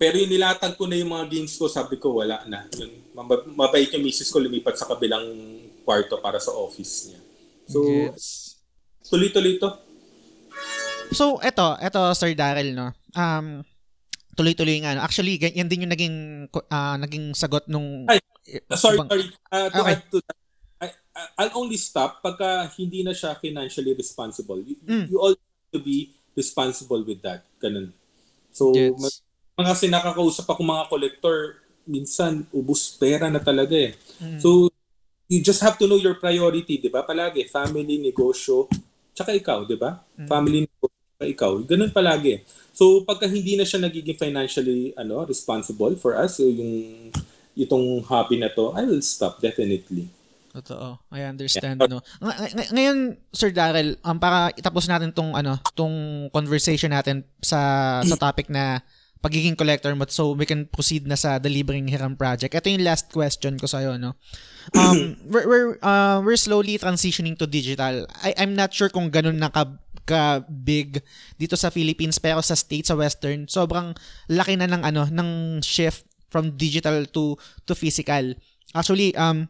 [0.00, 2.64] Pero yung nilatag ko na yung mga games ko, sabi ko, wala na.
[2.80, 3.12] Yung,
[3.52, 5.26] mabait yung misis ko lumipat sa kabilang
[5.84, 7.20] kwarto para sa office niya.
[7.68, 8.48] So, yes
[9.08, 9.68] tuloy-tuloy to.
[11.12, 12.92] So, eto, eto Sir Daryl, no.
[13.16, 13.64] Um,
[14.38, 14.94] tuloy-tuloy nga.
[14.94, 15.02] No?
[15.02, 16.16] Actually, yan din yung naging
[16.52, 18.22] uh, naging sagot nung Ay,
[18.78, 19.08] sorry, ibang...
[19.10, 19.26] sorry.
[19.50, 19.92] Uh, to okay.
[19.94, 20.38] add to that,
[20.78, 20.86] I,
[21.42, 24.62] I'll only stop pagka hindi na siya financially responsible.
[24.62, 25.04] You, mm.
[25.10, 25.34] you all
[25.74, 27.42] to be responsible with that.
[27.58, 27.90] Ganun.
[28.54, 29.26] So, Gets.
[29.58, 31.38] mga sinakakausap ako mga collector,
[31.88, 33.92] minsan ubus pera na talaga eh.
[34.22, 34.38] Mm.
[34.38, 34.70] So,
[35.28, 37.04] you just have to know your priority, di ba?
[37.04, 38.70] Palagi, family, negosyo,
[39.12, 39.98] tsaka ikaw, di ba?
[40.16, 40.28] Mm.
[40.30, 41.58] Family, negosyo, ikaw.
[41.66, 42.46] Ganun palagi.
[42.70, 47.10] So, pagka hindi na siya nagiging financially ano responsible for us, so yung
[47.58, 50.06] itong hobby na to, I will stop definitely.
[50.54, 51.02] Totoo.
[51.10, 51.98] I understand no.
[52.22, 52.98] Ng- ng- ngayon
[53.34, 58.78] Sir Darrell, um, para itapos natin tong ano, tong conversation natin sa sa topic na
[59.18, 62.54] pagiging collector mo so we can proceed na sa delivering Hiram project.
[62.54, 64.14] Ito yung last question ko sa iyo no.
[64.74, 68.06] Um we're we're, uh, we're slowly transitioning to digital.
[68.22, 69.66] I I'm not sure kung ganun na ka
[70.08, 71.04] ka big
[71.36, 73.92] dito sa Philippines pero sa states sa western sobrang
[74.32, 77.36] laki na ng ano ng shift from digital to
[77.68, 78.32] to physical.
[78.72, 79.44] Actually um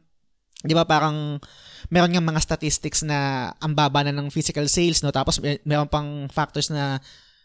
[0.67, 1.39] 'di ba parang
[1.87, 5.87] meron nga mga statistics na ang baba na ng physical sales no tapos may, meron
[5.87, 6.99] pang factors na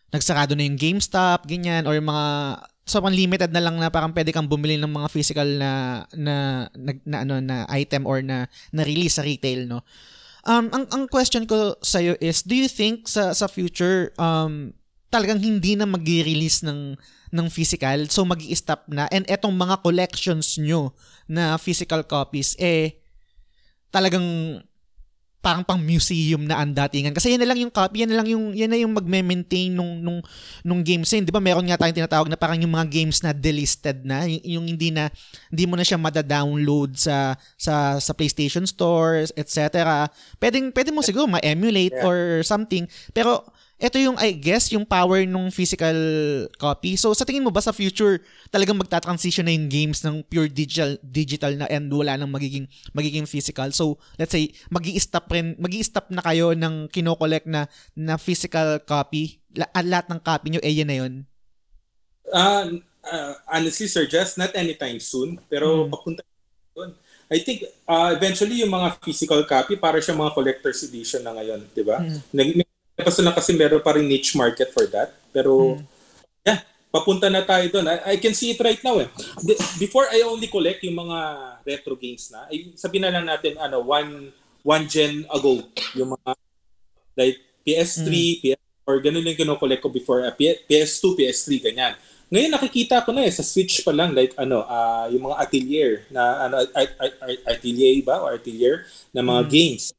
[0.09, 2.25] nagsarado na yung GameStop ganyan or yung mga
[2.83, 6.91] sobrang limited na lang na parang pwede kang bumili ng mga physical na na na,
[7.05, 9.85] na ano na item or na na release sa retail no
[10.43, 14.75] um ang ang question ko sa iyo is do you think sa sa future um
[15.13, 16.97] talagang hindi na magi-release ng
[17.33, 18.09] ng physical?
[18.09, 19.05] So magi-stop na?
[19.13, 20.97] And etong mga collections nyo
[21.29, 22.97] na physical copies eh
[23.93, 24.57] talagang
[25.43, 27.11] parang pang museum na ang datingan.
[27.11, 29.99] Kasi yan na lang yung copy yan na lang yung yan na yung magme-maintain nung
[29.99, 30.23] nung
[30.63, 31.27] nung games yun.
[31.27, 34.23] 'di ba meron nga tayong tinatawag na parang yung mga games na delisted na.
[34.23, 35.11] Yung, yung hindi na
[35.51, 40.07] hindi mo na siya mada-download sa sa sa PlayStation stores etc
[40.39, 42.07] pwedeng pwede mo siguro ma-emulate Yeah.
[42.07, 42.17] or
[42.47, 42.87] something.
[43.11, 43.43] Pero
[43.81, 45.95] ito yung I guess yung power nung physical
[46.55, 46.95] copy.
[46.95, 48.21] So sa tingin mo ba sa future
[48.53, 53.27] talagang magta-transition na yung games ng pure digital digital na and wala nang magiging magiging
[53.27, 53.73] physical.
[53.75, 57.67] So let's say magi-stop rin magi-stop na kayo ng kino-collect na
[57.97, 59.41] na physical copy.
[59.53, 61.13] La, ah, lahat ng copy nyo eh yan na yun.
[62.31, 65.37] Uh, uh, honestly, sir, just not anytime soon.
[65.51, 66.23] Pero papunta
[66.73, 66.95] doon.
[67.29, 71.65] I think uh, eventually yung mga physical copy para siya mga collector's edition na ngayon,
[71.73, 72.01] di ba?
[72.29, 75.09] Nag- Tapos lang kasi meron pa rin niche market for that.
[75.33, 75.81] Pero,
[76.45, 77.89] yeah, papunta na tayo doon.
[77.89, 79.09] I, I can see it right now eh.
[79.41, 81.17] The- before I only collect yung mga
[81.65, 84.29] retro games na, ay, sabihin na lang natin, ano, one,
[84.61, 85.65] one gen ago,
[85.97, 86.31] yung mga,
[87.17, 88.05] like, PS3,
[88.45, 91.97] PS4, ganun yung kinokollect ko before, uh, P- PS2, PS3, ganyan.
[92.29, 95.91] Ngayon nakikita ko na eh, sa Switch pa lang, like, ano, ah, yung mga atelier,
[96.13, 97.15] na, ano, art, art,
[97.49, 99.93] atelier ba, or atelier, na mga games.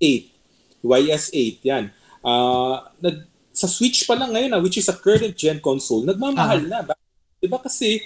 [0.00, 0.32] 8,
[0.80, 1.84] YS8, yan.
[2.28, 3.24] Ah, nag,
[3.56, 6.84] sa Switch pa lang ngayon, ah, which is a current gen console, nagmamahal na.
[6.84, 6.92] Ba?
[7.40, 8.04] Diba kasi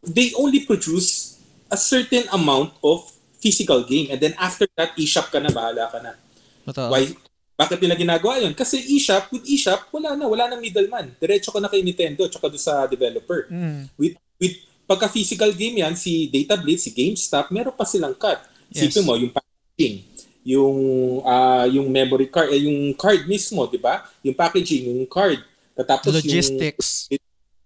[0.00, 1.36] they only produce
[1.68, 3.04] a certain amount of
[3.36, 6.16] physical game and then after that, eShop ka na, bahala ka na.
[6.64, 6.88] Totoo.
[6.88, 7.12] Why?
[7.60, 8.56] Bakit nila ginagawa yun?
[8.56, 11.12] Kasi eShop, with eShop, wala na, wala nang middleman.
[11.20, 13.52] Diretso ka na kay Nintendo tsaka doon sa developer.
[13.52, 13.92] Mm.
[14.00, 14.56] With, with,
[14.88, 18.40] pagka physical game yan, si Data Blitz, si GameStop, meron pa silang cut.
[18.72, 18.88] Yes.
[18.88, 20.08] Sipin mo, yung packaging,
[20.44, 20.78] yung
[21.24, 24.04] ah yung memory card, eh, yung card mismo, di ba?
[24.24, 25.40] Yung packaging, yung card.
[25.76, 27.08] Katapos Logistics.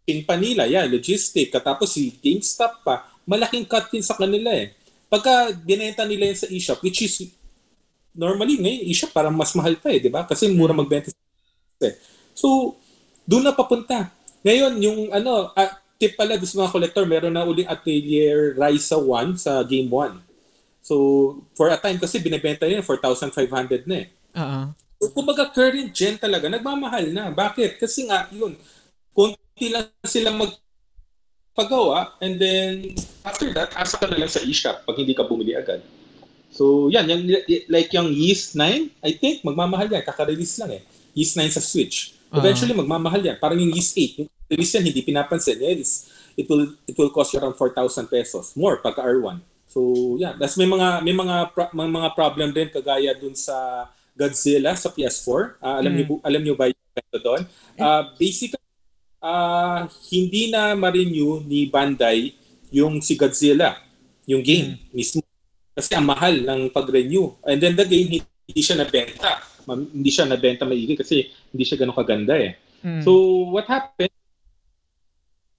[0.05, 1.49] yung pa nila, yeah, logistic.
[1.49, 4.77] Katapos si GameStop pa, malaking cut din sa kanila eh.
[5.09, 7.33] Pagka binenta nila yan sa eShop, which is
[8.13, 10.29] normally ngayon eShop parang mas mahal pa eh, di ba?
[10.29, 11.19] Kasi mura magbenta sa
[11.89, 11.97] eh.
[12.37, 12.77] So,
[13.25, 14.13] doon na papunta.
[14.45, 19.41] Ngayon, yung ano, ah, tip pala sa mga collector, meron na uling Atelier Ryza 1
[19.41, 20.34] sa Game 1.
[20.85, 20.95] So,
[21.57, 24.07] for a time kasi binebenta yun 4,500 na eh.
[24.37, 24.63] Oo.
[25.01, 27.33] So, kumbaga current gen talaga, nagmamahal na.
[27.33, 27.81] Bakit?
[27.81, 28.53] Kasi nga, yun,
[29.17, 32.93] konti lang sila magpagawa and then
[33.25, 35.81] after that, asa ka na lang sa eShop pag hindi ka bumili agad.
[36.53, 37.33] So, yan, yan,
[37.73, 40.05] like yung Yeast 9, I think, magmamahal yan.
[40.05, 40.83] Kaka-release lang eh.
[41.17, 42.13] Yeast 9 sa Switch.
[42.29, 43.37] Eventually, magmamahal yan.
[43.41, 45.59] Parang yung Yeast 8, yung release yan, hindi pinapansin.
[45.59, 45.81] Yeah,
[46.35, 48.53] it will it will cost you around 4,000 pesos.
[48.59, 49.54] More pagka R1.
[49.75, 50.39] So, yeah.
[50.39, 54.95] That's may mga may mga pro- may mga problem din kagaya dun sa Godzilla sa
[54.95, 55.59] PS4.
[55.59, 56.79] Ah, alam niyo alam niyo ba yung
[57.19, 57.43] doon?
[57.75, 58.63] Ah, basically
[59.19, 62.39] ah hindi na ma-renew ni Bandai
[62.71, 63.83] yung si Godzilla,
[64.31, 65.19] yung game mismo.
[65.75, 67.35] Kasi ang mahal ng pag-renew.
[67.43, 69.43] And then the game hindi siya nabenta.
[69.67, 72.55] Ma- Hindi siya nabenta maigi kasi hindi siya ganun kaganda eh.
[72.85, 73.01] Mm.
[73.01, 73.11] So,
[73.51, 74.13] what happened?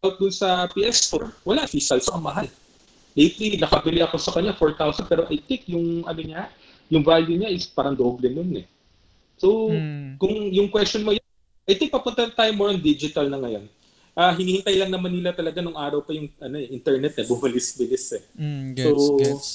[0.06, 2.46] Out dun sa PS4, wala fiscal, so ang mahal.
[3.16, 6.52] Lately, nakabili ako sa kanya 4,000 pero I think yung ano niya,
[6.92, 8.68] yung value niya is parang doble nun eh.
[9.40, 10.20] So, Mm.
[10.20, 11.16] kung yung question mo,
[11.66, 13.66] I think papunta tayo more on digital na ngayon.
[14.16, 18.20] Ah, hinihintay lang naman nila talaga nung araw pa yung ano, eh, internet eh, bumalis-bilis
[18.20, 18.24] eh.
[18.36, 19.48] Mm, gets, So, gets.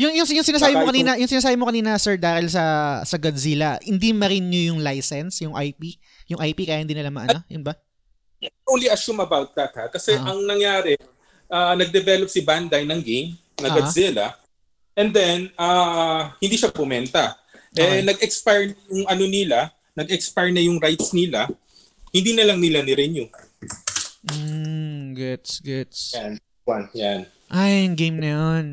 [0.00, 3.76] Yung, yung, yung sinasabi mo kanina, yung sinasabi mo kanina, Sir Daryl, sa, sa Godzilla,
[3.84, 6.00] hindi ma-renew yung license, yung IP?
[6.32, 7.42] Yung IP kaya hindi nila maano?
[7.50, 7.76] Yun ba?
[8.66, 9.86] only assume about that ha.
[9.86, 10.34] Kasi Ah.
[10.34, 10.98] ang nangyari,
[11.52, 13.74] ah, nag-develop si Bandai ng game na Ah.
[13.76, 14.26] Godzilla
[14.96, 17.36] and then ah, hindi siya bumenta.
[17.72, 18.00] Okay.
[18.00, 21.48] Eh nag-expire yung ano nila, nag-expire na yung rights nila,
[22.08, 23.28] hindi na lang nila ni-renew.
[24.28, 26.14] Mm, gets, gets.
[26.14, 26.36] Yan.
[26.64, 27.26] One, yan.
[27.50, 28.66] Ay, yung game na yun.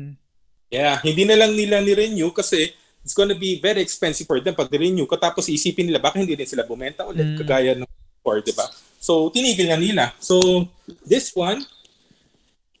[0.70, 2.70] Yeah, hindi na lang nila ni-renew kasi
[3.02, 6.36] it's gonna be very expensive for them pag renew ko tapos isipin nila baka hindi
[6.38, 7.38] din sila bumenta ulit Mm.
[7.42, 7.88] kagaya ng
[8.20, 8.68] before, di ba?
[9.00, 10.12] So, tinigil na nila.
[10.20, 10.38] So,
[11.02, 11.64] this one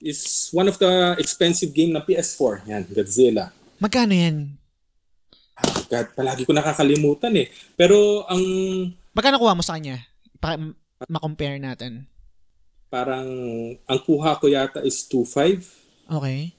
[0.00, 2.64] is one of the expensive game ng PS4.
[2.66, 3.52] Yan, Godzilla.
[3.78, 4.56] Magkano yan?
[5.56, 7.48] Ah, God, palagi ko nakakalimutan eh.
[7.76, 8.40] Pero ang
[9.12, 10.00] Magkano kuha mo sa kanya?
[10.40, 10.56] Para
[11.06, 12.08] ma-compare natin.
[12.90, 13.22] parang
[13.86, 15.62] ang kuha ko yata is 2.5.
[16.10, 16.58] Okay.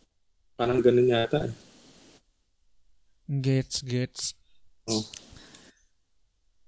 [0.56, 1.44] Parang ganun yata.
[1.44, 1.54] eh.
[3.28, 4.36] Gets, gets.
[4.88, 5.04] Oh.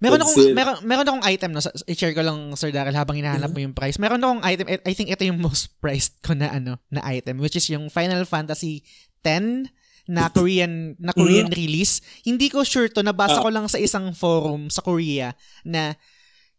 [0.03, 0.57] Meron akong Godzilla.
[0.59, 3.95] meron meron akong item no, i-share ko lang Sir Daryl habang hinahanap mo yung price.
[3.95, 7.55] Meron akong item, I think ito yung most priced ko na ano, na item which
[7.55, 8.83] is yung Final Fantasy
[9.23, 9.71] 10
[10.03, 12.03] na Korean na Korean release.
[12.21, 15.31] Hindi ko sure to, nabasa ko lang sa isang forum sa Korea
[15.63, 15.95] na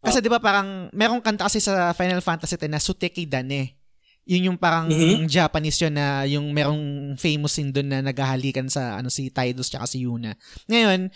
[0.01, 3.77] kasi 'di ba parang merong kanta kasi sa Final Fantasy 10 na Suteki Dane.
[4.25, 5.29] Yun yung parang Mhm.
[5.29, 9.85] Japanese yun na yung merong famous scene doon na naghahalikan sa ano si Tidus tsaka
[9.85, 10.33] si Yuna.
[10.65, 11.13] Ngayon,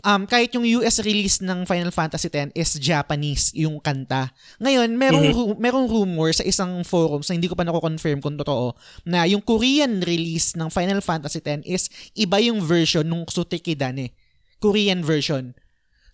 [0.00, 4.32] um, kahit yung US release ng Final Fantasy X is Japanese yung kanta.
[4.56, 5.34] Ngayon, merong, Mhm.
[5.36, 8.72] ru- merong rumor sa isang forum sa hindi ko pa nako-confirm kung totoo
[9.04, 11.84] na yung Korean release ng Final Fantasy X is
[12.16, 14.16] iba yung version nung Suteki Dane.
[14.56, 15.52] Korean version.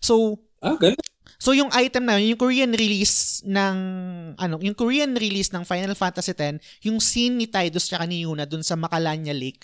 [0.03, 0.99] So, Ah, ganun.
[1.39, 3.77] So yung item na yun, yung Korean release ng
[4.35, 8.43] ano, yung Korean release ng Final Fantasy X, yung scene ni Tidus tsaka ni Yuna
[8.43, 9.63] dun sa Makalanya Lake,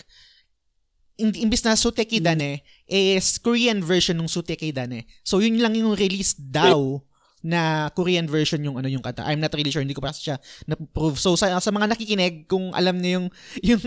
[1.16, 5.08] imbis na Suteki Dane, is Korean version ng Suteki Dane.
[5.24, 7.00] So yun lang yung release daw
[7.46, 9.22] na Korean version yung ano yung kanta.
[9.22, 11.14] I'm not really sure, hindi ko pa siya na-prove.
[11.14, 13.26] So sa, sa mga nakikinig, kung alam niyo yung
[13.70, 13.84] yung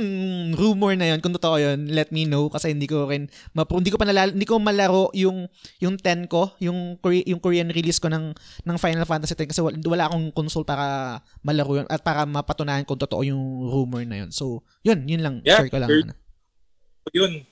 [0.55, 3.83] rumor na yun, kung totoo yun, let me know kasi hindi ko rin ma-prove.
[3.83, 5.51] Hindi ko pa nalala, hindi ko malaro yung
[5.83, 8.31] yung 10 ko, yung Kore- yung Korean release ko ng
[8.63, 12.87] ng Final Fantasy 10 kasi wala, wala akong console para malaro yun at para mapatunayan
[12.87, 14.31] kung totoo yung rumor na yun.
[14.31, 15.35] So, yun, yun lang.
[15.43, 15.91] Yeah, share ko lang.
[15.91, 16.07] sure.
[16.07, 16.28] ano.
[17.11, 17.43] Yun.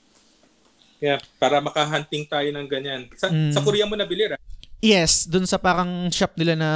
[0.97, 3.05] Yeah, para makahunting tayo ng ganyan.
[3.13, 3.53] Sa, Mm.
[3.53, 4.37] sa Korea mo nabili, ra?
[4.79, 6.69] Yes, dun sa parang shop nila na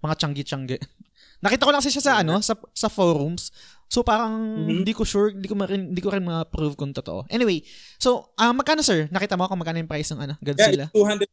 [0.00, 0.78] mga tiyanggi-tiyanggi.
[1.44, 3.48] Nakita ko lang siya sa ano, sa sa forums.
[3.86, 4.82] So parang Mhm.
[4.82, 7.26] hindi ko sure, hindi ko marin, hindi ko rin ma-prove kung totoo.
[7.26, 7.62] Anyway,
[7.96, 9.06] so ah magkano sir?
[9.08, 10.86] Nakita mo kung magkano yung price ng ano, Yeah, Godzilla?
[10.86, 11.30] it's 200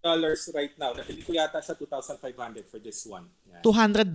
[0.00, 0.90] dollars right now.
[0.90, 3.28] Nabili ko yata siya 2,500 for this one.
[3.44, 3.62] Yeah.
[3.62, 4.14] $200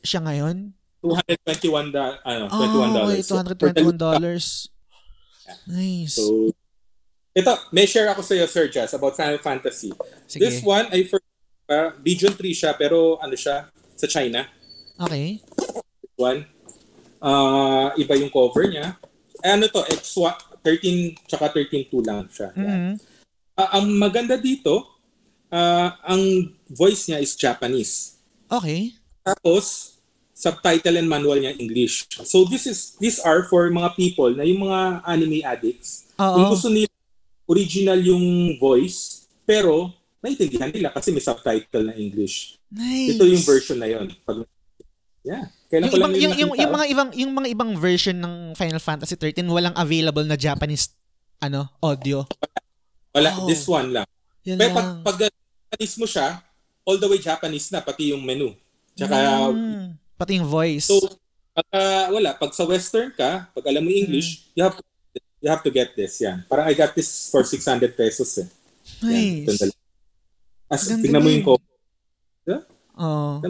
[0.00, 0.72] siya ngayon?
[1.02, 3.20] 221 da, ano, Oh, 21 dollars.
[3.20, 4.72] okay, $221.
[5.68, 6.16] Nice.
[6.16, 6.52] So,
[7.34, 9.90] ito, may share ako sa iyo, Sir Jazz, about Final Fantasy.
[10.30, 10.40] Sige.
[10.40, 11.18] This one, ay for
[11.66, 13.68] uh, Region 3 siya, pero ano siya,
[13.98, 14.46] sa China.
[15.02, 15.42] Okay.
[15.98, 16.46] This one.
[17.18, 18.94] Uh, iba yung cover niya.
[19.42, 22.48] Eh, ano to, X1, 13, tsaka 13.2 lang siya.
[22.56, 22.96] Mhm.
[23.54, 24.82] Ah, ang maganda dito,
[25.52, 28.18] ah, ang voice niya is Japanese.
[28.50, 28.94] Okay.
[29.22, 29.93] Tapos,
[30.34, 32.10] subtitle and manual niya English.
[32.20, 36.10] So this is these are for mga people na yung mga anime addicts.
[36.18, 36.50] Oo.
[36.50, 36.90] gusto nila
[37.46, 38.24] original yung
[38.56, 42.58] voice, pero naiintindihan nila kasi may subtitle na English.
[42.66, 43.14] Nice.
[43.14, 44.10] Ito yung version na yon.
[44.22, 44.42] Pag
[45.24, 45.48] Yeah.
[45.72, 48.76] Kailan Yung, ibang, yun yung, yung, yung mga ibang yung mga ibang version ng Final
[48.76, 50.92] Fantasy 13 walang available na Japanese
[51.40, 52.28] ano audio.
[53.08, 53.48] Wala, Oh.
[53.48, 54.04] this one lang.
[54.44, 55.00] Yan Pero pag, lang.
[55.00, 56.44] pag Japanese mo siya,
[56.82, 58.52] all the way Japanese na, pati yung menu.
[58.92, 59.16] Tsaka,
[59.48, 60.88] Mm, pati yung voice.
[60.88, 60.98] so,
[61.50, 64.00] pag, ah, wala, pag sa Western ka, pag alam mo Mm.
[64.00, 64.82] English, you have to
[65.38, 66.40] you have to get this, yan.
[66.44, 68.48] Parang I got this for 600 pesos eh.
[69.02, 69.60] Yan, nice.
[69.60, 69.76] lang.
[70.66, 71.68] As, Ganda tingnan mo yung cover.
[72.94, 73.42] Oh,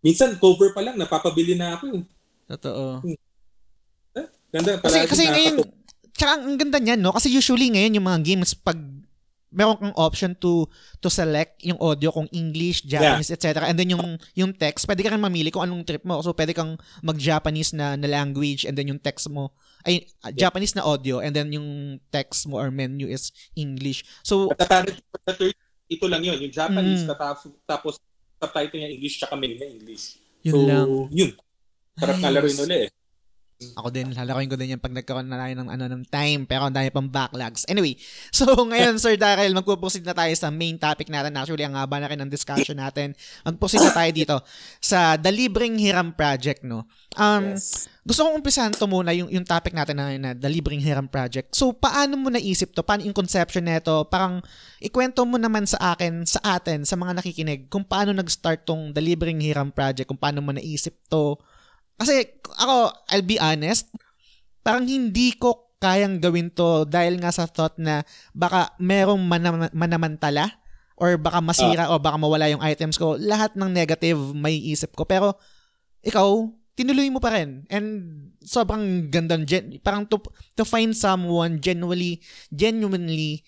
[0.00, 1.84] Minsan, cover pa lang, napapabili na ako.
[1.92, 2.02] eh.
[2.48, 3.02] totoo.
[4.48, 5.60] Ganda, Kasi kasi ngayon
[6.16, 7.12] tsaka ang ganda niyan, no?
[7.12, 8.78] Kasi usually ngayon yung mga games pag
[9.56, 10.68] meron kang option to
[11.00, 13.64] to select yung audio kung English, Japanese, etc.
[13.64, 14.04] And then yung
[14.36, 16.20] yung text, pwede ka rin mamili kung anong trip mo.
[16.20, 20.76] So pwede kang mag-Japanese na, na language and then yung text mo ay uh, Japanese
[20.76, 24.04] na audio and then yung text mo or menu is English.
[24.20, 24.92] So third,
[25.86, 27.14] ito lang yun, yung Japanese, Mm.
[27.14, 27.94] tapos, tapos
[28.36, 30.18] subtitle niya English, tsaka menu niya English.
[30.42, 30.88] yun so, lang.
[31.14, 31.30] yun.
[31.96, 32.24] Sarap Nice.
[32.26, 32.90] na laruin ulit eh.
[33.56, 36.68] Ako din, lalakoin ko din yan pag nagkaroon na tayo ng, ano, ng time, pero
[36.68, 37.64] ang dami pang backlogs.
[37.72, 37.96] Anyway,
[38.28, 41.32] so ngayon, Sir Daryl, magpo-proceed na tayo sa main topic natin.
[41.32, 43.16] Actually, ang haba na rin ng discussion natin.
[43.48, 44.36] Mag-proceed na tayo dito
[44.76, 46.84] sa The Libreng Hiram Project, no?
[47.16, 47.88] Um, yes.
[48.04, 51.56] Gusto kong umpisahan to muna, yung, yung topic natin na, na The Libreng Hiram Project.
[51.56, 52.84] So, paano mo naisip to?
[52.84, 54.04] Paano yung conception nito?
[54.12, 54.44] Parang,
[54.84, 59.00] ikwento mo naman sa akin, sa atin, sa mga nakikinig, kung paano nag-start tong The
[59.00, 61.40] Libreng Hiram Project, kung paano mo naisip to,
[61.96, 63.88] kasi ako, I'll be honest,
[64.60, 68.00] parang hindi ko kayang gawin to dahil nga sa thought na
[68.32, 70.56] baka merong manam- manamantala
[70.96, 73.20] or baka masira uh, o baka mawala yung items ko.
[73.20, 75.04] Lahat ng negative may isip ko.
[75.04, 75.36] Pero
[76.00, 77.68] ikaw, tinuloy mo pa rin.
[77.68, 77.86] And
[78.40, 79.36] sobrang ganda.
[79.44, 80.16] Gen- parang to,
[80.56, 83.44] to find someone genuinely, genuinely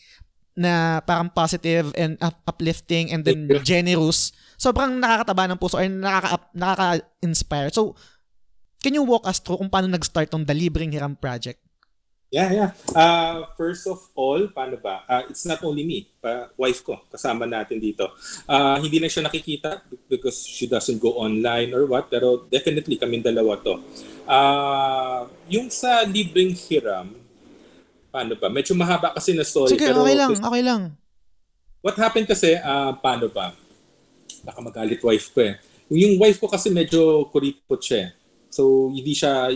[0.58, 4.34] na parang positive and up- uplifting and then generous.
[4.60, 7.72] Sobrang nakakataba ng puso or nakaka- nakaka-inspire.
[7.72, 7.96] So,
[8.78, 11.58] Can you walk us through kung paano nag-start tong The Libreng Hiram Project?
[12.28, 12.70] Yeah, yeah.
[12.92, 15.02] Uh, first of all, paano ba?
[15.08, 18.06] Uh, it's not only me, pa, wife ko, kasama natin dito.
[18.44, 23.24] Uh, hindi na siya nakikita because she doesn't go online or what, pero definitely kami
[23.24, 23.80] dalawa to.
[24.28, 27.16] Uh, yung sa libreng hiram,
[28.12, 28.52] paano ba?
[28.52, 29.74] Medyo mahaba kasi na story.
[29.74, 30.82] Sige, pero okay lang, okay lang.
[31.80, 33.56] What happened kasi, uh, paano ba?
[34.44, 35.56] Baka magalit wife ko eh.
[35.88, 38.17] Yung wife ko kasi medyo kuripot siya eh.
[38.48, 39.52] So, hindi siya,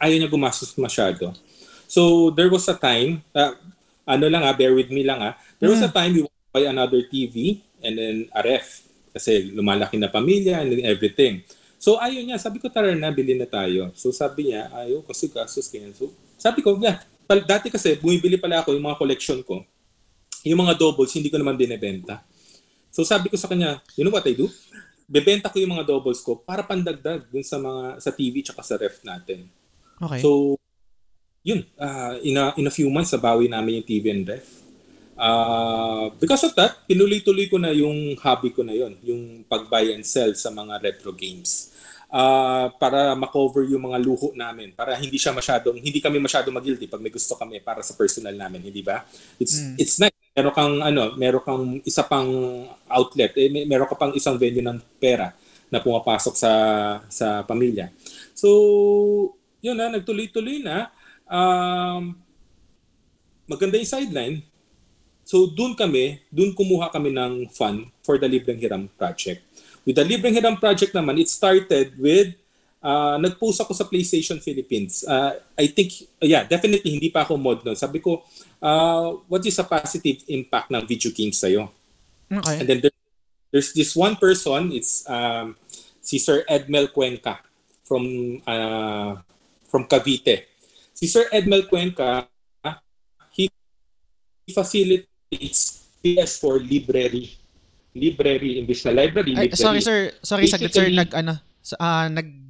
[0.00, 1.32] ayaw niya gumastos masyado.
[1.88, 3.54] So, there was a time, uh,
[4.04, 5.96] ano lang ah, bear with me lang ah, there was a mm.
[5.96, 8.84] time we wanted to buy another TV and then a ref.
[9.14, 11.44] Kasi lumalaki na pamilya and everything.
[11.78, 12.40] So, ayaw niya.
[12.40, 13.92] Sabi ko, tara na, bilhin na tayo.
[13.92, 15.92] So, sabi niya, ayaw kasi gastos kanya.
[15.92, 16.10] So,
[16.40, 17.04] sabi ko, yeah.
[17.28, 19.60] Dati kasi, bumibili pala ako yung mga collection ko.
[20.44, 22.24] Yung mga doubles, hindi ko naman binebenta.
[22.88, 24.48] So, sabi ko sa kanya, you know what I do?
[25.04, 28.74] Bebenta ko yung mga doubles ko para pandagdag dun sa mga sa TV tsaka sa
[28.80, 29.46] ref natin.
[30.00, 30.20] Okay.
[30.24, 30.60] So
[31.44, 34.64] yun, uh, in, a, in a few months nabawi namin yung TV and ref.
[35.14, 40.02] Uh, because of that, pinuloy-tuloy ko na yung hobby ko na yon, yung pag-buy and
[40.02, 41.70] sell sa mga retro games.
[42.14, 46.86] Uh, para makover yung mga luho namin para hindi siya masyadong hindi kami masyadong magilty
[46.86, 49.02] pag may gusto kami para sa personal namin hindi ba
[49.34, 49.74] it's mm.
[49.82, 52.26] it's nice meron kang ano, meron kang isa pang
[52.90, 55.30] outlet, eh, meron ka pang isang venue ng pera
[55.70, 56.52] na pumapasok sa
[57.06, 57.94] sa pamilya.
[58.34, 58.50] So,
[59.62, 60.90] yun na, nagtuloy-tuloy na.
[61.30, 62.18] Um,
[63.46, 64.36] maganda yung sideline.
[65.24, 69.40] So, doon kami, doon kumuha kami ng fund for the Libreng Hiram Project.
[69.86, 72.36] With the Libreng Hiram Project naman, it started with
[72.84, 75.02] uh, nag-post ako sa PlayStation Philippines.
[75.08, 77.74] Uh, I think, yeah, definitely hindi pa ako mod noon.
[77.74, 78.20] Sabi ko,
[78.60, 81.72] uh, what is a positive impact ng video games sa'yo?
[82.28, 82.60] Okay.
[82.60, 82.94] And then there,
[83.48, 85.56] there's this one person, it's um,
[86.04, 87.40] si Sir Edmel Cuenca
[87.88, 88.04] from
[88.44, 89.16] uh,
[89.66, 90.44] from Cavite.
[90.92, 92.28] Si Sir Edmel Cuenca,
[93.34, 93.50] he
[94.52, 97.32] facilitates PS4 library.
[97.94, 101.38] Library, imbis na library, Ay, Sorry sir, sorry saglit sir, nag, ano,
[101.78, 102.43] uh, nag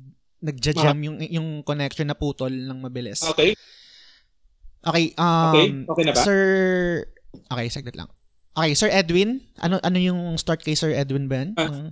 [0.44, 3.24] nagja-jam yung yung connection na putol ng mabilis.
[3.24, 3.56] Okay.
[4.84, 6.20] Okay, um okay, okay na ba?
[6.20, 6.40] Sir
[7.50, 8.10] Okay, saglit lang.
[8.54, 11.58] Okay, Sir Edwin, ano ano yung start kay Sir Edwin Ben?
[11.58, 11.90] Uh,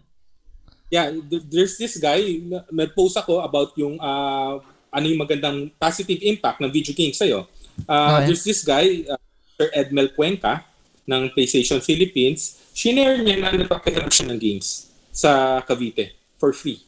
[0.94, 1.10] yeah,
[1.50, 2.38] there's this guy,
[2.70, 4.62] nag-post ako about yung uh,
[4.92, 7.48] ano yung magandang positive impact ng video games sa'yo.
[7.88, 8.30] Uh, okay.
[8.30, 9.18] There's this guy, uh,
[9.58, 10.62] Sir Edmel Cuenca,
[11.08, 12.62] ng PlayStation Philippines.
[12.76, 16.78] Shinare niya na nagpapahiram siya ng games sa Cavite for free.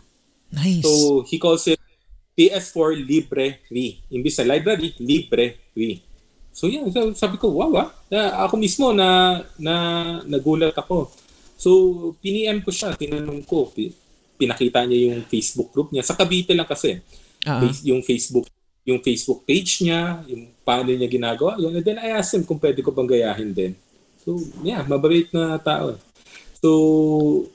[0.54, 0.86] Nice.
[0.86, 1.82] So, he calls it
[2.34, 4.02] PS4 Libre V.
[4.10, 5.98] Imbis na library, Libre V.
[6.54, 6.86] So, yeah,
[7.18, 7.88] sabi ko, wow ah.
[8.06, 9.74] Na, ako mismo na, na
[10.22, 11.10] nagulat ako.
[11.58, 11.70] So,
[12.22, 13.70] piniem ko siya, tinanong ko,
[14.38, 16.06] pinakita niya yung Facebook group niya.
[16.06, 17.02] Sa Cavite lang kasi.
[17.42, 17.70] Uh-huh.
[17.82, 18.46] Yung Facebook
[18.84, 21.72] yung Facebook page niya, yung paano niya ginagawa, yun.
[21.72, 23.72] And then I asked him kung pwede ko bang gayahin din.
[24.20, 25.96] So, yeah, mabait na tao.
[26.60, 26.68] So,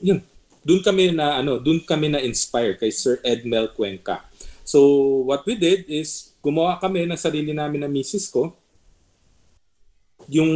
[0.02, 0.26] yun
[0.70, 4.22] doon kami na ano, doon kami na inspire kay Sir Edmel Cuenca.
[4.62, 4.78] So
[5.26, 8.54] what we did is gumawa kami ng sarili namin na misis ko.
[10.30, 10.46] Yung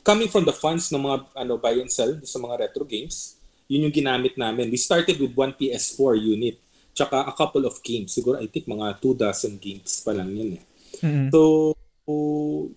[0.00, 3.36] coming from the funds ng mga ano buy and sell sa mga retro games,
[3.68, 4.72] yun yung ginamit namin.
[4.72, 6.56] We started with one PS4 unit
[6.96, 8.16] tsaka a couple of games.
[8.16, 10.64] Siguro I think mga two dozen games pa lang yun eh.
[11.04, 11.28] Mm-hmm.
[11.28, 11.40] So,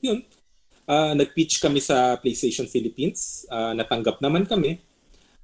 [0.03, 0.19] yun.
[0.83, 3.47] Uh, nag-pitch kami sa PlayStation Philippines.
[3.47, 4.83] Uh, natanggap naman kami.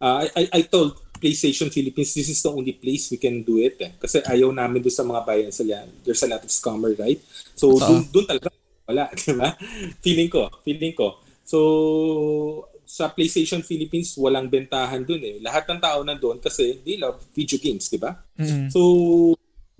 [0.03, 3.59] Uh, I, I, I told PlayStation Philippines, this is the only place we can do
[3.59, 3.75] it.
[3.83, 3.91] Eh.
[3.99, 5.87] Kasi ayaw namin doon sa mga bayan sa yan.
[6.07, 7.19] There's a lot of scammer, right?
[7.53, 8.47] So, doon, doon talaga
[8.89, 9.11] wala.
[9.19, 9.53] Diba?
[10.01, 11.21] Feeling ko, feeling ko.
[11.45, 11.59] So,
[12.89, 15.35] sa PlayStation Philippines, walang bentahan doon eh.
[15.45, 18.17] Lahat ng tao nandoon kasi they love video games, di ba?
[18.33, 18.73] Mm-hmm.
[18.73, 18.81] So,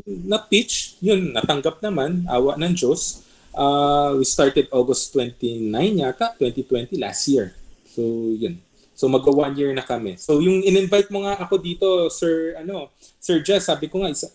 [0.05, 3.25] na-pitch, yun, natanggap naman, awa ng Diyos.
[3.49, 5.73] Uh, we started August 29
[6.05, 7.57] yata, 2020, last year.
[7.89, 8.05] So,
[8.37, 8.61] yun.
[8.99, 10.19] So magwa one year na kami.
[10.19, 14.27] So yung in-invite mo nga ako dito, Sir ano, Sir Jess, sabi ko nga isa,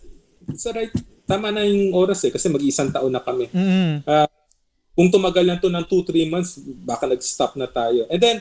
[0.49, 0.89] isa right
[1.29, 3.53] tama na yung oras eh kasi mag-isang taon na kami.
[3.53, 4.09] Mm-hmm.
[4.09, 4.29] Uh,
[4.95, 8.07] kung tumagal lang to ng 2-3 months, baka nag-stop na tayo.
[8.09, 8.37] And then,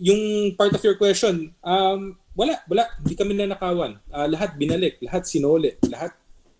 [0.00, 2.90] yung part of your question, um, wala, wala.
[2.98, 4.02] Hindi kami nanakawan.
[4.10, 6.10] Uh, lahat binalik, lahat sinole, lahat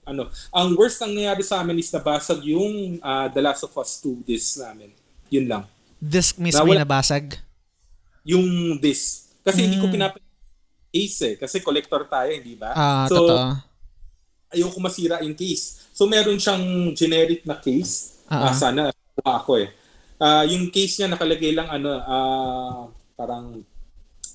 [0.07, 0.31] ano.
[0.55, 4.23] Ang worst ang nangyari sa amin is nabasag yung uh, The Last of Us 2
[4.23, 4.95] disc namin.
[5.33, 5.65] Yun lang.
[5.99, 7.41] Disc mismo na, nabasag?
[8.25, 9.37] Yung disc.
[9.45, 9.65] Kasi mm.
[9.65, 9.95] hindi ko hmm.
[9.95, 10.13] pinap
[10.95, 11.35] case eh.
[11.37, 12.73] Kasi collector tayo, hindi ba?
[12.73, 13.53] Ah, so, totoo.
[14.55, 15.91] ayoko masira yung case.
[15.91, 18.23] So meron siyang generic na case.
[18.31, 18.51] Uh-huh.
[18.51, 18.83] Uh, sana
[19.27, 19.69] ako eh.
[20.23, 22.81] Uh, yung case niya nakalagay lang ano, uh,
[23.19, 23.67] parang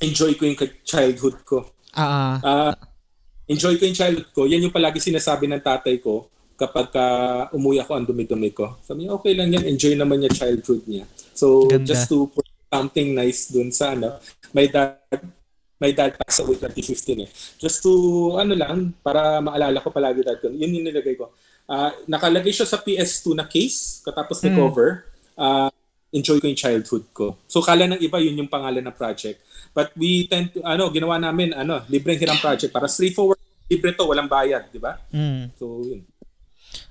[0.03, 1.63] enjoy ko yung childhood ko.
[1.95, 2.35] Uh-huh.
[2.43, 2.75] Uh,
[3.47, 4.43] enjoy ko yung childhood ko.
[4.43, 6.27] Yan yung palagi sinasabi ng tatay ko
[6.59, 7.05] kapag ka
[7.55, 8.75] umuwi ako ang dumi-dumi ko.
[8.83, 9.63] Sabi niya, okay lang yan.
[9.63, 11.07] Enjoy naman niya childhood niya.
[11.31, 11.87] So, Ganda.
[11.87, 12.27] just to
[12.69, 14.21] something nice dun sa ano,
[14.53, 15.01] my dad
[15.79, 17.29] my dad passed away 2015 eh.
[17.55, 20.51] Just to, ano lang, para maalala ko palagi dad ko.
[20.51, 21.31] Yun yung nilagay ko.
[21.65, 24.57] Uh, nakalagay siya sa PS2 na case, katapos ni mm.
[24.59, 25.07] cover.
[25.39, 25.71] Uh,
[26.11, 27.39] enjoy ko yung childhood ko.
[27.47, 29.39] So, kala ng iba, yun yung pangalan ng project.
[29.71, 32.75] But we tend to, ano, ginawa namin, ano, libreng hiram project.
[32.75, 33.39] Para straightforward,
[33.71, 34.99] libre to, walang bayad, di ba?
[35.15, 35.55] Mm.
[35.55, 36.03] So, yun.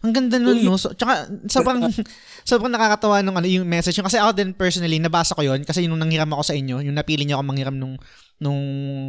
[0.03, 0.79] Ang ganda nun, no?
[0.79, 1.91] So, tsaka, sobrang,
[2.51, 3.99] sobrang nakakatawa nung ano, yung message.
[3.99, 6.95] Yung, kasi ako din personally, nabasa ko yon kasi yung nanghiram ako sa inyo, yung
[6.95, 7.99] napili niyo ako manghiram nung,
[8.39, 8.63] nung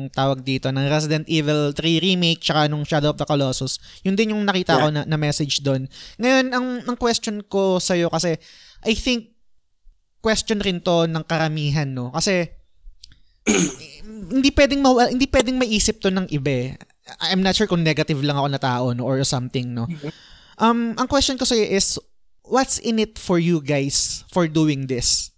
[0.10, 3.78] tawag dito, ng Resident Evil 3 Remake, tsaka nung Shadow of the Colossus.
[4.02, 4.82] Yun din yung nakita yeah.
[4.82, 5.86] ko na, na message doon.
[6.18, 8.38] Ngayon, ang, ang question ko sa'yo, kasi,
[8.82, 9.38] I think,
[10.26, 12.10] question rin to ng karamihan, no?
[12.10, 12.50] Kasi,
[14.36, 16.70] hindi pwedeng ma- hindi pwedeng maiisip to ng iba eh.
[17.26, 19.90] I'm not sure kung negative lang ako na tao no, or something no.
[19.90, 20.12] Mm-hmm.
[20.60, 21.96] Um, ang question ko sa is,
[22.44, 25.32] what's in it for you guys for doing this?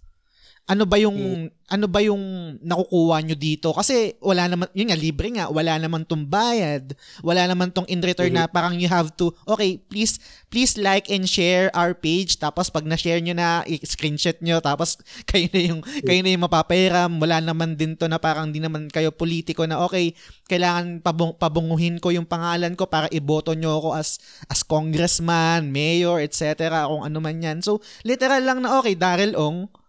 [0.70, 1.18] Ano ba yung
[1.50, 1.70] hmm.
[1.72, 2.22] ano ba yung
[2.62, 3.74] nakukuha nyo dito?
[3.74, 6.94] Kasi wala naman yun nga libre nga, wala naman tong bayad.
[7.24, 8.46] Wala naman tong in return mm-hmm.
[8.46, 10.22] na parang you have to okay, please
[10.52, 15.50] please like and share our page tapos pag na-share nyo na i-screenshot nyo tapos kayo
[15.50, 17.10] na yung kayo na yung mapapairam.
[17.18, 20.14] Wala naman din to na parang di naman kayo politiko na okay,
[20.46, 26.22] kailangan pabung, pabunguhin ko yung pangalan ko para iboto nyo ako as as congressman, mayor,
[26.22, 26.86] etc.
[26.86, 27.58] kung ano man yan.
[27.66, 29.81] So literal lang na okay, Daryl Ong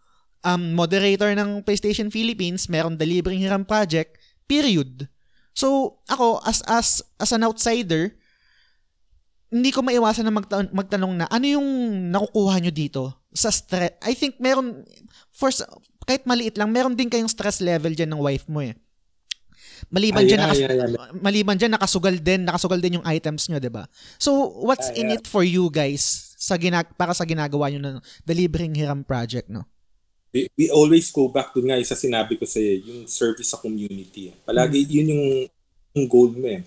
[0.44, 5.08] um, moderator ng PlayStation Philippines, meron the Libreng Hiram Project, period.
[5.56, 8.14] So, ako, as, as, as an outsider,
[9.54, 11.68] hindi ko maiwasan na magta- magtanong na, ano yung
[12.10, 13.04] nakukuha nyo dito?
[13.34, 14.86] Sa stress, I think meron,
[15.30, 15.62] first,
[16.06, 18.74] kahit maliit lang, meron din kayong stress level dyan ng wife mo eh.
[19.94, 23.62] Maliban ay, dyan, ay, nakas- ay, maliban dyan, nakasugal din, nakasugal din yung items nyo,
[23.62, 23.86] di ba?
[24.18, 24.34] So,
[24.64, 28.74] what's in it for you guys sa ginag para sa ginagawa nyo ng The Libreng
[28.74, 29.70] Hiram Project, no?
[30.34, 34.34] We, we always go back to nga isa sinabi ko sa yung service sa community.
[34.44, 34.96] Palagi mm-hmm.
[34.98, 35.24] yun yung,
[35.94, 36.66] yung goal mo eh.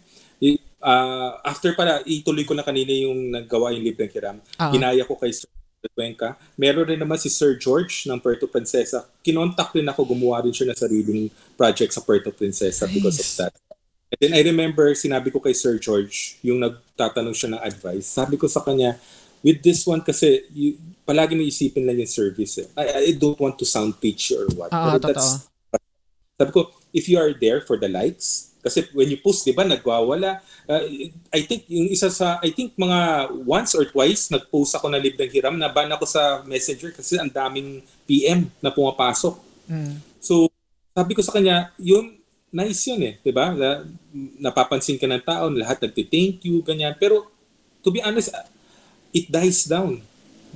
[0.86, 4.38] Uh, after para ituloy ko na kanina yung naggawa yung libreng hiram.
[4.38, 4.70] Uh-huh.
[4.70, 5.50] Ginaya ko kay Sir
[5.90, 6.38] Cuenca.
[6.54, 9.02] Meron rin naman si Sir George ng Puerto Princesa.
[9.18, 11.26] Kinontak rin ako, gumawa rin siya ng sariling
[11.58, 12.94] project sa Puerto Princesa nice.
[12.94, 13.52] because of that.
[14.14, 18.38] And then I remember, sinabi ko kay Sir George, yung nagtatanong siya ng advice, sabi
[18.38, 18.94] ko sa kanya,
[19.42, 22.68] with this one kasi, you, palagi mo isipin lang yung service eh.
[22.74, 24.74] I, I don't want to sound pitchy or what.
[24.74, 25.46] Ah, Pero that's,
[26.34, 29.62] sabi ko, if you are there for the likes, kasi when you post, di ba,
[29.62, 30.42] nagwawala.
[30.66, 30.82] Uh,
[31.30, 35.30] I think, yung isa sa, I think mga once or twice, nag-post ako na libreng
[35.30, 39.38] hiram, naban ako sa messenger kasi ang daming PM na pumapasok.
[39.70, 40.02] Mm.
[40.18, 40.50] So,
[40.90, 42.18] sabi ko sa kanya, yun,
[42.50, 43.54] nice yun eh, di ba?
[43.54, 43.86] Na,
[44.42, 46.98] napapansin ka ng tao, lahat nagti-thank you, ganyan.
[46.98, 47.30] Pero,
[47.86, 48.34] to be honest,
[49.14, 50.02] it dies down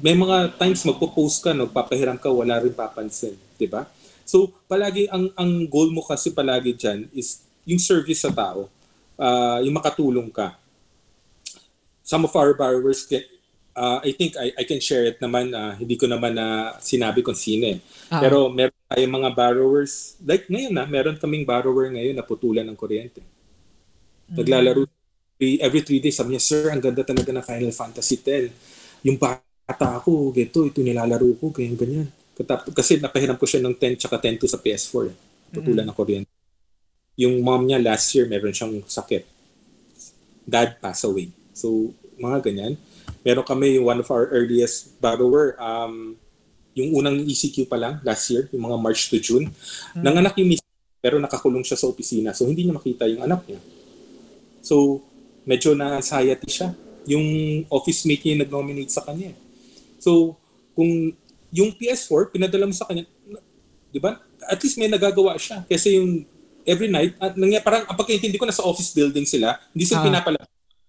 [0.01, 3.85] may mga times magpo-post ka, nagpapahiram ka, wala rin papansin, 'di ba?
[4.24, 8.70] So, palagi ang ang goal mo kasi palagi diyan is yung service sa tao.
[9.20, 10.56] Uh, yung makatulong ka.
[12.01, 13.28] Some of our borrowers get
[13.77, 16.81] uh, I think I, I can share it naman uh, hindi ko naman na uh,
[16.81, 17.78] sinabi kung sino eh.
[18.09, 18.24] Ah.
[18.24, 22.78] Pero meron tayong mga borrowers like ngayon na meron kaming borrower ngayon na putulan ng
[22.78, 23.20] kuryente.
[23.20, 24.36] Mm-hmm.
[24.40, 24.82] Naglalaro
[25.40, 28.52] every three days sabi niya, Sir, ang ganda talaga ng Final Fantasy 10.
[29.09, 29.16] Yung
[29.70, 32.09] ata ako, geto, ito nilalaro ko, ganyan, ganyan.
[32.74, 35.12] Kasi napahiram ko siya ng 10 tsaka 10 to sa PS4.
[35.12, 35.16] Eh.
[35.55, 35.86] Putulan mm-hmm.
[35.86, 36.32] ng kuryente.
[37.20, 39.28] Yung mom niya last year, meron siyang sakit.
[40.48, 41.28] Dad passed away.
[41.52, 42.74] So, mga ganyan.
[43.20, 46.16] Meron kami yung one of our earliest borrower, um,
[46.72, 49.52] yung unang ECQ pa lang last year, yung mga March to June.
[49.52, 50.01] Mm-hmm.
[50.01, 50.64] Nanganak yung miss,
[51.05, 52.32] pero nakakulong siya sa opisina.
[52.32, 53.60] So, hindi niya makita yung anak niya.
[54.64, 55.05] So,
[55.48, 56.76] medyo na-anxiety siya
[57.09, 57.24] Yung
[57.72, 59.32] office mate niya yung nag-nominate sa kanya.
[60.01, 60.35] So,
[60.74, 61.12] kung
[61.52, 63.05] yung PS4, pinadala mo sa kanya,
[63.93, 64.18] di ba?
[64.48, 65.62] At least may nagagawa siya.
[65.68, 66.24] Kasi yung
[66.64, 70.06] every night, at nangyay, parang ang pagkaintindi ko, nasa office building sila, hindi sila Ah.
[70.06, 70.39] pinapala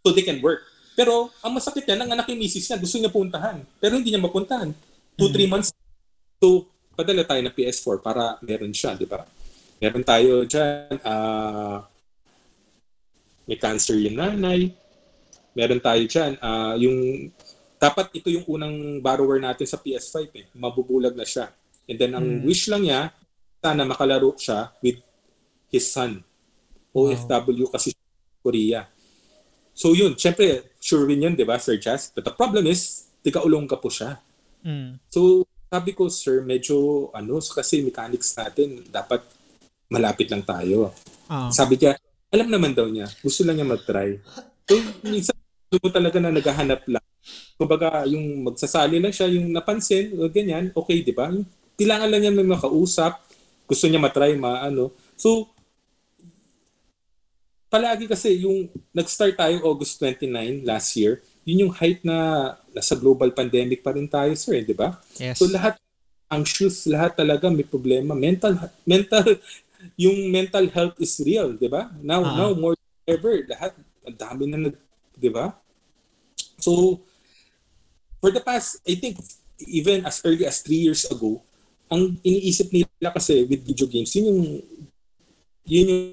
[0.01, 0.63] so they can work.
[0.95, 3.61] Pero ang masakit niya, ng anak yung misis niya, gusto niya puntahan.
[3.79, 4.71] Pero hindi niya mapuntahan.
[5.17, 5.73] Two, three months.
[6.41, 9.25] So, padala tayo ng PS4 para meron siya, di ba?
[9.81, 11.85] Meron tayo dyan, ah,
[13.49, 14.69] may cancer yung nanay.
[15.57, 17.29] Meron tayo dyan, ah, yung,
[17.81, 20.45] dapat ito yung unang borrower natin sa PS5 eh.
[20.53, 21.49] Mabubulag na siya.
[21.89, 22.45] And then, ang Hmm.
[22.45, 23.09] wish lang niya,
[23.57, 25.01] sana makalaro siya with
[25.73, 26.21] his son.
[26.93, 28.81] OFW kasi siya sa Korea.
[29.73, 32.13] So yun, syempre, sure win yun, di ba, Sir Jazz?
[32.13, 34.21] But the problem is, tiga-ulong ka po siya.
[34.61, 35.01] Mm.
[35.09, 39.25] So, sabi ko, sir, medyo, ano, kasi mechanics natin, dapat
[39.89, 40.93] malapit lang tayo.
[41.31, 41.49] Ah.
[41.49, 41.95] Sabi niya,
[42.29, 44.19] alam naman daw niya, gusto lang niya mag-try.
[44.67, 45.33] So, minsan,
[45.71, 47.05] mo talaga na naghahanap lang.
[47.55, 51.29] Kumbaga, yung magsasali lang siya, yung napansin, o ganyan, okay, di ba?
[51.77, 53.21] Kailangan lang niya may makausap,
[53.69, 54.91] gusto niya matry, maano.
[55.13, 55.49] So,
[57.71, 63.31] palagi kasi yung nag-start tayo August 29 last year, yun yung height na nasa global
[63.31, 64.99] pandemic pa rin tayo, sir, eh, di ba?
[65.15, 65.39] Yes.
[65.39, 65.79] So lahat
[66.31, 68.15] anxious, lahat talaga may problema.
[68.15, 68.55] Mental
[68.87, 69.25] mental
[70.03, 71.91] yung mental health is real, 'di ba?
[71.99, 72.35] Now Ah.
[72.37, 73.71] now more than ever, lahat
[74.07, 74.75] ang dami na nag,
[75.19, 75.51] 'di ba?
[76.61, 77.03] So
[78.21, 79.17] for the past I think
[79.67, 81.41] even as early as three years ago,
[81.91, 84.41] ang iniisip nila kasi with video games, yun yung
[85.67, 86.05] yun yung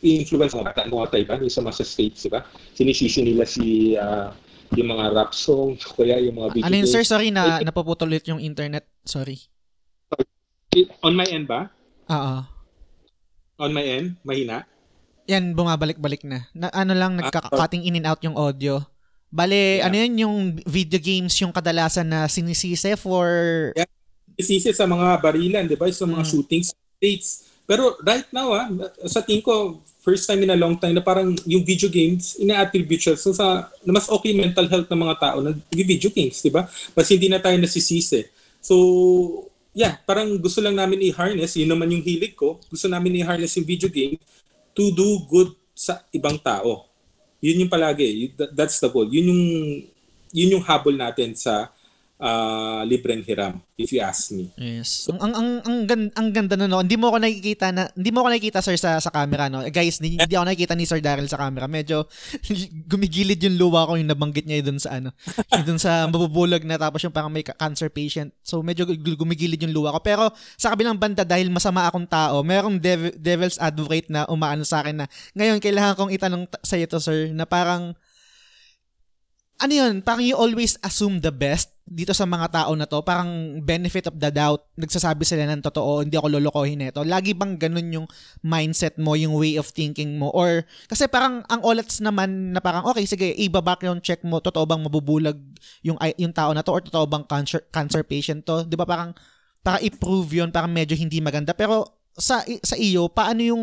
[0.00, 2.46] influence ng mga mga Taiwan, yung sa mga States, di ba?
[2.72, 4.32] Sinisisi nila si ah,
[4.76, 6.92] yung mga rap song, kaya yung mga video yun, games.
[6.92, 7.02] sir?
[7.04, 8.86] Sorry na napuputol ulit yung internet.
[9.04, 9.40] Sorry.
[11.02, 11.72] On my end ba?
[12.12, 12.36] Oo.
[13.58, 14.14] On my end?
[14.22, 14.62] Mahina?
[15.28, 16.48] Yan, bumabalik-balik na.
[16.56, 18.80] na ano lang, nagka-cutting in and out yung audio.
[19.28, 19.86] Bale, Yeah.
[19.86, 23.28] ano yun yung video games yung kadalasan na sinisisi for...
[24.38, 25.90] Isisi sa mga barilan, di ba?
[25.92, 26.30] Sa mga Mm.
[26.30, 27.28] shootings states.
[27.68, 28.64] Pero right now, ah,
[29.04, 32.96] sa tingin ko, first time in a long time na parang yung video games, ina-attribute
[32.96, 36.48] siya so sa, na mas okay mental health ng mga tao na video games, di
[36.48, 36.64] ba?
[36.96, 38.24] Mas hindi na tayo nasisisi.
[38.64, 38.72] So,
[39.76, 43.68] yeah, parang gusto lang namin i-harness, yun naman yung hilig ko, gusto namin i-harness yung
[43.68, 44.16] video game
[44.72, 46.87] to do good sa ibang tao.
[47.38, 49.06] Yun yung palagi, That- that's the goal.
[49.06, 49.42] Yun yung
[50.28, 51.72] yun yung habol natin sa
[52.18, 54.50] ah, libreng hiram, if you ask me.
[54.58, 55.06] Yes.
[55.06, 56.82] Ang ang ang ang, gan- ang ganda no, no.
[56.82, 59.62] Hindi mo ako nakikita na hindi mo ako nakikita sir sa sa camera no.
[59.70, 61.70] Guys, hindi, hindi ako nakikita ni Sir Daryl sa camera.
[61.70, 62.10] Medyo
[62.92, 65.14] gumigilid yung luwa ko yung nabanggit niya doon sa ano.
[65.66, 68.34] Doon sa mabubulag na tapos yung parang may ca- cancer patient.
[68.42, 70.02] So medyo gu- gumigilid yung luwa ko.
[70.02, 70.24] Pero
[70.58, 75.02] sa kabilang banda dahil masama akong tao, merong dev- devil's advocate na umaano sa akin
[75.02, 75.06] na
[75.38, 77.94] ngayon kailangan kong itanong ta- sa ito sir na parang
[79.58, 83.58] ano yun, parang you always assume the best dito sa mga tao na to, parang
[83.64, 87.00] benefit of the doubt, nagsasabi sila ng totoo, hindi ako lolokohin nito.
[87.02, 88.06] Lagi bang ganun yung
[88.44, 90.28] mindset mo, yung way of thinking mo?
[90.36, 94.84] Or, kasi parang ang olats naman na parang, okay, sige, iba-background check mo, totoo bang
[94.84, 95.40] mabubulag
[95.80, 98.68] yung, yung tao na to or totoo bang cancer, cancer patient to?
[98.68, 99.16] Di ba parang,
[99.64, 101.56] para i-prove yun, parang medyo hindi maganda.
[101.56, 103.62] Pero sa sa iyo, paano yung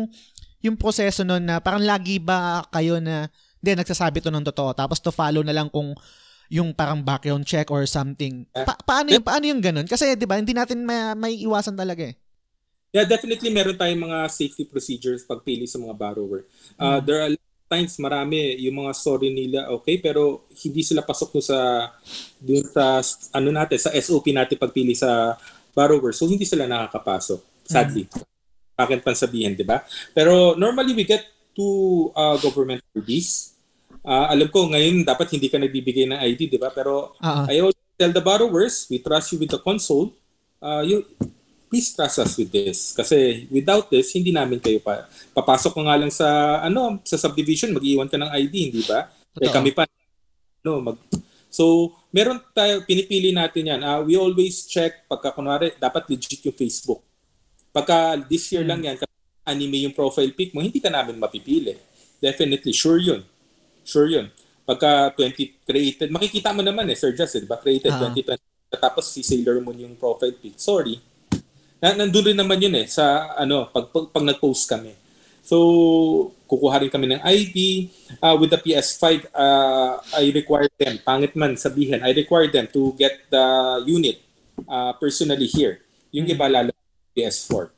[0.64, 3.28] yung proseso nun na parang lagi ba kayo na
[3.60, 4.72] hindi, nagsasabi to ng totoo.
[4.72, 5.92] Tapos to follow na lang kung
[6.52, 8.46] yung parang background check or something.
[8.54, 9.86] Pa- paano yung paano yung ganun?
[9.86, 12.14] Kasi 'di ba, hindi natin may, may iwasan talaga eh.
[12.94, 16.48] Yeah, definitely meron tayong mga safety procedures pagpili sa mga borrower.
[16.80, 17.34] Uh, There are
[17.66, 21.90] times marami yung mga story nila okay pero hindi sila pasok dun sa
[22.38, 23.02] dun sa
[23.34, 25.34] ano natin sa SOP natin pagpili sa
[25.74, 26.14] borrower.
[26.14, 27.40] So hindi sila nakakapasok.
[27.66, 28.06] Sadly.
[28.78, 29.82] Akin pansabihin, 'di ba?
[30.14, 33.55] Pero normally we get two uh, government IDs.
[34.06, 36.70] Uh, alam ko ngayon dapat hindi ka nagbibigay ng ID, 'di ba?
[36.70, 37.44] Pero Oo.
[37.50, 40.14] I always tell the borrowers, we trust you with the console.
[40.62, 41.02] Uh, you,
[41.66, 42.94] please trust us with this.
[42.94, 45.10] Kasi without this, hindi namin kayo pa.
[45.34, 49.10] Papasok ko nga lang sa, ano, sa subdivision, mag-iwan ka ng ID, hindi ba?
[49.36, 49.84] Eh kami pa,
[50.64, 50.96] no, mag,
[51.50, 53.80] so, meron tayo, pinipili natin yan.
[53.82, 57.02] Uh, we always check, pagka kunwari, dapat legit yung Facebook.
[57.74, 58.96] Pagka this year lang yan,
[59.44, 61.76] anime yung profile pic mo, hindi ka namin mapipili.
[62.22, 63.20] Definitely, sure yun.
[63.86, 64.26] Sure yun.
[64.66, 67.54] Pagka 20 created, makikita mo naman eh, Sir eh, di ba?
[67.62, 68.10] Created Ah.
[68.10, 68.42] 2020.
[68.82, 70.58] Tapos si Sailor Moon yung profile pic.
[70.58, 70.98] Sorry.
[71.78, 74.90] Na, nandun rin naman yun eh, sa ano, pag, pag, pag nag-post kami.
[75.46, 77.86] So, kukuha rin kami ng ID.
[78.18, 82.90] Uh, with the PS5, uh, I require them, pangit man sabihin, I require them to
[82.98, 83.46] get the
[83.86, 84.18] unit
[84.66, 85.78] uh, personally here.
[86.10, 86.74] Yung iba lalo
[87.14, 87.75] PS4.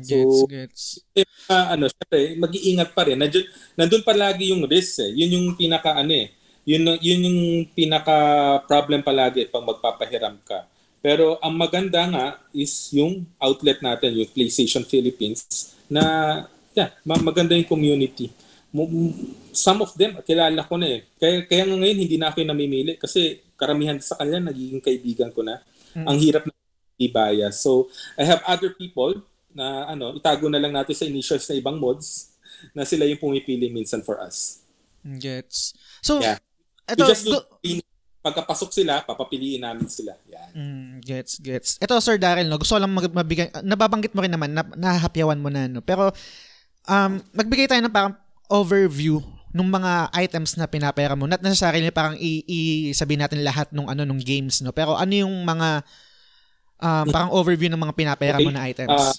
[0.00, 1.04] So, gets, gets.
[1.12, 3.20] Eh, uh, ano, syempre, mag-iingat pa rin.
[3.20, 3.44] Nandun,
[3.76, 5.12] nandun palagi yung risk eh.
[5.12, 6.32] Yun yung pinaka ano eh.
[6.64, 7.40] Yun, yun yung
[7.76, 8.16] pinaka
[8.64, 10.64] problem palagi pag magpapahiram ka.
[11.04, 15.44] Pero ang maganda nga is yung outlet natin, yung PlayStation Philippines,
[15.92, 16.02] na
[16.72, 18.32] yeah, maganda yung community.
[19.52, 21.00] Some of them, kilala ko na eh.
[21.20, 25.44] Kaya, kaya ngayon hindi na ako yung namimili kasi karamihan sa kanila nagiging kaibigan ko
[25.44, 25.60] na.
[25.92, 26.06] Mm.
[26.08, 26.54] Ang hirap na
[26.96, 27.60] i-bias.
[27.60, 29.20] So, I have other people
[29.52, 32.36] na ano, itago na lang natin sa initials na ibang mods
[32.72, 34.62] na sila yung pumipili minsan for us.
[35.02, 35.74] Gets.
[36.00, 36.38] So, yeah.
[36.86, 37.42] ito, just go,
[38.22, 40.14] pagkapasok sila, papapiliin namin sila.
[40.30, 40.50] Yan.
[40.54, 41.74] Mm, gets, gets.
[41.82, 45.50] Ito, Sir Daryl, no, gusto lang mag- mabigay, nababanggit mo rin naman, na, nahahapyawan mo
[45.50, 45.82] na, no?
[45.82, 46.14] Pero,
[46.86, 48.14] um, magbigay tayo ng parang
[48.46, 49.18] overview
[49.52, 51.26] ng mga items na pinapera mo.
[51.26, 52.58] Not necessarily parang i, i
[52.94, 54.70] sabihin natin lahat ng ano nung games, no?
[54.70, 55.84] Pero ano yung mga
[56.80, 58.46] um, parang overview ng mga pinapera okay.
[58.46, 58.96] mo na items?
[58.96, 59.12] Uh,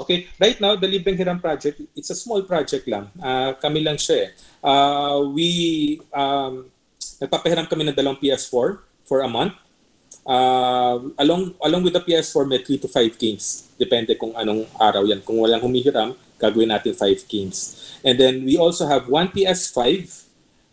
[0.00, 3.08] okay, right now, the Libreng Hiram Project, it's a small project lang.
[3.20, 4.30] Uh, kami lang siya eh.
[4.60, 6.68] Uh, we, um,
[7.20, 9.56] nagpapahiram kami ng dalawang PS4 for a month.
[10.26, 13.70] Uh, along along with the PS4, may 3 to 5 games.
[13.78, 15.22] Depende kung anong araw yan.
[15.22, 17.78] Kung walang humihiram, gagawin natin 5 games.
[18.02, 19.78] And then we also have one PS5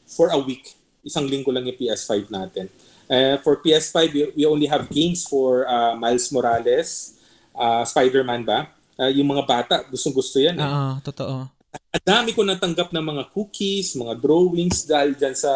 [0.10, 0.74] for a week.
[1.06, 2.68] Isang linggo lang yung PS5 natin.
[3.06, 7.20] Uh, for PS5, we, we only have games for uh, Miles Morales,
[7.54, 8.72] uh, Spider-Man ba?
[8.94, 10.58] Uh, yung mga bata, gustong-gusto yan.
[10.58, 10.64] Eh.
[10.64, 11.50] Oo, totoo.
[11.74, 15.52] Ang dami ko natanggap ng mga cookies, mga drawings dahil dyan sa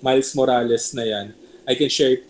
[0.00, 1.26] Miles Morales na yan.
[1.68, 2.24] I can share it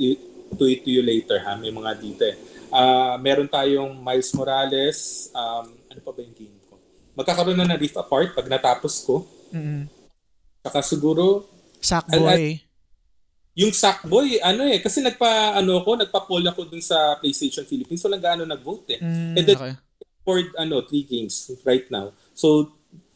[0.54, 2.34] to, it to you later ha, may mga dito eh.
[2.74, 6.74] Uh, meron tayong Miles Morales, um, ano pa ba yung game ko?
[7.14, 9.26] Magkakaroon na ng Rift Apart pag natapos ko.
[9.54, 9.86] Mm-hmm.
[10.66, 11.46] Saka siguro...
[11.78, 12.58] Sackboy.
[13.54, 18.10] Yung Sackboy, ano eh, kasi nagpa, ano ko, nagpa-poll ako dun sa PlayStation Philippines, so
[18.10, 19.00] lang gaano nag-vote eh.
[19.02, 19.74] Mm, And then, okay.
[20.24, 22.16] For, ano, three games right now.
[22.32, 22.72] So,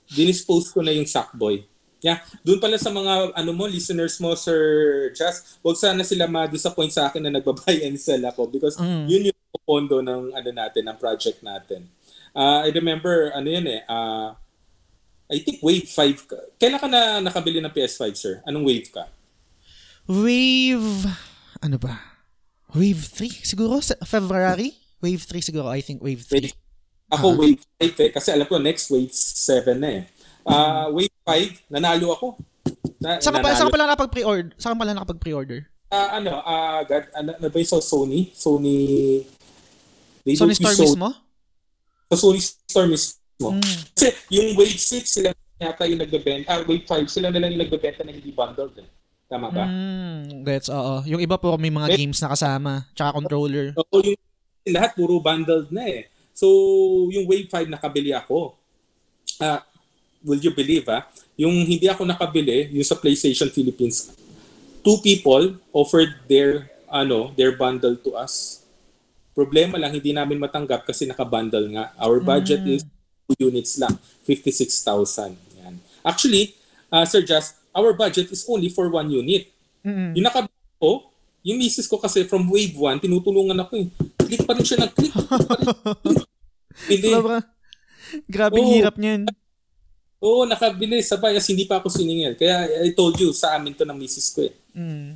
[0.09, 1.65] dinispose ko na yung Sackboy.
[1.99, 4.63] Yeah, doon pala sa mga ano mo listeners mo Sir
[5.19, 9.11] Just, wag sana sila ma-disappoint sa akin na nagba-buy and sell ako because mm.
[9.11, 11.91] yun yung pondo ng ano natin, ng project natin.
[12.39, 14.31] Uh, I remember ano yan eh, uh,
[15.27, 16.39] I think Wave 5 ka.
[16.55, 18.35] Kailan ka na nakabili ng PS5, sir?
[18.47, 19.11] Anong Wave ka?
[20.07, 21.03] Wave
[21.59, 21.99] ano ba?
[22.79, 24.71] Wave 3 siguro February?
[25.03, 26.47] Wave 3 siguro, I think Wave 3.
[26.47, 26.55] Wave,
[27.09, 27.41] ako uh-huh.
[27.41, 30.05] Wave 5 eh kasi alam ko next Wave 7 na eh.
[30.49, 32.27] Uh, wave 5, nanalo ako.
[32.97, 34.57] Na, saan pa, saan pa lang nakapag-pre-order?
[34.57, 35.69] Saan pa lang nakapag-pre-order?
[35.93, 38.33] Uh, ano, uh, God, ano, ano ba sa Sony?
[38.33, 38.77] Sony...
[40.25, 41.09] They Sony Store so, mismo?
[42.09, 43.49] Sa Sony Store mismo.
[43.61, 43.77] Mm.
[43.93, 45.29] Kasi yung Wave 6, sila
[45.61, 46.49] yata yung nagbebenta.
[46.49, 48.73] Ah, Wave 5, sila na lang yung nagbebenta na hindi bundled.
[48.81, 48.89] Eh.
[49.29, 49.69] Tama ba?
[49.69, 51.05] Mm, gets, oo.
[51.05, 53.77] Yung iba po may mga games na kasama, tsaka controller.
[53.77, 54.17] Oo, yung
[54.73, 56.09] lahat puro bundled na eh.
[56.39, 56.47] So,
[57.11, 58.55] yung Wave 5 nakabili ako.
[59.43, 59.59] Uh,
[60.23, 61.03] will you believe ah,
[61.35, 64.15] yung hindi ako nakabili, yung sa PlayStation Philippines,
[64.87, 68.63] two people offered their ano, their bundle to us.
[69.35, 71.91] Problema lang hindi namin matanggap kasi naka-bundle nga.
[71.99, 72.75] Our budget mm.
[72.75, 72.83] is
[73.27, 75.35] two units lang, 56,000.
[75.63, 75.75] Yan.
[76.07, 76.55] Actually,
[76.91, 79.51] uh, Sir Just, our budget is only for one unit.
[79.83, 80.15] Mm-hmm.
[80.19, 81.11] Yung nakabili ko,
[81.47, 83.89] yung misis ko kasi from wave 1, tinutulungan ako eh.
[84.29, 85.15] Click pa rin siya nag-click.
[86.93, 87.11] Hindi.
[88.29, 89.25] Grabe oh, hirap niyan.
[90.19, 92.35] Oo, nakabili sa bias, hindi pa ako siningil.
[92.35, 94.55] Kaya I told you, sa amin to ng misis ko eh.
[94.75, 95.15] Mm.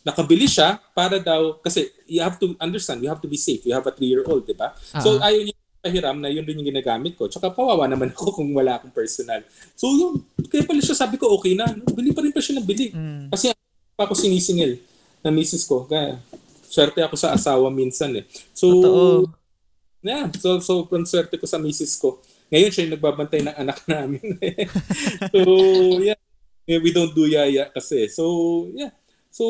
[0.00, 3.60] Nakabili siya para daw, kasi you have to understand, you have to be safe.
[3.68, 4.72] You have a three-year-old, di ba?
[4.72, 5.02] Uh-huh.
[5.04, 7.28] So ayaw niya pahiram na yun rin yung ginagamit ko.
[7.28, 9.44] Tsaka kawawa naman ako kung wala akong personal.
[9.76, 11.68] So yun, kaya pala siya sabi ko, okay na.
[11.92, 12.92] Bili pa rin pa siya ng bili.
[12.96, 13.28] Mm.
[13.28, 13.52] Kasi
[13.92, 14.80] pa ako sinisingil
[15.20, 15.84] ng misis ko.
[15.84, 16.16] Kaya
[16.70, 18.24] swerte ako sa asawa minsan eh.
[18.54, 19.26] So, Totoo.
[20.06, 22.22] yeah, so, so, swerte ko sa misis ko.
[22.54, 24.22] Ngayon siya yung nagbabantay ng anak namin.
[25.34, 25.42] so,
[25.98, 26.18] yeah.
[26.70, 28.06] We don't do yaya kasi.
[28.06, 28.22] So,
[28.78, 28.94] yeah.
[29.30, 29.46] So,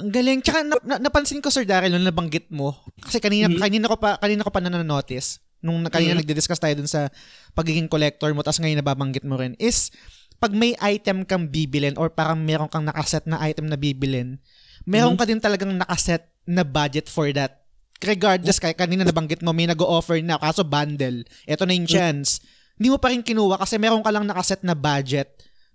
[0.00, 0.44] ang galing.
[0.44, 2.72] Tsaka na, na, napansin ko Sir Daryl nung nabanggit mo
[3.04, 3.60] kasi kanina mm-hmm.
[3.60, 6.24] kanina ko pa kanina ko pa na-notice nung kanina mm-hmm.
[6.24, 7.12] nagdi-discuss tayo dun sa
[7.52, 9.92] pagiging collector mo tapos ngayon nababanggit mo rin is
[10.40, 14.40] pag may item kang bibilin or parang meron kang nakaset na item na bibilin,
[14.84, 15.20] meron mm-hmm.
[15.20, 17.64] ka din talagang nakaset na budget for that
[18.04, 21.24] regardless, kaya kanina nabanggit mo, may nag-offer na, kaso bundle.
[21.48, 22.44] Ito na yung chance.
[22.76, 25.30] Hindi mo pa rin kinuha kasi meron ka lang nakaset na budget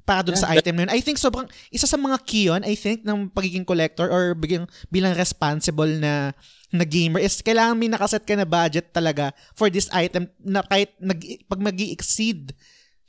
[0.06, 0.92] para dun sa item na yun.
[0.94, 4.66] I think sobrang, isa sa mga key yun, I think, ng pagiging collector or bilang,
[4.90, 6.34] bilang responsible na
[6.70, 10.94] na gamer is kailangan may nakaset ka na budget talaga for this item na kahit
[11.02, 11.18] nag,
[11.50, 12.54] pag mag exceed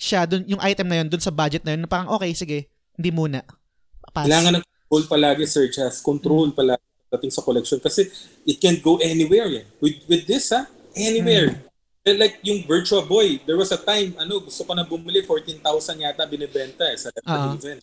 [0.01, 3.13] siya dun, yung item na yun dun sa budget na yun, parang okay, sige, hindi
[3.13, 3.45] muna.
[4.13, 4.25] Pass.
[4.29, 6.01] Kailangan ng control palagi, Sir Chas.
[6.01, 8.07] Control palagi dating sa collection kasi
[8.47, 9.65] it can go anywhere eh.
[9.83, 11.55] With, with this ha, Anywhere.
[12.03, 12.19] Mm.
[12.19, 16.27] Like yung Virtua Boy, there was a time, ano, gusto ko na bumili, 14,000 yata
[16.27, 17.55] binibenta eh, sa uh-huh.
[17.55, 17.83] event.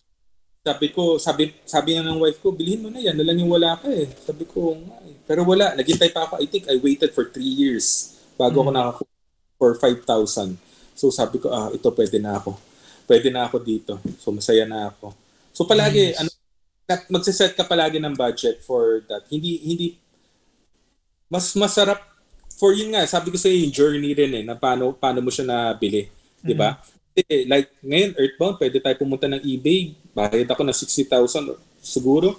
[0.60, 3.48] Sabi ko, sabi, sabi nga ng wife ko, bilhin mo na yan, na lang yung
[3.48, 4.10] wala ka eh.
[4.26, 4.76] Sabi ko,
[5.06, 5.16] eh.
[5.24, 6.42] pero wala, naghintay pa ako.
[6.42, 8.62] I think I waited for 3 years bago mm.
[8.66, 9.14] ako nakakuha
[9.56, 10.58] for 5,000.
[10.98, 12.58] So sabi ko, ah, ito pwede na ako.
[13.06, 14.02] Pwede na ako dito.
[14.18, 15.14] So masaya na ako.
[15.54, 16.18] So palagi, nice.
[16.20, 16.30] ano,
[17.12, 19.28] magsiset ka palagi ng budget for that.
[19.28, 19.86] Hindi, hindi,
[21.28, 22.00] mas masarap
[22.58, 25.46] for yun nga, sabi ko sa yung journey rin eh, na paano, paano mo siya
[25.46, 26.10] nabili.
[26.42, 26.74] Di ba?
[26.74, 27.46] Mm-hmm.
[27.46, 29.94] like, ngayon, Earthbound, pwede tayo pumunta ng eBay.
[30.10, 32.34] Bayad ako ng 60,000 siguro.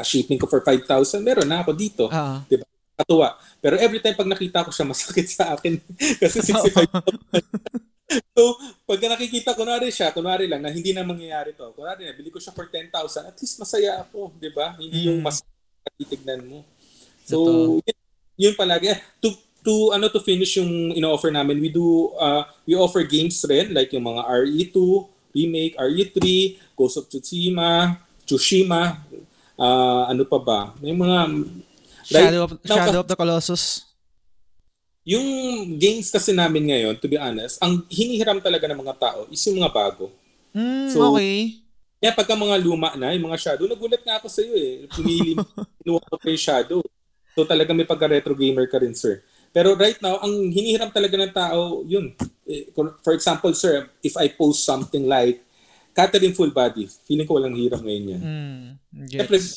[0.00, 1.20] A-shipping ko for 5,000.
[1.20, 2.04] Meron na ako dito.
[2.08, 2.40] Uh-huh.
[2.48, 2.64] Di ba?
[2.98, 3.36] Katuwa.
[3.60, 5.76] Pero every time pag nakita ko siya, masakit sa akin.
[6.20, 7.87] Kasi 65,000.
[8.08, 8.56] So,
[8.88, 11.68] pag nakikita, kunwari siya, kunwari lang, na hindi na mangyayari to.
[11.76, 13.28] Kunwari na, bili ko siya for 10,000.
[13.28, 14.32] At least masaya ako.
[14.40, 14.72] Di ba?
[14.80, 15.06] Hindi mm.
[15.12, 15.44] yung mas
[15.96, 16.64] titignan mo.
[17.28, 17.36] So,
[17.84, 17.98] yun,
[18.40, 18.96] yun palagi.
[18.96, 23.44] Eh, to, to, ano, to finish yung ino-offer namin, we do, uh, we offer games
[23.44, 24.76] rin, like yung mga RE2,
[25.36, 26.18] Remake, RE3,
[26.72, 29.04] Ghost of Tsushima, Tsushima,
[29.60, 30.60] uh, ano pa ba?
[30.80, 31.18] May mga...
[32.08, 33.87] Like, Shadow, of, Shadow of the Colossus.
[35.08, 35.26] Yung
[35.80, 39.64] games kasi namin ngayon, to be honest, ang hinihiram talaga ng mga tao is yung
[39.64, 40.12] mga bago.
[40.52, 41.64] Mm, so, okay.
[41.96, 44.84] Kaya pagka mga luma na, yung mga shadow, nagulat nga ako sa iyo eh.
[44.92, 45.32] Pumili,
[45.80, 46.80] kinuha ko pa yung shadow.
[47.32, 49.24] So talaga may pagka-retro gamer ka rin, sir.
[49.48, 52.12] Pero right now, ang hinihiram talaga ng tao, yun.
[52.44, 52.68] Eh,
[53.00, 55.40] for example, sir, if I post something like
[55.96, 58.22] Catherine Full Body, feeling ko walang hiram ngayon yan.
[58.22, 58.66] Mm,
[59.08, 59.56] yes.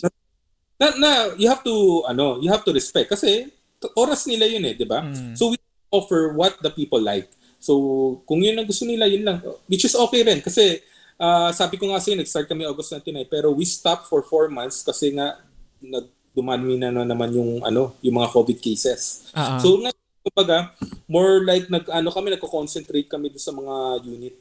[0.80, 3.12] na, na, you have to, ano, you have to respect.
[3.12, 3.52] Kasi
[3.98, 5.02] oras nila yun eh, di ba?
[5.02, 5.34] Mm.
[5.34, 5.58] So we
[5.90, 7.30] offer what the people like.
[7.62, 9.42] So kung yun ang gusto nila, yun lang.
[9.66, 10.42] Which is okay rin.
[10.42, 10.82] Kasi
[11.22, 14.82] uh, sabi ko nga sa'yo, nag-start kami August 29, pero we stopped for 4 months
[14.82, 15.38] kasi nga
[15.82, 19.30] nag dumami na, na naman yung ano, yung mga COVID cases.
[19.36, 19.60] Uh-huh.
[19.60, 19.92] So nga
[20.22, 20.72] kumbaga,
[21.10, 24.36] more like nag ano kami nagko-concentrate kami sa mga unit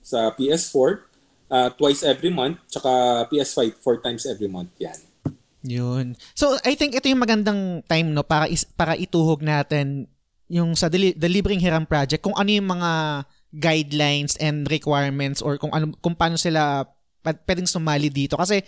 [0.00, 1.04] sa PS4
[1.52, 2.90] uh, twice every month tsaka
[3.28, 4.72] PS5 four times every month.
[4.80, 4.98] Yan.
[5.66, 6.14] Yun.
[6.38, 10.06] So I think ito yung magandang time no para is, para ituhog natin
[10.48, 12.90] yung sa deli- the Libreng Hiram project kung ano yung mga
[13.52, 16.84] guidelines and requirements or kung ano kung paano sila
[17.24, 18.64] pwedeng sumali dito kasi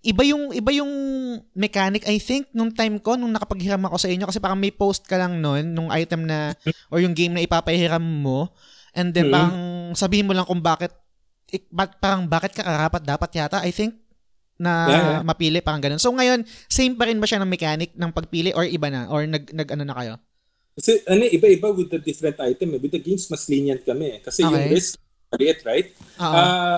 [0.00, 0.90] iba yung iba yung
[1.52, 5.04] mechanic I think nung time ko nung nakapaghiram ako sa inyo kasi parang may post
[5.04, 6.56] ka lang noon nung item na
[6.88, 8.48] or yung game na ipapahiram mo
[8.96, 9.36] and then mm-hmm.
[9.36, 9.58] parang
[9.94, 10.90] sabihin mo lang kung bakit
[11.52, 11.68] ik,
[12.00, 13.98] parang bakit ka karapat dapat yata I think
[14.60, 15.96] na yeah, mapili parang ganun.
[15.96, 19.24] So ngayon same pa rin ba siya ng mechanic ng pagpili or iba na or
[19.24, 20.14] nag nag ano na kayo?
[20.76, 22.76] Kasi ano iba-iba with the different item.
[22.76, 22.80] Eh.
[22.80, 24.18] With the games mas lenient kami eh.
[24.20, 24.52] kasi okay.
[24.52, 25.00] yung risk
[25.30, 25.88] maliit, right?
[26.18, 26.34] Uh-huh.
[26.34, 26.76] Uh,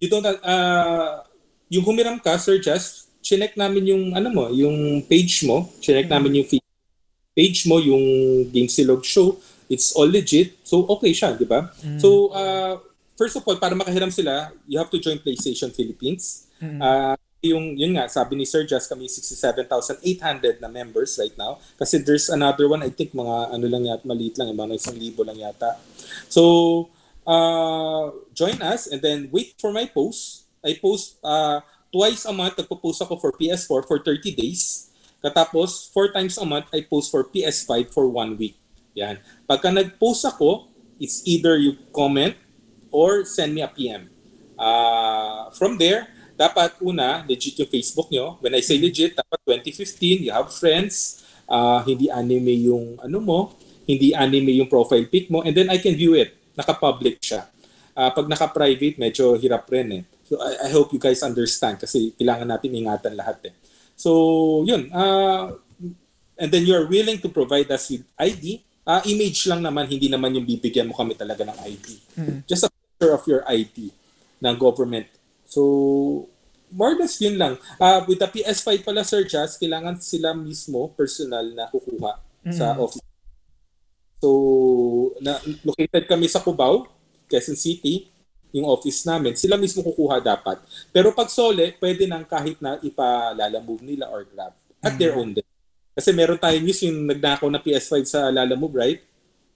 [0.00, 1.20] you don't uh,
[1.68, 6.14] yung humiram ka, Sir Just, chinek namin yung ano mo, yung page mo, chinek mm-hmm.
[6.16, 6.48] namin yung
[7.36, 8.04] page mo, yung
[8.50, 9.38] Game Silog show,
[9.68, 10.56] it's all legit.
[10.64, 11.70] So okay siya, di ba?
[11.70, 12.00] Mm-hmm.
[12.00, 12.80] So uh,
[13.20, 16.48] first of all, para makahiram sila, you have to join PlayStation Philippines.
[16.56, 16.80] Mm-hmm.
[16.80, 21.96] Uh, yung yun nga sabi ni Sir Just kami 67,800 na members right now kasi
[21.96, 25.40] there's another one I think mga ano lang yata maliit lang mga isang libo lang
[25.40, 25.80] yata
[26.28, 26.92] so
[27.24, 32.56] uh, join us and then wait for my post I post uh, twice a month,
[32.56, 34.92] nagpo-post ako for PS4 for 30 days.
[35.20, 38.56] Katapos, four times a month, I post for PS5 for one week.
[38.96, 39.20] Yan.
[39.44, 40.70] Pagka nag-post ako,
[41.00, 42.36] it's either you comment
[42.90, 44.10] or send me a PM.
[44.58, 48.40] Uh, from there, dapat una, legit yung Facebook nyo.
[48.40, 53.38] When I say legit, dapat 2015, you have friends, uh, hindi anime yung ano mo,
[53.84, 56.32] hindi anime yung profile pic mo, and then I can view it.
[56.56, 57.44] Naka-public siya.
[57.92, 60.02] Uh, pag naka-private, medyo hirap rin eh.
[60.30, 63.54] So I, I hope you guys understand kasi kailangan natin ingatan lahat eh.
[63.98, 65.58] So yun, uh,
[66.40, 68.64] and then you're willing to provide us with ID.
[68.86, 71.86] Uh, ah, image lang naman, hindi naman yung bibigyan mo kami talaga ng ID.
[72.16, 72.38] Mm.
[72.48, 72.72] Just a
[73.08, 73.88] of your ID
[74.44, 75.08] ng government.
[75.48, 76.28] So
[76.70, 77.56] more or less yun lang.
[77.80, 82.54] Uh, with the PS5 pala, Sir Jazz, kailangan sila mismo personal na kukuha mm.
[82.54, 83.02] sa office.
[84.20, 84.30] So,
[85.24, 86.86] na, located kami sa Cubao,
[87.26, 88.12] Quezon City
[88.50, 90.58] yung office namin, sila mismo kukuha dapat.
[90.90, 95.30] Pero pag sole, pwede nang kahit na ipalalamove nila or grab at mm their own
[95.30, 95.46] day.
[95.94, 99.00] Kasi meron tayong news yung nagnakaw na PS5 sa Lalamove, right?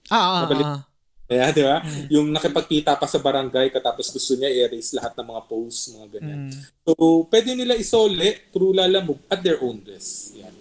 [0.07, 0.79] Ah, ah, ah.
[1.25, 1.81] Kaya, di ba?
[1.81, 2.05] Mm.
[2.13, 6.39] Yung nakipagkita pa sa barangay katapos gusto niya i-erase lahat ng mga posts, mga ganyan.
[6.53, 6.59] Mm.
[6.85, 6.93] So,
[7.33, 10.37] pwede nila isole through Lalamove at their own risk.
[10.37, 10.53] Yan.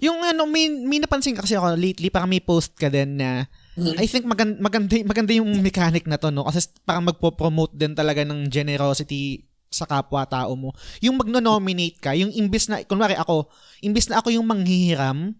[0.00, 3.44] Yung ano, may, may napansin kasi ako lately, parang may post ka din na
[3.76, 4.00] Mm-hmm.
[4.00, 6.48] I think maganda, maganda, maganda yung mechanic na to, no?
[6.48, 10.72] Kasi parang magpo-promote din talaga ng generosity sa kapwa-tao mo.
[11.04, 13.52] Yung magno-nominate ka, yung imbis na, kunwari ako,
[13.84, 15.36] imbis na ako yung manghihiram,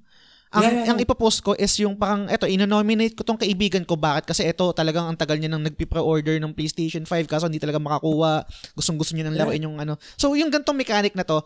[0.57, 0.91] Ang, Yeah, yeah, yeah.
[0.91, 3.95] ang ipopost ko is yung parang, eto, inonominate ko tong kaibigan ko.
[3.95, 4.25] Bakit?
[4.25, 8.43] Kasi eto, talagang ang tagal niya nang nagpi-pre-order ng PlayStation 5 kaso hindi talaga makakuha.
[8.73, 10.01] Gustong gusto niya nang laruin yung ano.
[10.17, 11.45] So, yung gantong mechanic na to,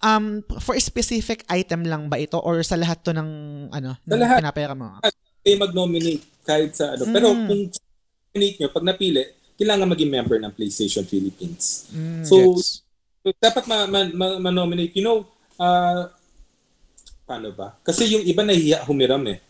[0.00, 3.28] um, for a specific item lang ba ito or sa lahat to ng,
[3.70, 4.38] ano, Sa ng lahat.
[4.42, 4.98] pinapera mo?
[5.44, 7.04] kayo mag-nominate kahit sa ano.
[7.06, 7.46] Pero Mm.
[7.46, 7.62] kung
[8.32, 9.22] nominate nyo, pag napili,
[9.54, 11.86] kailangan maging member ng PlayStation Philippines.
[11.92, 12.82] Mm, So, gets.
[13.20, 14.92] So, dapat ma- ma- ma- ma-nominate.
[14.92, 15.18] You know,
[15.56, 16.08] uh,
[17.24, 17.76] paano ba?
[17.80, 19.40] Kasi yung iba nahihiya humiram eh.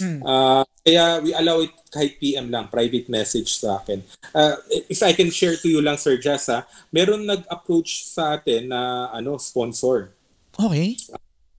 [0.00, 0.20] Mm.
[0.24, 4.00] Uh, kaya we allow it kahit PM lang, private message sa akin.
[4.32, 4.56] Uh,
[4.88, 9.12] if I can share to you lang, Sir Jazz, ha, meron nag-approach sa atin na
[9.12, 10.16] ano sponsor.
[10.56, 10.96] Okay.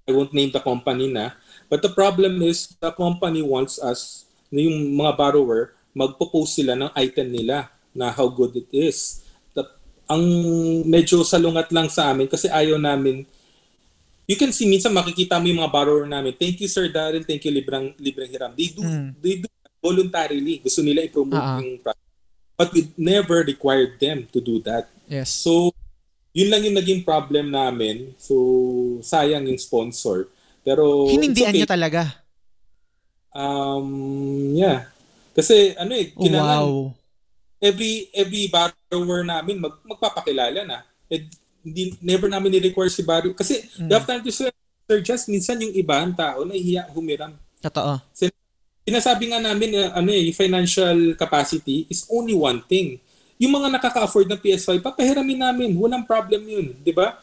[0.09, 1.37] I won't name the company na.
[1.69, 7.31] But the problem is, the company wants us, yung mga borrower, magpo-post sila ng item
[7.31, 9.23] nila na how good it is.
[9.53, 9.69] The-
[10.09, 10.23] ang
[10.89, 13.23] medyo salungat lang sa amin kasi ayaw namin
[14.31, 17.43] you can see minsan makikita mo yung mga borrower namin thank you Sir Darren thank
[17.43, 19.11] you Librang Librang Hiram they do Mm.
[19.19, 19.47] they do
[19.83, 21.59] voluntarily gusto nila i-promote ah.
[21.59, 22.07] yung product
[22.55, 25.27] but we never required them to do that Yes.
[25.27, 25.75] So,
[26.31, 28.15] yun lang yung naging problem namin.
[28.15, 28.31] So,
[29.03, 30.31] sayang yung sponsor.
[30.63, 31.67] Pero, Hinindihan okay.
[31.67, 32.15] talaga.
[33.35, 34.87] Um, yeah.
[35.35, 36.95] Kasi, ano eh, kailangan Wow.
[37.59, 40.87] every every borrower namin mag, magpapakilala na.
[41.11, 41.27] Eh,
[41.61, 43.33] hindi, never namin ni-require si borrower.
[43.33, 43.89] Kasi, Mm.
[43.89, 44.49] have time to Sir,
[44.85, 47.37] Sir Just, minsan yung iba, ang tao, nahihiya humiram.
[47.61, 48.01] Totoo.
[48.81, 52.97] Sinasabi nga namin, uh, ano eh, financial capacity is only one thing.
[53.37, 55.69] Yung mga nakaka-afford ng PS5, papahiramin namin.
[55.73, 56.77] Walang problem yun.
[56.77, 57.17] Di ba?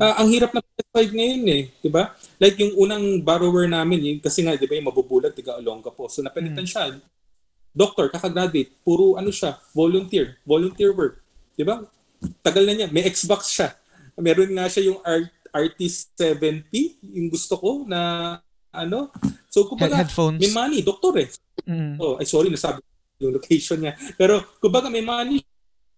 [0.00, 1.62] Ah, ang hirap ng PS5 ngayon eh.
[1.78, 2.16] Di ba?
[2.40, 6.08] Like yung unang borrower namin, yung, kasi nga, di ba, yung mabubulag, tiga Olonga po.
[6.08, 6.96] So, napilitan siya.
[7.70, 8.74] Doctor, kakagraduate.
[8.80, 10.40] Puro ano siya, volunteer.
[10.42, 11.20] Volunteer work.
[11.52, 11.84] Di ba?
[12.40, 12.88] Tagal na niya.
[12.90, 13.74] May Xbox siya.
[14.18, 16.68] Meron nga siya yung Art, Artist 70,
[17.14, 18.36] yung gusto ko na
[18.68, 19.08] ano.
[19.48, 20.38] So, kumbaga, Head- headphones.
[20.38, 21.28] may money, doktor eh.
[21.64, 21.96] Mm.
[21.98, 22.82] Oh, ay sorry, nasabi
[23.18, 23.94] yung location niya.
[24.14, 25.42] Pero, kumbaga may money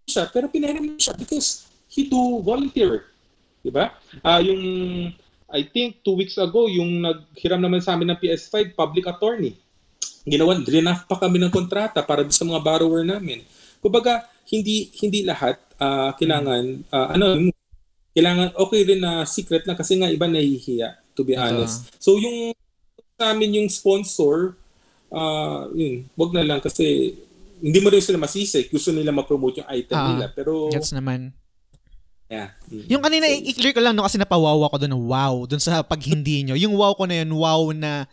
[0.06, 3.04] siya, pero pinahiram siya because he do volunteer.
[3.60, 3.92] Diba?
[4.24, 4.62] Ah, yung,
[5.52, 9.52] I think two weeks ago, yung naghiram naman sa amin ng PS5, public attorney.
[10.24, 13.44] Ginawa, drinaf pa kami ng kontrata para sa mga borrower namin.
[13.80, 17.38] Kumbaga, hindi hindi lahat ah, kailangan ah, ano
[18.10, 21.86] kailangan okay rin na secret lang kasi nga iba nahihiya to be honest.
[22.02, 22.50] So yung
[23.14, 24.58] sa amin yung sponsor
[25.08, 27.14] ah yun, wag na lang kasi
[27.60, 28.66] hindi mo rin sila masisi.
[28.66, 30.26] Gusto nila ma-promote yung item Ah, nila.
[30.32, 31.28] Pero, Gets naman.
[32.24, 32.56] yeah.
[32.72, 32.88] Mm.
[32.88, 34.96] Yung kanina, i- i-clear ko lang no kasi napawaw ako doon.
[34.96, 35.44] Wow.
[35.44, 36.56] Doon sa pag hindi nyo.
[36.56, 38.08] Yung wow ko na yun, wow na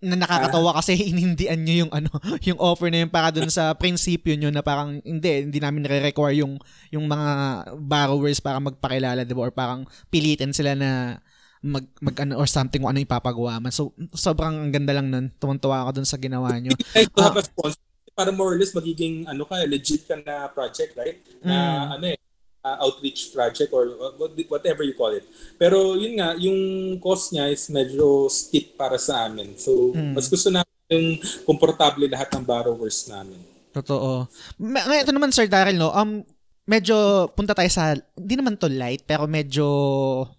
[0.00, 2.08] na nakakatawa kasi inindian nyo yung ano
[2.48, 6.40] yung offer na yun para doon sa prinsipyo nyo na parang hindi hindi namin nare-require
[6.40, 6.56] yung
[6.88, 7.30] yung mga
[7.76, 11.20] borrowers para magpakilala diba or parang pilitin sila na
[11.60, 13.68] mag, mag ano or something kung ano ipapagawa man.
[13.68, 15.28] So sobrang ang ganda lang nun.
[15.36, 16.72] Tuwang-tuwa ako doon sa ginawa nyo.
[16.96, 17.76] like to have a sponsor
[18.16, 21.94] para more or less magiging ano ka legit ka na project right na Mm.
[21.96, 22.18] ano eh
[22.60, 25.24] uh, outreach project or what- whatever you call it
[25.56, 26.58] pero yun nga yung
[26.98, 30.14] cost niya is medyo steep para sa amin so Mm.
[30.14, 31.06] mas gusto namin yung
[31.44, 34.26] komportable lahat ng borrowers namin Totoo.
[34.58, 35.94] Ngayon, ito naman Sir Daryl, no?
[35.94, 36.26] Um,
[36.66, 39.62] medyo punta tayo sa, hindi naman to light, pero medyo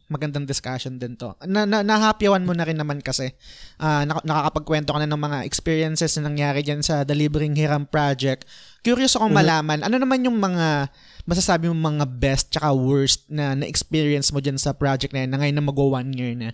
[0.08, 1.32] magandang discussion din to.
[1.48, 3.32] Na, na, nahapyawan mo na rin naman kasi.
[3.80, 8.44] Nak- nakakapagkwento ka na ng mga experiences na nangyari dyan sa The Libreng Hiram Project.
[8.84, 10.92] Curious akong malaman, ano naman yung mga
[11.26, 15.40] masasabi mo mga best tsaka worst na na-experience mo dyan sa project na yan na
[15.42, 16.52] ngayon na mag one year na?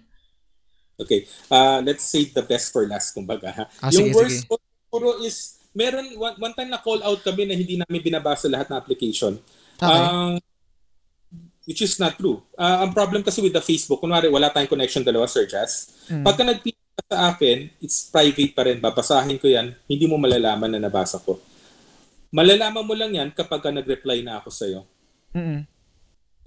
[0.98, 1.24] okay
[1.54, 4.58] uh, let's save the best for last kumbaga ha Ah, yung sige, worst sige.
[4.90, 8.68] puro is meron one, one time na call out kami na hindi namin binabasa lahat
[8.72, 9.38] ng application
[9.78, 9.94] Okay.
[9.94, 10.42] Um,
[11.68, 12.42] which is not true.
[12.58, 15.94] Ah, ang problem kasi with the Facebook, kunwari wala tayong connection dalawa, Sir Jazz.
[16.10, 16.24] Mm.
[16.24, 16.44] Pagka
[16.98, 18.82] ka sa akin, it's private pa rin.
[18.82, 21.38] Babasahin ko yan, hindi mo malalaman na nabasa ko.
[22.32, 24.82] Malalaman mo lang yan kapag ka nag-reply na ako sa'yo.
[25.32, 25.64] Mm-mm.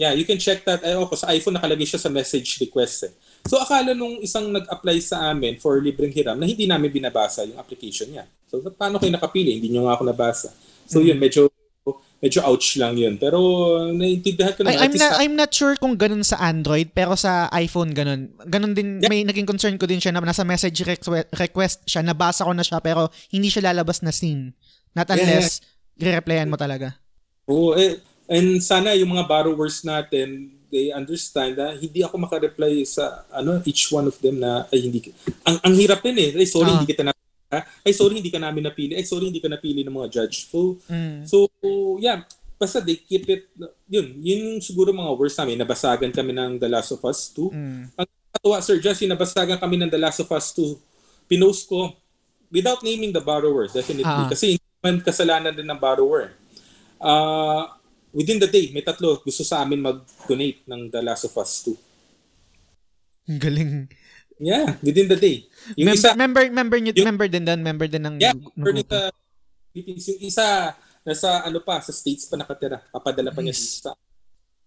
[0.00, 0.80] Yeah, you can check that.
[0.80, 3.12] Ay, ako, sa iPhone nakalagay siya sa message request eh.
[3.44, 7.60] So akala nung isang nag-apply sa amin for libreng hiram na hindi namin binabasa yung
[7.60, 8.24] application niya.
[8.48, 9.60] So paano kayo nakapili?
[9.60, 10.48] Hindi nyo nga ako nabasa.
[10.88, 11.52] So yun, medyo
[12.20, 13.16] medyo ouch lang yun.
[13.16, 13.40] Pero
[13.92, 14.76] naiintindihan ko I, naman.
[14.76, 18.32] I'm at least not I'm not sure kung ganun sa Android pero sa iPhone ganun.
[18.44, 22.44] Ganun din may naging concern ko din siya na nasa message request, request siya nabasa
[22.44, 24.52] ko na siya pero hindi siya lalabas na scene.
[24.92, 25.60] Not Yeah, unless
[25.94, 26.96] re-replyan mo talaga.
[27.46, 33.26] Oo, eh, and sana yung mga borrowers natin, they understand na hindi ako makareply sa
[33.34, 35.10] ano each one of them na ay hindi
[35.42, 36.30] ang ang hirap din eh.
[36.38, 36.78] Ay sorry Ah.
[36.78, 37.12] hindi kita na?
[37.82, 38.94] Ay sorry hindi ka namin napili.
[38.94, 40.46] Ay sorry hindi ka napili ng mga judge.
[40.46, 41.26] So Mm.
[41.26, 41.50] so
[41.98, 42.22] yeah,
[42.54, 43.50] basta they keep it
[43.90, 45.58] yun, yun yung siguro mga worst namin.
[45.58, 47.50] Nabasagan kami ng The Last of Us 2.
[47.50, 47.82] Mm.
[47.98, 50.78] Ang Katuwa, Sir Just, nabasagan kami ng The Last of Us 2.
[51.26, 51.90] Pinost ko,
[52.46, 54.06] without naming the borrower, definitely.
[54.06, 54.30] Uh-huh.
[54.30, 56.32] Kasi kasalanan din ng borrower.
[56.96, 57.68] Uh,
[58.16, 61.68] within the day, may tatlo gusto sa amin mag-donate ng The Last of Us
[63.28, 63.36] 2.
[63.40, 63.88] Galing.
[64.40, 65.44] Yeah, within the day.
[65.76, 68.72] Yung Mem- isa, member, member, nyo, yung, member din doon, member din ng Yeah, member
[68.72, 68.96] nito.
[69.76, 70.72] Yung isa,
[71.04, 72.80] nasa ano pa, sa States pa nakatira.
[72.88, 73.84] Papadala pa niya nice.
[73.84, 73.92] sa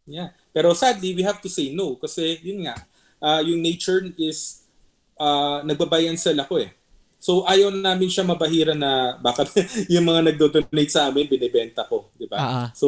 [0.04, 0.36] Yeah.
[0.52, 2.76] Pero sadly, we have to say no kasi yun nga,
[3.24, 4.68] uh, yung nature is
[5.16, 6.76] uh, nagbabayan sa lako eh.
[7.24, 9.48] So ayaw namin siya mabahira na baka
[9.94, 12.36] yung mga nagdo-donate sa amin binebenta ko, di ba?
[12.36, 12.68] Uh-huh.
[12.76, 12.88] So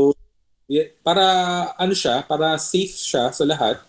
[0.99, 1.24] para
[1.80, 3.80] ano siya, para safe siya sa lahat,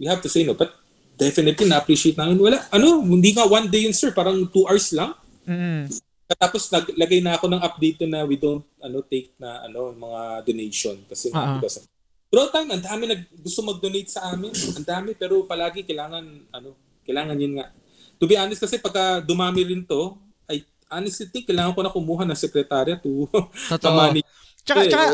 [0.00, 0.56] we have to say no.
[0.56, 0.72] But
[1.20, 2.40] definitely na-appreciate namin.
[2.40, 5.12] Wala, ano, hindi nga one day yun sir, parang two hours lang.
[5.44, 5.92] Mm.
[6.40, 10.96] Tapos naglagay na ako ng update na we don't ano take na ano mga donation
[11.04, 11.60] kasi uh-huh.
[11.60, 11.84] because
[12.30, 14.54] Throughout time, ang dami nag gusto mag-donate sa amin.
[14.54, 16.22] Ang dami pero palagi kailangan
[16.54, 17.74] ano, kailangan yun nga.
[18.20, 22.28] To be honest kasi pagka dumami rin to, ay honestly think kailangan ko na kumuha
[22.28, 23.26] ng sekretarya to
[23.72, 23.96] Totoo.
[24.60, 25.06] Tsaka, tsaka,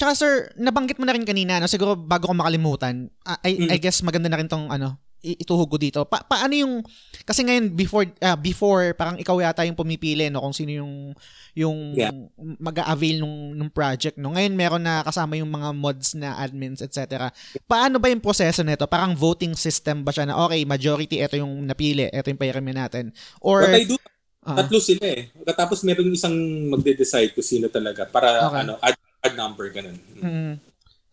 [0.00, 1.68] tsaka sir, nabanggit mo na rin kanina, no?
[1.68, 3.12] siguro bago ko makalimutan,
[3.44, 3.68] I, mm-hmm.
[3.68, 6.04] I guess maganda na rin tong ano, ituhog ko dito.
[6.04, 6.84] Pa- paano yung
[7.24, 11.16] kasi ngayon before uh, before parang ikaw yata yung pumipili no kung sino yung
[11.56, 12.12] yung yeah.
[12.60, 14.36] mag-avail nung nung project no.
[14.36, 17.32] Ngayon meron na kasama yung mga mods na admins etc.
[17.64, 18.84] Paano ba yung proseso nito?
[18.84, 23.10] Parang voting system ba siya na okay, majority ito yung napili, ito yung pairami natin.
[23.40, 23.96] Or What I do
[24.44, 24.60] Uh-huh.
[24.60, 25.32] Tatlo sila eh.
[25.56, 26.36] Tapos meron isang
[26.68, 28.60] magde-decide kung sino talaga para okay.
[28.60, 29.96] ano add, add number ganun.
[30.20, 30.60] Mm.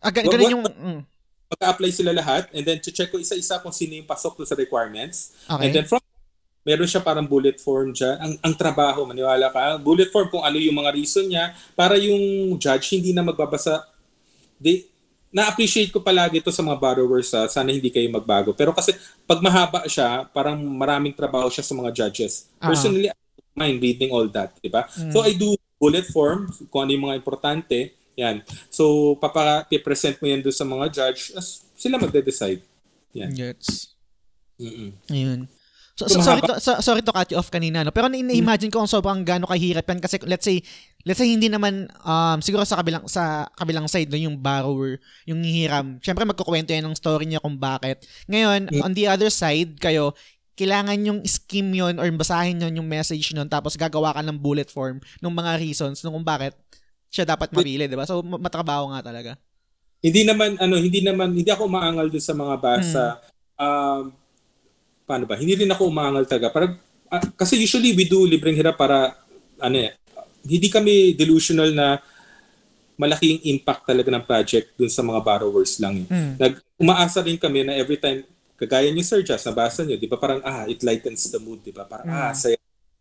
[0.04, 1.00] Ah, gan- ganun yung mm
[1.52, 5.36] mag-apply sila lahat and then check ko isa-isa kung sino yung pasok sa requirements.
[5.46, 5.68] Okay.
[5.68, 6.00] And then from
[6.62, 8.16] meron siya parang bullet form dyan.
[8.22, 12.54] Ang, ang trabaho, maniwala ka, bullet form kung ano yung mga reason niya para yung
[12.56, 13.82] judge hindi na magbabasa.
[14.62, 14.86] They,
[15.34, 18.54] na-appreciate ko palagi ito sa mga borrowers ha, sana hindi kayo magbago.
[18.54, 18.94] Pero kasi
[19.26, 22.46] pag mahaba siya, parang maraming trabaho siya sa mga judges.
[22.60, 22.70] Uh-huh.
[22.70, 24.86] Personally, I don't mind reading all that, di ba?
[24.92, 25.10] Mm.
[25.10, 28.44] So I do bullet form kung ano yung mga importante yan.
[28.68, 32.62] So, papa-present mo yan doon sa mga judge, as sila magde-decide.
[33.16, 33.32] Yan.
[33.32, 33.96] Gets.
[34.60, 34.90] Mm-mm.
[35.10, 35.48] Ayun.
[35.92, 38.80] So, so, sorry to, so, sorry to cut you off kanina no pero na-imagine ko
[38.80, 40.64] kung sobrang gaano kahirap yan kasi let's say
[41.04, 44.96] let's say hindi naman um siguro sa kabilang sa kabilang side no yung borrower
[45.28, 48.82] yung hihiram syempre magkukwento yan ng story niya kung bakit ngayon yeah.
[48.88, 50.16] on the other side kayo
[50.56, 54.72] kailangan yung scheme yon or basahin yon yung message nun tapos gagawa ka ng bullet
[54.72, 56.56] form ng mga reasons nung kung bakit
[57.12, 58.08] siya dapat mabili, 'di ba?
[58.08, 59.36] So matrabaho nga talaga.
[60.00, 63.04] Hindi naman ano, hindi naman hindi ako umaangal doon sa mga basa.
[63.20, 63.20] Hmm.
[63.60, 64.02] Um
[65.04, 65.36] paano ba?
[65.36, 66.48] Hindi rin ako umaangal talaga.
[66.48, 66.66] Para
[67.12, 69.12] uh, kasi usually we do libreng hirap para
[69.60, 69.92] ano eh,
[70.48, 72.00] hindi kami delusional na
[72.96, 76.02] malaking impact talaga ng project dun sa mga borrowers lang.
[76.02, 76.08] Eh.
[76.08, 76.32] Hmm.
[76.40, 78.24] Nag umaasa rin kami na every time
[78.56, 80.16] kagaya niyo Sir Just, nabasa niyo, 'di ba?
[80.16, 81.82] Parang ah, it lightens the mood, 'di ba?
[81.82, 82.22] Parang hmm.
[82.30, 82.56] ah, saya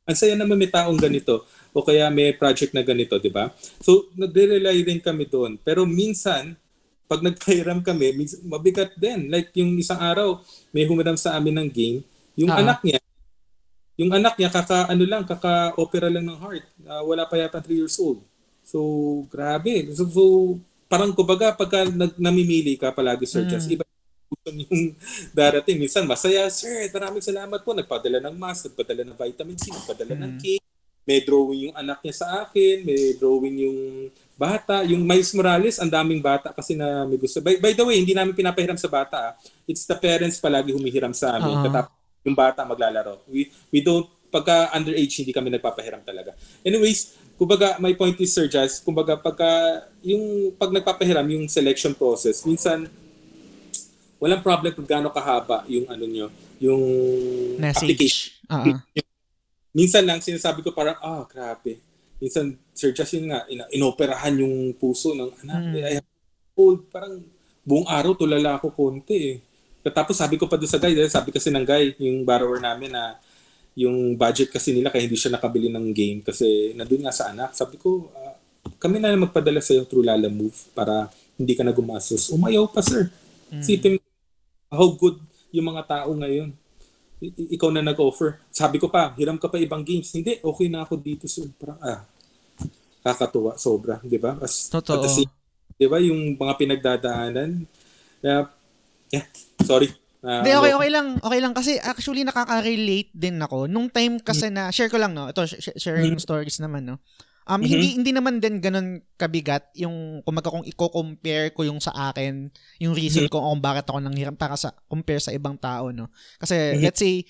[0.05, 3.53] ang saya naman may taong ganito o kaya may project na ganito, di ba?
[3.79, 5.55] So, nagre-rely din kami doon.
[5.61, 6.57] Pero minsan,
[7.07, 9.31] pag nagpahiram kami, minsan, mabigat din.
[9.31, 10.41] Like yung isang araw,
[10.75, 11.97] may humiram sa amin ng game.
[12.35, 12.63] Yung uh-huh.
[12.65, 12.99] anak niya,
[13.95, 16.65] yung anak niya, kaka, ano lang, kaka-opera lang ng heart.
[16.81, 18.19] Uh, wala pa yata 3 years old.
[18.65, 18.79] So,
[19.29, 19.85] grabe.
[19.93, 20.23] So, so
[20.91, 23.51] parang kumbaga, pagka nag, namimili ka palagi, Sir mm.
[23.53, 23.85] Just, iba
[24.45, 24.95] yung
[25.39, 25.77] darating.
[25.77, 27.75] Minsan masaya, sir, maraming salamat po.
[27.75, 30.21] Nagpadala ng mask, nagpadala ng vitamin C, nagpadala mm.
[30.21, 30.65] ng cake.
[31.01, 33.79] May drawing yung anak niya sa akin, may drawing yung
[34.37, 34.85] bata.
[34.85, 37.41] Yung Miles Morales, ang daming bata kasi na may gusto.
[37.41, 39.17] By, by the way, hindi namin pinapahiram sa bata.
[39.17, 39.33] Ah.
[39.65, 41.57] It's the parents palagi humihiram sa amin.
[41.57, 41.65] Uh-huh.
[41.67, 43.25] Katapos yung bata maglalaro.
[43.25, 46.37] We, we don't, pagka underage, hindi kami nagpapahiram talaga.
[46.63, 52.45] Anyways, kumbaga, my point is, Sir Jazz, kumbaga, pagka, yung, pag nagpapahiram, yung selection process,
[52.47, 52.87] minsan,
[54.21, 56.27] walang problem kung gaano kahaba yung ano nyo,
[56.61, 56.83] yung
[57.57, 57.81] Message.
[57.81, 58.29] application.
[58.45, 58.77] Uh-huh.
[59.73, 61.81] Minsan lang sinasabi ko parang, ah, oh, grabe.
[62.21, 65.61] Minsan, Sir Justin nga, in- inoperahan yung puso ng anak.
[65.73, 65.73] Mm.
[65.81, 66.09] I have
[66.53, 67.17] old, parang
[67.65, 69.37] buong araw tulala ako konti eh.
[69.89, 73.17] Tapos sabi ko pa doon sa guy, sabi kasi ng guy, yung borrower namin na
[73.73, 77.57] yung budget kasi nila kaya hindi siya nakabili ng game kasi nandun nga sa anak.
[77.57, 78.37] Sabi ko, uh,
[78.77, 82.29] kami na magpadala sa'yo through Lala Move para hindi ka na gumastos.
[82.29, 83.09] Umayaw pa sir.
[83.49, 83.63] Mm.
[83.65, 83.97] Sipin
[84.71, 85.19] how good
[85.51, 86.55] yung mga tao ngayon.
[87.21, 88.39] I- ikaw na nag-offer.
[88.49, 90.09] Sabi ko pa, hiram ka pa ibang games.
[90.15, 91.27] Hindi, okay na ako dito.
[91.27, 92.01] So, parang, ah,
[93.03, 93.99] kakatuwa, sobra.
[94.01, 94.39] Di ba?
[94.41, 95.05] As, Totoo.
[95.05, 95.11] At
[95.77, 97.67] di ba, yung mga pinagdadaanan.
[98.23, 98.49] Yeah,
[99.11, 99.25] yeah
[99.61, 99.91] sorry.
[100.21, 101.07] Uh, Hindi, okay, okay lang.
[101.17, 101.53] Okay lang.
[101.53, 103.65] Kasi actually, nakaka-relate din ako.
[103.65, 105.29] Nung time kasi na, share ko lang, no?
[105.29, 105.45] Ito,
[105.77, 106.25] sharing mm-hmm.
[106.25, 106.97] stories naman, no?
[107.41, 107.65] Um, mm-hmm.
[107.67, 112.93] hindi hindi naman din ganun kabigat yung kung kung i-compare ko yung sa akin, yung
[112.93, 113.33] reason mm-hmm.
[113.33, 116.13] ko kung bakit ako nanghiram para sa compare sa ibang tao, no.
[116.37, 116.83] Kasi mm-hmm.
[116.85, 117.25] let's say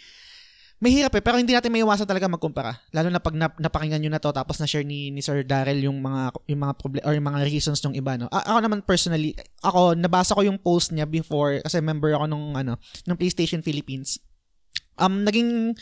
[0.82, 2.74] mahirap eh, pero hindi natin maiwasan talaga magkumpara.
[2.92, 6.02] Lalo na pag nap- napakinggan niyo na to tapos na-share ni, ni Sir Daryl yung
[6.02, 8.26] mga yung mga problem or yung mga reasons ng iba, no.
[8.34, 12.58] A- ako naman personally, ako nabasa ko yung post niya before kasi member ako nung
[12.58, 14.18] ano, nung PlayStation Philippines
[15.02, 15.74] um naging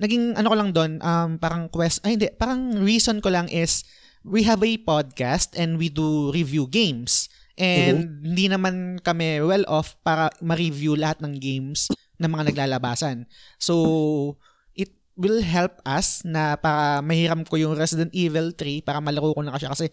[0.00, 3.84] naging ano ko lang doon um parang quest ay hindi parang reason ko lang is
[4.24, 7.28] we have a podcast and we do review games
[7.60, 8.24] and mm-hmm.
[8.32, 8.74] hindi naman
[9.04, 13.28] kami well off para ma-review lahat ng games ng mga naglalabasan
[13.60, 14.34] so
[14.72, 14.88] it
[15.20, 19.52] will help us na para mahiram ko yung Resident Evil 3 para malaro ko na
[19.52, 19.86] kasi kasi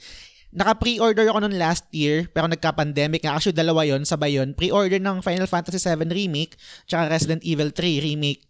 [0.49, 3.37] Naka-pre-order ako noon last year, pero nagka-pandemic nga.
[3.37, 6.57] Actually, dalawa yon sabay yon Pre-order ng Final Fantasy 7 Remake,
[6.89, 8.48] tsaka Resident Evil 3 Remake.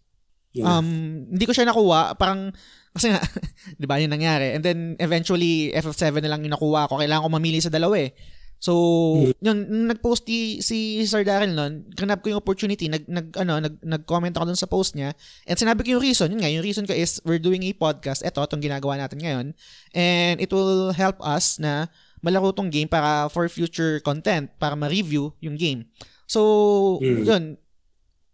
[0.50, 0.66] Yeah.
[0.66, 2.18] Um, hindi ko siya nakuha.
[2.18, 2.50] Parang,
[2.90, 3.22] kasi nga,
[3.80, 4.54] di ba yung nangyari?
[4.54, 6.98] And then, eventually, FF7 na lang yung nakuha ko.
[6.98, 8.10] Kailangan ko mamili sa dalawa eh.
[8.60, 8.76] So,
[9.16, 9.40] mm-hmm.
[9.40, 9.58] yun,
[9.88, 14.36] nag-post si, si Sir Daryl nun, ganap ko yung opportunity, nag, nag, ano, nag, nag-comment
[14.36, 15.16] ako dun sa post niya,
[15.48, 18.20] and sinabi ko yung reason, yun nga, yung reason ko is, we're doing a podcast,
[18.20, 19.46] eto, itong ginagawa natin ngayon,
[19.96, 21.88] and it will help us na
[22.20, 25.88] malaro tong game para for future content, para ma-review yung game.
[26.28, 27.24] So, mm.
[27.24, 27.44] yun,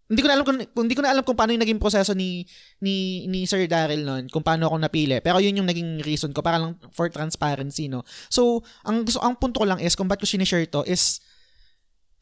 [0.06, 2.46] hindi ko na alam kung hindi ko na alam kung paano yung naging proseso ni
[2.78, 5.18] ni ni Sir Daryl noon, kung paano ako napili.
[5.18, 8.06] Pero yun yung naging reason ko para lang for transparency, no.
[8.30, 11.18] So, ang gusto ang punto ko lang is kung bakit ko sinishare to is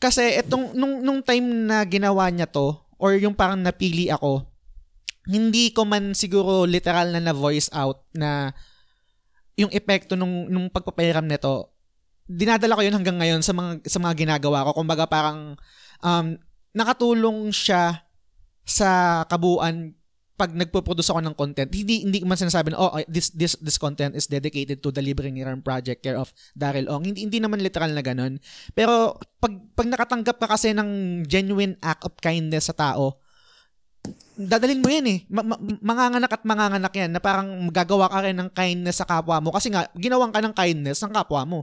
[0.01, 4.49] kasi etong nung nung time na ginawa niya to or yung parang napili ako,
[5.29, 8.57] hindi ko man siguro literal na na voice out na
[9.61, 11.75] yung epekto nung nung pagpapahiram nito
[12.25, 14.81] dinadala ko yun hanggang ngayon sa mga sa mga ginagawa ko.
[14.81, 15.61] Kumbaga parang
[16.01, 16.27] um,
[16.75, 18.05] nakatulong siya
[18.67, 19.95] sa kabuuan
[20.35, 24.19] pag nagpo-produce ako ng content, hindi hindi man sinasabi na oh this this this content
[24.19, 27.07] is dedicated to the Libreng Iran project care of Daryl Ong.
[27.07, 28.43] Hindi hindi naman literal na ganun.
[28.75, 33.23] Pero pag pag nakatanggap ka kasi ng genuine act of kindness sa tao,
[34.35, 35.19] dadalhin mo yan eh.
[35.31, 39.39] Ma- ma- manganganak at manganganak yan na parang gagawa ka rin ng kindness sa kapwa
[39.39, 41.61] mo kasi nga ginawan ka ng kindness ng kapwa mo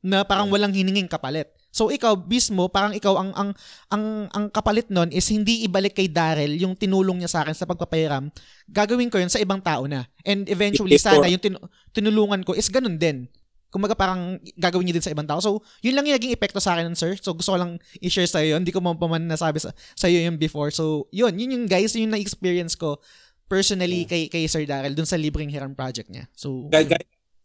[0.00, 1.52] na parang walang hininging kapalit.
[1.74, 3.50] So ikaw mismo, parang ikaw ang ang
[3.90, 7.66] ang ang kapalit nun is hindi ibalik kay Daryl yung tinulong niya sa akin sa
[7.66, 8.30] pagpapahiram.
[8.70, 10.06] Gagawin ko yun sa ibang tao na.
[10.22, 13.26] And eventually sana yung tin- tinulungan ko is ganun din.
[13.74, 15.42] Kumaga parang gagawin niyo din sa ibang tao.
[15.42, 17.18] So, yun lang yung naging epekto sa akin, sir.
[17.18, 18.54] So, gusto ko lang i-share sa iyo.
[18.54, 20.70] Hindi ko man pa man nasabi sa, sa iyo yung before.
[20.70, 21.34] So, yun.
[21.34, 23.02] Yun yung guys, yun yung na-experience ko
[23.50, 26.30] personally kay kay Sir Daryl dun sa libreng Hiram project niya.
[26.38, 27.02] So, guys, guys,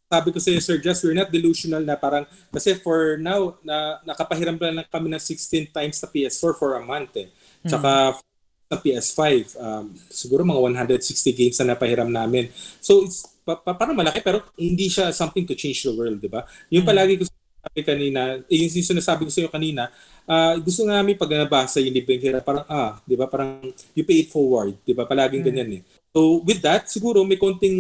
[0.10, 4.58] sabi ko sa Sir Just, we're not delusional na parang, kasi for now, na, nakapahiram
[4.58, 7.30] lang kami ng 16 times sa PS4 for a month eh.
[7.62, 8.26] Tsaka hmm.
[8.74, 9.24] sa PS5,
[9.62, 12.50] um, siguro mga 160 games na napahiram namin.
[12.82, 16.30] So it's pa, pa, parang malaki pero hindi siya something to change the world, di
[16.30, 16.42] ba?
[16.74, 16.90] Yung hmm.
[16.90, 17.30] palagi ko
[17.60, 19.94] sabi kanina, eh, yung sinasabi ko sa iyo kanina,
[20.26, 23.30] uh, gusto namin pag nabasa yung libreng hira, parang ah, di ba?
[23.30, 23.62] Parang
[23.94, 25.06] you pay it forward, di ba?
[25.06, 25.50] Palaging hmm.
[25.54, 25.82] ganyan eh.
[26.10, 27.78] So with that, siguro may konting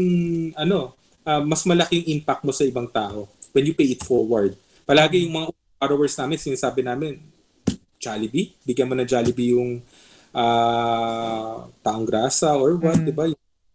[0.53, 0.98] ano,
[1.29, 4.57] uh, mas malaking impact mo sa ibang tao when you pay it forward.
[4.89, 5.47] Palagi yung mga
[5.77, 7.21] followers namin, sinasabi namin,
[8.01, 9.83] Jollibee, bigyan mo ng Jollibee yung
[10.33, 13.05] uh, taong grasa or what, mm.
[13.05, 13.27] di ba?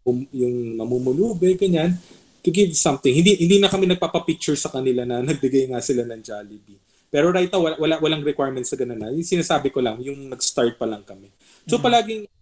[0.05, 1.95] Yung, yung mamumulube, ganyan,
[2.41, 3.13] to give something.
[3.13, 6.81] Hindi hindi na kami nagpapa-picture sa kanila na nagbigay nga sila ng Jollibee.
[7.09, 9.13] Pero right now, wala, wala walang requirements sa ganun na.
[9.13, 11.31] Yung sinasabi ko lang, yung nag-start pa lang kami.
[11.69, 11.83] So mm.
[11.85, 12.34] palaging na,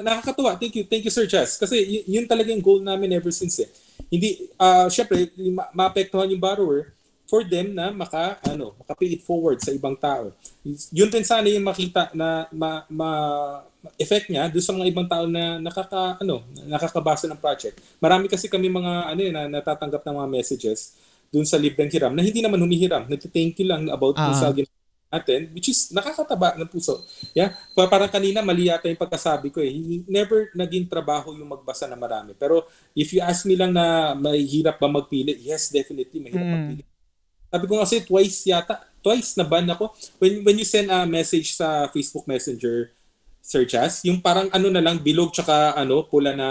[0.00, 0.56] nakakatuwa.
[0.56, 0.84] Thank you.
[0.88, 1.60] Thank you, Sir Chess.
[1.60, 3.68] Kasi y- yun talaga yung goal namin ever since eh.
[4.08, 6.96] Hindi, uh, syempre, ma- maapektuhan yung borrower
[7.28, 10.32] for them na maka, ano, maka-pay it forward sa ibang tao.
[10.92, 13.10] Yun din sana yung makita na ma, ma
[13.98, 17.80] effect niya doon sa mga ibang tao na nakaka ano nakakabasa ng project.
[17.98, 20.94] Marami kasi kami mga ano yun, na natatanggap ng mga messages
[21.32, 23.08] doon sa libreng hiram na hindi naman humihiram.
[23.08, 24.36] Nagte-thank you lang about uh-huh.
[24.36, 24.81] sa ginawa
[25.12, 27.04] natin, which is nakakataba ng puso.
[27.36, 27.52] Yeah?
[27.76, 29.68] Parang kanina mali yata yung pagkasabi ko eh.
[30.08, 32.32] Never naging trabaho yung magbasa na marami.
[32.32, 32.64] Pero
[32.96, 36.54] if you ask me lang na mahirap ba magpili, yes, definitely mahirap mm.
[36.56, 36.82] magpili.
[37.52, 39.92] Sabi ko kasi twice yata, twice na ban ako.
[40.16, 42.88] When, when you send a message sa Facebook Messenger,
[43.44, 46.48] Sir Chas, yung parang ano na lang, bilog tsaka ano, pula na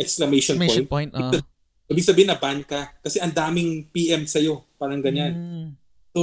[0.00, 1.12] exclamation, exclamation point.
[1.12, 1.44] point uh.
[1.86, 4.64] Ibig sabihin na ban ka kasi ang daming PM sa'yo.
[4.80, 5.36] Parang ganyan.
[5.36, 5.68] Mm.
[6.16, 6.22] So,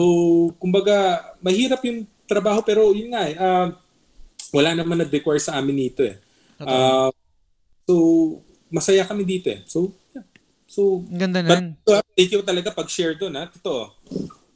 [0.57, 3.69] kumbaga, mahirap yung trabaho pero yun nga eh, uh,
[4.49, 6.17] wala naman nag-require sa amin nito eh.
[6.57, 6.65] Okay.
[6.65, 7.13] Uh,
[7.85, 7.93] so,
[8.73, 9.61] masaya kami dito eh.
[9.69, 10.25] So, yeah.
[10.65, 11.77] So, ganda na.
[11.85, 13.45] But, uh, thank you talaga pag share doon ha.
[13.53, 13.93] Totoo.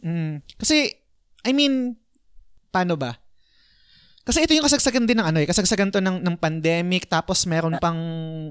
[0.02, 0.42] Mm.
[0.58, 0.98] Kasi,
[1.46, 1.94] I mean,
[2.74, 3.22] paano ba?
[4.26, 7.78] Kasi ito yung kasagsagan din ng ano eh, kasagsagan to ng, ng pandemic, tapos meron
[7.78, 8.02] pang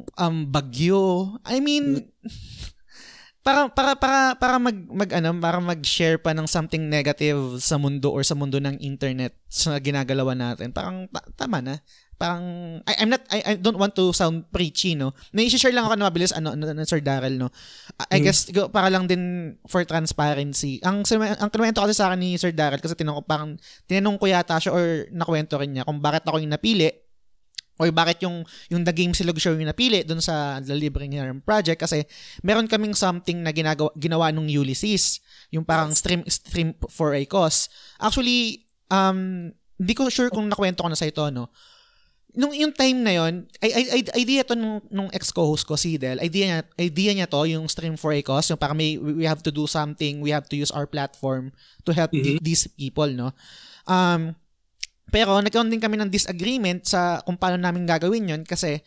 [0.07, 1.35] um, bagyo.
[1.43, 2.07] I mean,
[3.47, 8.11] para para para para mag, mag ano, para mag-share pa ng something negative sa mundo
[8.11, 10.75] or sa mundo ng internet sa ginagalawan natin.
[10.75, 11.79] Parang ta- tama na.
[12.19, 12.43] Parang
[12.83, 15.15] I, I'm not I, I don't want to sound preachy, no.
[15.31, 17.55] May share lang ako na mabilis ano, ano, ano Sir Daryl, no.
[18.11, 18.25] I, I Hmm.
[18.27, 20.83] guess go- para lang din for transparency.
[20.83, 21.07] Ang
[21.39, 23.55] ang kinuwento kasi sa akin ni Sir Daryl kasi tinanong ko parang
[23.87, 26.91] tinanong ko yata siya or nakwento rin niya kung bakit ako yung napili
[27.77, 31.41] or bakit yung yung The Game Silog Show yung napili dun sa The Libreng Harem
[31.41, 31.81] Project?
[31.81, 32.05] Kasi
[32.41, 35.21] meron kaming something na ginagawa ginawa nung Ulysses.
[35.53, 37.69] Yung parang stream stream for a cause.
[38.01, 41.53] Actually um hindi ko sure kung nakwento ko na sa ito no?
[42.37, 45.73] Nung yung time na yon ay, ay, ay idea to nung, nung ex co-host ko
[45.73, 48.53] si Del idea niya idea niya to yung stream for a cause.
[48.53, 51.49] Yung parang may we have to do something we have to use our platform
[51.85, 52.21] to help Mhm.
[52.25, 53.33] th- these people no?
[53.89, 54.37] Um
[55.09, 58.83] pero nagkaroon din kami ng disagreement sa kung paano namin gagawin yon kasi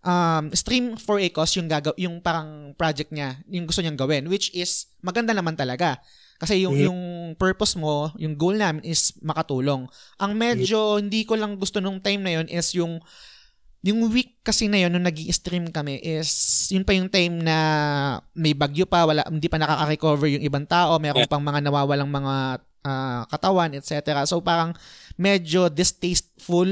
[0.00, 4.28] um, Stream for a Cause yung, gagaw- yung parang project niya, yung gusto niyang gawin,
[4.28, 5.98] which is maganda naman talaga.
[6.34, 6.84] Kasi yung, Mhm.
[6.84, 7.00] yung
[7.34, 9.86] purpose mo, yung goal namin is makatulong.
[10.18, 13.00] Ang medyo hindi ko lang gusto nung time na yon is yung
[13.84, 16.32] yung week kasi na yun, nung nag stream kami is,
[16.72, 17.56] yun pa yung time na
[18.32, 21.28] may bagyo pa, wala, hindi pa nakaka-recover yung ibang tao, meron Yeah.
[21.28, 24.22] pang mga nawawalang mga ah, katawan, etc.
[24.28, 24.76] So parang
[25.16, 26.68] medyo distasteful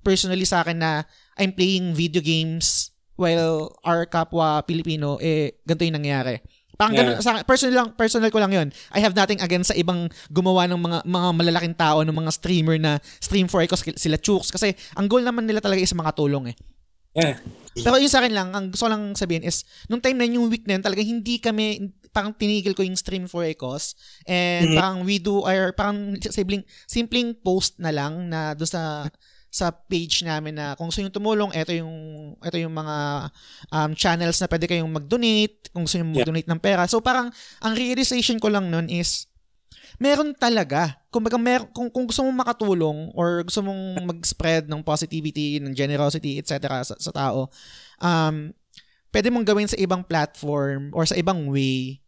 [0.00, 1.04] personally sa akin na
[1.36, 2.90] I'm playing video games
[3.20, 6.40] while our kapwa Pilipino, eh, ganito yung nangyayari.
[6.80, 7.12] Parang Yeah.
[7.12, 8.68] ganun, sa personal, lang, personal ko lang yun.
[8.96, 12.80] I have nothing against sa ibang gumawa ng mga mga malalaking tao, ng mga streamer
[12.80, 14.48] na stream for icos, sila Chooks.
[14.48, 16.56] Kasi ang goal naman nila talaga is makatulong eh.
[17.12, 17.36] Yeah.
[17.76, 20.42] Pero yung sa akin lang, ang gusto ko lang sabihin is, nung time na yun,
[20.42, 23.94] yung week na yun, talaga hindi kami, parang tinigil ko yung stream for a cause.
[24.26, 24.76] And Mhm.
[24.76, 28.82] parang we do, or parang simpleng, simpleng post na lang na doon sa
[29.50, 31.90] sa page namin na kung gusto nyo tumulong, ito yung
[32.38, 32.96] ito yung mga
[33.74, 36.86] um, channels na pwede kayong mag-donate, kung gusto nyo mag-donate ng pera.
[36.86, 39.29] So parang ang realization ko lang nun is
[40.00, 40.96] meron talaga.
[41.12, 45.76] Kung, baga, mer- kung, kung gusto mong makatulong or gusto mong mag-spread ng positivity, ng
[45.76, 46.80] generosity, etc.
[46.80, 47.52] sa, sa tao,
[48.00, 48.48] um,
[49.12, 52.00] pwede mong gawin sa ibang platform or sa ibang way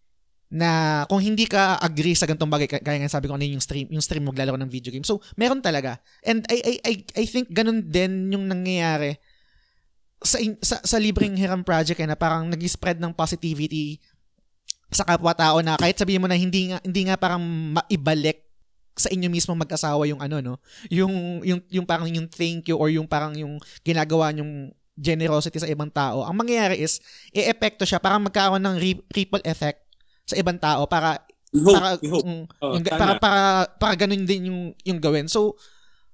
[0.52, 3.88] na kung hindi ka agree sa ganitong bagay, kaya nga sabi ko ano yung stream,
[3.88, 5.04] yung stream maglalaro ng video game.
[5.04, 5.96] So, meron talaga.
[6.24, 9.16] And I, I, I, I think ganun din yung nangyayari
[10.22, 13.98] sa, sa, sa libreng hiram project eh, na parang nag-spread ng positivity
[14.92, 17.40] sa kapwa-tao na kahit sabihin mo na hindi nga, hindi nga parang
[17.74, 18.44] maibalik
[18.92, 20.54] sa inyo mismo mag-asawa yung ano no?
[20.92, 25.70] Yung yung yung parang yung thank you or yung parang yung ginagawa yung generosity sa
[25.72, 26.20] ibang tao.
[26.28, 27.00] Ang mangyayari is
[27.32, 28.76] i-epekto siya para magkaroon ng
[29.08, 29.80] ripple effect
[30.28, 32.24] sa ibang tao para We hope, para hope.
[32.24, 33.40] mm, Oh, yung, para para
[33.76, 35.28] para ganun din yung yung gawin.
[35.28, 35.56] So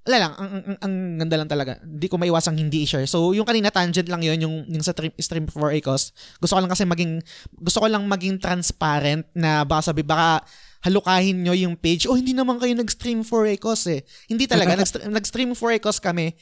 [0.09, 1.73] wala lang ang, ang, ang, ganda lang talaga.
[1.85, 3.05] Hindi ko maiwasang hindi i-share.
[3.05, 6.17] So yung kanina tangent lang yun yung yung sa stream, stream for ACOS.
[6.41, 7.21] Gusto ko lang kasi maging
[7.61, 10.41] gusto ko lang maging transparent na baka sabi baka
[10.81, 12.09] halukahin nyo yung page.
[12.09, 14.01] Oh hindi naman kayo nag-stream for ACOS eh.
[14.33, 14.81] Hindi talaga.
[15.19, 16.33] Nag-stream, for ACOS kami.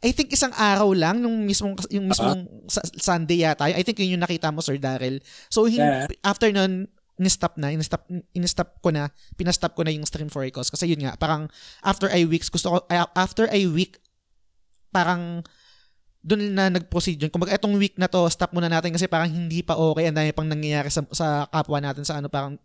[0.00, 3.68] I think isang araw lang nung mismong yung mismong sa- Sunday yata.
[3.68, 5.20] I think yun yung nakita mo Sir Daryl.
[5.52, 6.08] So Yeah.
[6.24, 6.88] after nun
[7.20, 10.72] in-stop na, in-stop, in-stop ko na, pinastop ko na yung stream for a cause.
[10.72, 11.52] Kasi yun nga, parang
[11.84, 12.76] after a weeks, gusto ko,
[13.12, 14.00] after a week,
[14.88, 15.44] parang
[16.24, 17.28] doon na nag-proceed yun.
[17.28, 20.08] Kumbaga, etong week na to, stop muna natin kasi parang hindi pa okay.
[20.08, 22.56] Ang dami pang nangyayari sa, sa kapwa natin sa ano, parang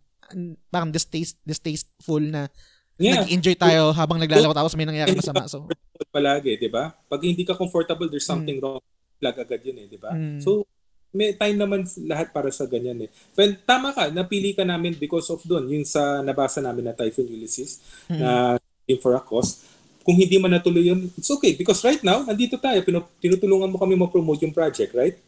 [0.72, 2.48] parang distaste, distasteful na
[2.96, 3.20] Yeah.
[3.20, 5.44] nag-enjoy tayo habang naglalaro tapos may nangyayari masama.
[5.44, 5.68] So,
[6.08, 6.96] palagi, di ba?
[7.12, 8.80] Pag hindi ka comfortable, there's something wrong.
[9.20, 10.16] Flag agad yun eh, di ba?
[10.16, 10.40] Mm.
[10.40, 10.64] So,
[11.16, 13.10] may time naman lahat para sa ganyan eh.
[13.32, 17.32] Well, tama ka, napili ka namin because of doon, yung sa nabasa namin na Typhoon
[17.32, 17.80] Ulysses,
[18.12, 18.20] Mm.
[18.20, 18.30] na
[18.84, 19.64] Game for a Cause.
[20.06, 21.58] Kung hindi man natuloy yun, it's okay.
[21.58, 25.18] Because right now, nandito tayo, pinu- tinutulungan mo kami ma-promote yung project, right?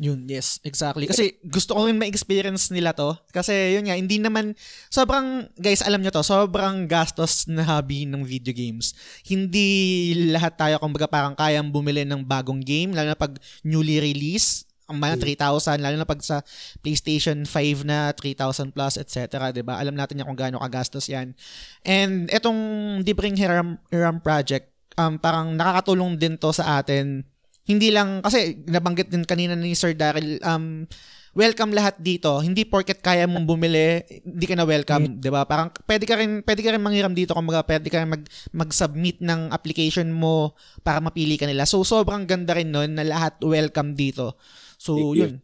[0.00, 1.04] Yun, yes, exactly.
[1.04, 3.12] Kasi gusto ko rin ma-experience nila to.
[3.28, 4.56] Kasi yun nga, hindi naman,
[4.88, 8.96] sobrang, guys, alam nyo to, sobrang gastos na hobby ng video games.
[9.26, 9.66] Hindi
[10.32, 15.00] lahat tayo, kumbaga parang kayang bumili ng bagong game, lalo na pag newly release, ang
[15.00, 16.44] mga 3,000, lalo na pag sa
[16.84, 19.50] PlayStation 5 na 3,000 plus, etc.
[19.64, 21.32] ba Alam natin yan kung gaano kagastos yan.
[21.82, 22.60] And etong
[23.02, 24.68] Dibring Hiram, Hiram Project,
[25.00, 27.24] um, parang nakakatulong din to sa atin
[27.62, 30.82] hindi lang, kasi nabanggit din kanina ni Sir Daryl, um,
[31.38, 32.42] welcome lahat dito.
[32.42, 35.46] Hindi porket kaya mong bumili, hindi ka na welcome, 'di ba?
[35.46, 39.22] Parang pwede ka rin pwede ka rin manghiram dito kumbaga pwede ka rin mag mag-submit
[39.22, 41.64] ng application mo para mapili ka nila.
[41.64, 44.36] So sobrang ganda rin nun na lahat welcome dito.
[44.82, 45.38] So yun.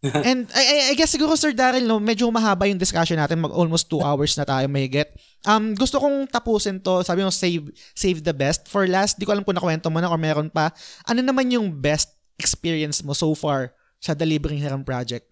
[0.24, 3.36] And I, I, I guess siguro Sir Daryl, no, medyo mahaba yung discussion natin.
[3.36, 5.12] Mag almost two hours na tayo may get.
[5.44, 7.04] Um, gusto kong tapusin to.
[7.04, 9.20] Sabi mo, save, save the best for last.
[9.20, 10.72] Di ko alam kung nakwento mo na or meron pa.
[11.04, 15.28] Ano naman yung best experience mo so far sa The Libreng Hiram Project?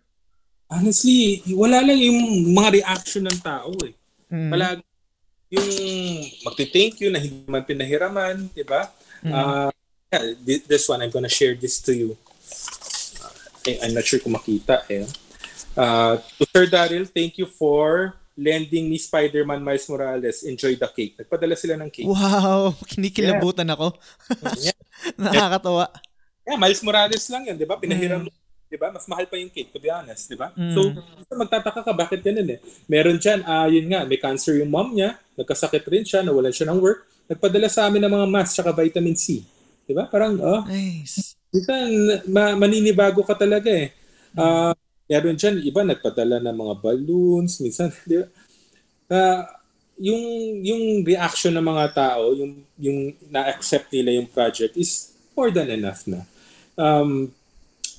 [0.69, 3.97] Honestly, wala lang yung mga reaction ng tao eh.
[4.29, 4.53] Mm.
[4.53, 4.85] Palagi
[5.49, 5.69] yung
[6.45, 8.85] magti-thank you na hindi man pinahiraman, di ba?
[9.25, 9.33] Mm.
[9.33, 9.73] Uh,
[10.13, 12.21] yeah, this one, I'm gonna share this to you.
[13.77, 15.05] Uh, I'm not sure kung makita eh.
[15.77, 20.47] Uh, to Sir Daryl, thank you for lending me Spider-Man Miles Morales.
[20.47, 21.21] Enjoy the cake.
[21.21, 22.09] Nagpadala sila ng cake.
[22.09, 22.73] Wow!
[22.91, 23.77] Kinikilabutan yeah.
[23.77, 23.87] ako.
[24.65, 24.79] yeah.
[25.21, 25.93] Nakakatawa.
[26.49, 27.77] Yeah, Miles Morales lang yan, di ba?
[27.77, 28.93] Pinahiram mm 'di ba?
[28.93, 30.53] Mas mahal pa yung cake to be honest, 'di ba?
[30.53, 30.77] Mm.
[30.77, 30.93] So,
[31.33, 32.61] magtataka ka bakit ganun eh.
[32.85, 36.53] Meron diyan, ah uh, yun nga, may cancer yung mom niya, nagkasakit rin siya, nawalan
[36.53, 39.41] siya ng work, nagpadala sa amin ng mga mask at vitamin C.
[39.89, 40.05] 'Di ba?
[40.05, 40.63] Parang oh.
[40.69, 41.38] Nice.
[41.49, 41.89] Minsan
[42.29, 43.93] ma- maninibago ka talaga eh.
[44.37, 44.75] Ah, uh,
[45.09, 48.27] meron diyan iba nagpadala ng mga balloons, minsan 'di ba?
[49.09, 49.43] Uh,
[49.99, 50.23] yung
[50.63, 52.99] yung reaction ng mga tao, yung yung
[53.33, 56.23] na-accept nila yung project is more than enough na.
[56.79, 57.33] Um,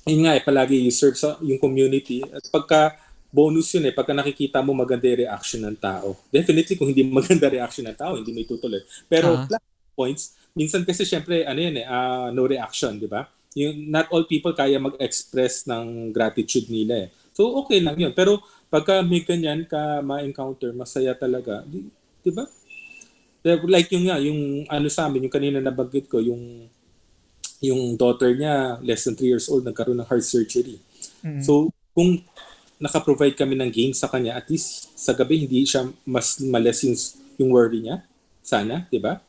[0.08, 2.24] yun nga eh, palagi you serve sa yung community.
[2.30, 2.96] At pagka
[3.30, 6.18] bonus yun eh, pagka nakikita mo maganda yung reaction ng tao.
[6.34, 8.82] Definitely, kung hindi maganda reaction ng tao, hindi may tutuloy.
[9.06, 9.46] Pero uh-huh.
[9.50, 9.64] plus
[9.94, 10.24] points,
[10.56, 13.28] minsan kasi syempre, ano yun eh, uh, no reaction, di ba?
[13.60, 17.10] Yung, not all people kaya mag-express ng gratitude nila eh.
[17.36, 18.16] So, okay lang yun.
[18.16, 18.40] Pero
[18.72, 21.68] pagka may ganyan ka ma-encounter, masaya talaga.
[21.68, 21.84] Di,
[22.24, 22.48] di ba?
[23.44, 26.68] Like yung nga, yung ano sa amin, yung kanina nabanggit ko, yung
[27.60, 30.80] yung daughter niya, less than 3 years old, nagkaroon ng heart surgery.
[31.24, 31.44] Mm-hmm.
[31.44, 32.24] So, kung
[32.80, 36.96] naka-provide kami ng games sa kanya, at least sa gabi hindi siya mas males yung,
[37.36, 38.08] yung worry niya.
[38.40, 39.20] Sana, di ba?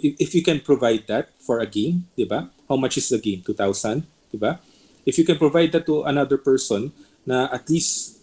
[0.00, 2.48] If you can provide that for a game, di ba?
[2.68, 3.40] How much is the game?
[3.42, 4.60] 2,000, di ba?
[5.08, 6.92] If you can provide that to another person
[7.24, 8.20] na at least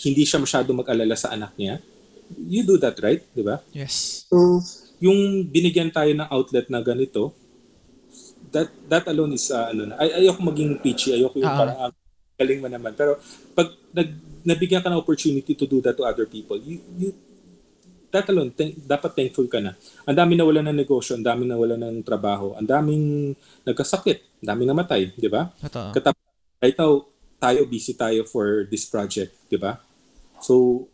[0.00, 1.78] hindi siya masyado mag-alala sa anak niya,
[2.40, 3.22] you do that, right?
[3.36, 3.60] Di ba?
[3.70, 4.24] Yes.
[4.26, 4.64] So,
[4.98, 7.36] yung binigyan tayo ng outlet na ganito,
[8.54, 9.94] that that alone is uh, ano na.
[9.98, 11.60] Ay, ayoko maging peachy, ayoko yung uh-huh.
[11.60, 11.92] parang uh,
[12.38, 12.94] galing mo naman.
[12.94, 13.18] Pero
[13.52, 14.08] pag nag,
[14.46, 17.10] nabigyan ka ng opportunity to do that to other people, you, you
[18.14, 19.74] that alone, th- dapat thankful ka na.
[20.06, 23.34] Ang dami na wala ng negosyo, ang dami na wala ng trabaho, ang daming
[23.66, 25.50] nagkasakit, ang daming namatay, di ba?
[25.90, 26.14] Katap
[26.62, 27.02] right now,
[27.42, 29.82] tayo busy tayo for this project, di ba?
[30.38, 30.86] So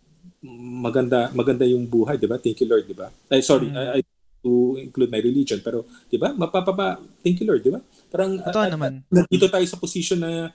[0.81, 2.41] maganda maganda yung buhay, di ba?
[2.41, 3.13] Thank you Lord, di ba?
[3.29, 3.77] Ay sorry, mm.
[3.77, 5.61] I, I to include my religion.
[5.61, 7.81] Pero, di ba, mapapapa, thank you Lord, di ba?
[8.09, 9.05] Parang, Ito uh, naman.
[9.13, 10.51] Nandito tayo sa position na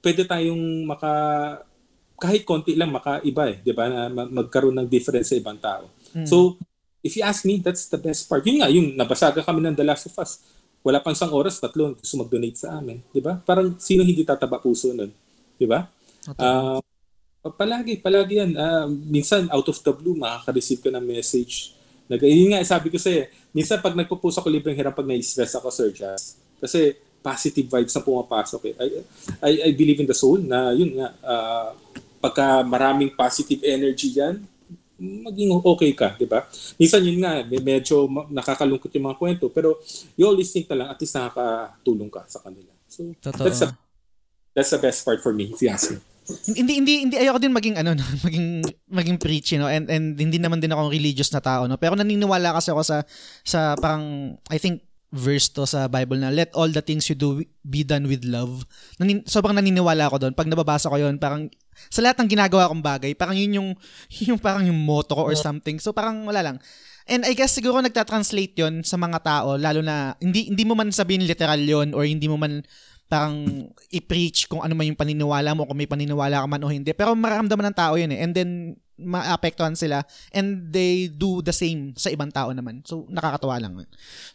[0.00, 1.12] pwede tayong maka,
[2.18, 5.86] kahit konti lang makaiba eh, di ba, na magkaroon ng difference sa ibang tao.
[6.14, 6.26] Mm.
[6.28, 6.60] So,
[7.04, 8.44] if you ask me, that's the best part.
[8.46, 10.44] Yun nga, yung nabasaga kami ng The Last of Us.
[10.84, 13.02] Wala pang isang oras, tatlo gusto mag-donate sa amin.
[13.10, 13.36] Di ba?
[13.42, 15.10] Parang sino hindi tataba puso nun?
[15.58, 15.84] Di ba?
[16.22, 16.38] Okay.
[16.38, 16.80] Uh,
[17.58, 18.52] palagi, palagi yan.
[18.54, 21.78] Uh, minsan, out of the blue, makaka-receive ka ng message
[22.08, 25.68] Nag, yun nga, sabi ko sa'yo, minsan pag nagpo-post ako libreng hiram pag na-stress ako,
[25.68, 28.74] Sir Jazz, kasi positive vibes na pumapasok eh.
[28.80, 28.86] I,
[29.44, 31.68] I, I believe in the soul na yun nga, uh,
[32.18, 34.40] pagka maraming positive energy yan,
[34.98, 36.44] maging okay ka, di ba?
[36.74, 39.78] Minsan yun nga, medyo nakakalungkot yung mga kwento, pero
[40.18, 42.74] you always think na lang, at least nakakatulong ka sa kanila.
[42.90, 43.46] So, Totoo.
[43.46, 43.68] that's, a,
[44.52, 47.56] that's the best part for me, if you ask me hindi hindi hindi ayoko din
[47.56, 48.60] maging ano no, maging
[48.92, 52.52] maging preachy no and and hindi naman din ako religious na tao no pero naniniwala
[52.52, 53.00] kasi ako sa
[53.40, 57.40] sa parang I think verse to sa Bible na let all the things you do
[57.64, 58.68] be done with love.
[59.00, 60.34] Nanin, sobrang naniniwala ako doon.
[60.36, 61.48] Pag nababasa ko 'yon, parang
[61.86, 63.68] sa lahat ng ginagawa kong bagay, parang yun yung
[64.28, 65.78] yung parang yung motto ko or something.
[65.78, 66.56] So parang wala lang.
[67.08, 70.92] And I guess siguro nagta-translate 'yon sa mga tao lalo na hindi hindi mo man
[70.92, 72.60] sabihin literal 'yon or hindi mo man
[73.08, 73.48] parang
[73.88, 76.92] i-preach kung ano man yung paniniwala mo, kung may paniniwala ka man o hindi.
[76.92, 78.20] Pero maramdaman ng tao yun eh.
[78.20, 78.50] And then,
[78.98, 80.02] maapektuhan sila
[80.34, 82.84] and they do the same sa ibang tao naman.
[82.84, 83.80] So, nakakatawa lang.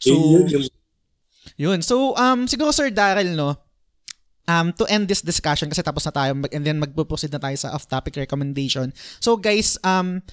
[0.01, 0.15] So,
[1.59, 1.79] yun.
[1.83, 3.59] So, um, siguro Sir Daryl, no,
[4.47, 7.75] um, to end this discussion, kasi tapos na tayo, and then magpo-proceed na tayo sa
[7.75, 8.91] off-topic recommendation.
[9.19, 10.23] So, guys, um,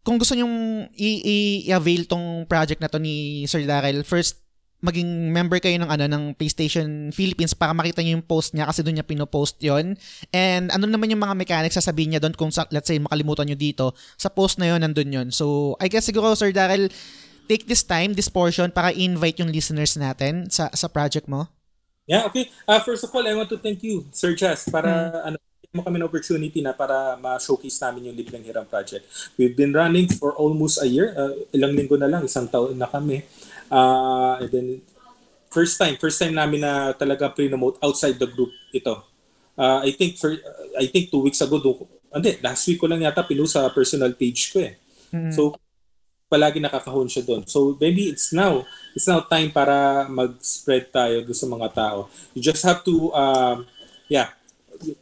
[0.00, 4.40] kung gusto nyong i-avail tong project na to ni Sir Daryl, first,
[4.80, 8.80] maging member kayo ng ano ng PlayStation Philippines para makita niyo yung post niya kasi
[8.80, 9.92] doon niya pino-post 'yon.
[10.32, 13.60] And ano naman yung mga mechanics sasabihin niya doon kung sa, let's say makalimutan niyo
[13.60, 15.28] dito, sa post na 'yon nandun 'yon.
[15.28, 16.88] So, I guess siguro Sir Daryl
[17.44, 21.44] take this time, this portion para invite yung listeners natin sa sa project mo.
[22.10, 22.50] Yeah, okay.
[22.66, 25.26] Uh, first of all, I want to thank you, Sir Jess, para hmm.
[25.30, 25.36] ano
[25.70, 29.06] mo kami ng opportunity na para ma-showcase namin yung Libreng Hiram Project.
[29.38, 31.14] We've been running for almost a year.
[31.14, 33.22] Uh, ilang linggo na lang, isang taon na kami.
[33.70, 34.66] Uh, and then,
[35.54, 39.06] first time, first time namin na talaga pre-promote outside the group ito.
[39.54, 40.34] Uh, I think for,
[40.74, 44.10] I think two weeks ago, do, hindi, last week ko lang yata pinu sa personal
[44.18, 44.74] page ko eh.
[45.14, 45.30] Mm-hmm.
[45.30, 45.54] So,
[46.30, 47.42] palagi nakakahon siya doon.
[47.50, 48.62] So, maybe it's now,
[48.94, 52.06] it's now time para mag-spread tayo doon sa mga tao.
[52.32, 53.66] You just have to, um,
[54.06, 54.30] yeah,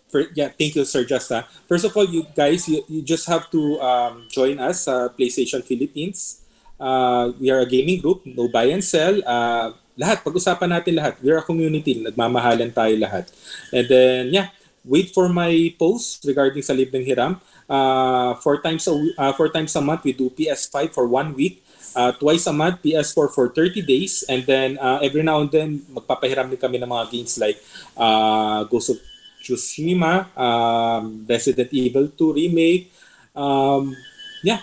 [0.09, 1.45] for, yeah, thank you, Sir Justa.
[1.69, 5.09] First of all, you guys, you, you just have to um, join us sa uh,
[5.13, 6.43] PlayStation Philippines.
[6.81, 9.21] Uh, we are a gaming group, no buy and sell.
[9.23, 11.19] Uh, lahat, pag-usapan natin lahat.
[11.21, 13.29] We're a community, nagmamahalan tayo lahat.
[13.71, 14.49] And then, yeah,
[14.89, 17.37] wait for my post regarding sa Libreng Hiram.
[17.69, 21.63] Uh, four times a uh, four times a month we do PS5 for one week.
[21.97, 25.83] Uh, twice a month PS4 for 30 days and then uh, every now and then
[25.91, 27.59] magpapahiram din kami ng mga games like
[27.97, 29.01] uh, Ghost of
[29.43, 32.93] Tsushima, um, Resident Evil 2 remake.
[33.35, 33.97] Um,
[34.45, 34.61] yeah.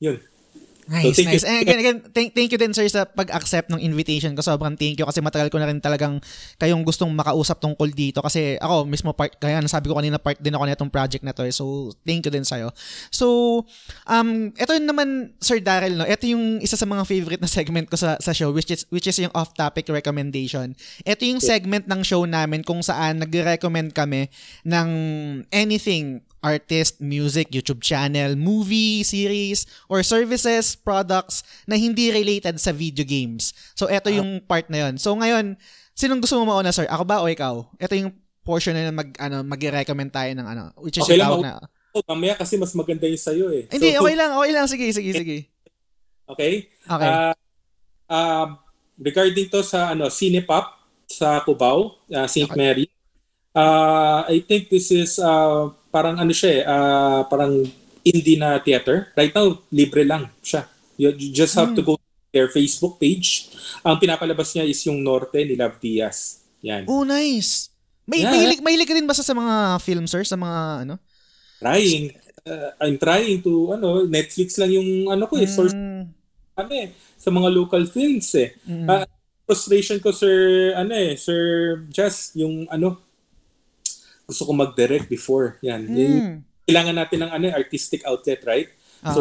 [0.00, 0.18] Yun.
[0.88, 1.44] Nice, so, nice.
[1.44, 1.48] You.
[1.48, 4.44] And again, again thank, thank you din sir sa pag-accept ng invitation ko.
[4.44, 6.20] Sobrang thank you kasi matagal ko na rin talagang
[6.60, 10.52] kayong gustong makausap tungkol dito kasi ako mismo part, kaya nasabi ko kanina part din
[10.52, 11.44] ako nitong project na to.
[11.48, 11.54] Eh.
[11.54, 12.68] So, thank you din sa'yo.
[13.08, 13.64] So,
[14.04, 16.04] um, ito naman, Sir Daryl, no?
[16.04, 19.08] ito yung isa sa mga favorite na segment ko sa, sa show which is, which
[19.08, 20.76] is yung off-topic recommendation.
[21.08, 24.28] Ito yung segment ng show namin kung saan nagre-recommend kami
[24.68, 24.88] ng
[25.48, 33.08] anything artist, music, YouTube channel, movie, series, or services, products na hindi related sa video
[33.08, 33.56] games.
[33.72, 35.00] So, ito uh, yung part na yon.
[35.00, 35.56] So, ngayon,
[35.96, 36.84] sinong gusto mo mauna, sir?
[36.92, 37.64] Ako ba o ikaw?
[37.80, 38.12] Ito yung
[38.44, 41.64] portion na mag, ano, mag-recommend tayo ng ano, which is okay lang, na...
[41.96, 43.64] Oh, mamaya kasi mas maganda yung sa'yo eh.
[43.72, 44.66] Hindi, so, okay lang, okay lang.
[44.68, 45.38] Sige, sige, sige.
[46.28, 46.68] Okay?
[46.84, 47.08] Okay.
[47.08, 47.32] Uh,
[48.10, 48.46] uh,
[49.00, 50.74] regarding to sa ano, Cinepop
[51.06, 52.50] sa Cubao, uh, St.
[52.50, 52.58] Okay.
[52.58, 52.86] Mary,
[53.54, 57.62] uh, I think this is uh, parang ano siya eh, uh, parang
[58.02, 59.14] indie na theater.
[59.14, 60.66] Right now, libre lang siya.
[60.98, 61.78] You, you just have hmm.
[61.78, 63.54] to go to their Facebook page.
[63.86, 66.42] Ang pinapalabas niya is yung Norte ni Love Diaz.
[66.66, 66.90] Yan.
[66.90, 67.70] Oh, nice.
[68.10, 68.34] May yeah.
[68.34, 70.26] mahilig, mahilig ka din ba sa, sa mga film, sir?
[70.26, 70.98] Sa mga ano?
[71.62, 72.10] Trying.
[72.44, 76.04] Uh, I'm trying to, ano, Netflix lang yung, ano ko eh, source, mm.
[76.60, 78.52] ano eh, sa mga local films eh.
[78.68, 78.84] Mm.
[78.84, 79.08] Uh,
[79.48, 81.40] frustration ko, sir, ano eh, sir,
[81.88, 83.00] just yung, ano,
[84.24, 85.60] gusto ko mag-direct before.
[85.64, 85.88] Yan.
[85.88, 85.96] Mm.
[85.96, 86.16] Yung,
[86.64, 88.68] kailangan natin ng ano, artistic outlet, right?
[89.04, 89.12] Uh-huh.
[89.12, 89.20] So,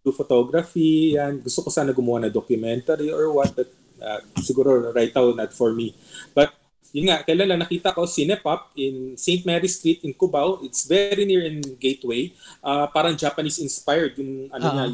[0.00, 1.44] do photography, yan.
[1.44, 3.68] Gusto ko sana gumawa na documentary or what, but
[4.00, 5.92] uh, siguro right now, not for me.
[6.32, 6.56] But,
[6.90, 9.44] yun nga, kailan lang nakita ko Cinepop in St.
[9.44, 10.64] Mary Street in Cubao.
[10.64, 12.32] It's very near in Gateway.
[12.64, 14.74] Uh, parang Japanese-inspired yung ano uh-huh.
[14.74, 14.84] niya,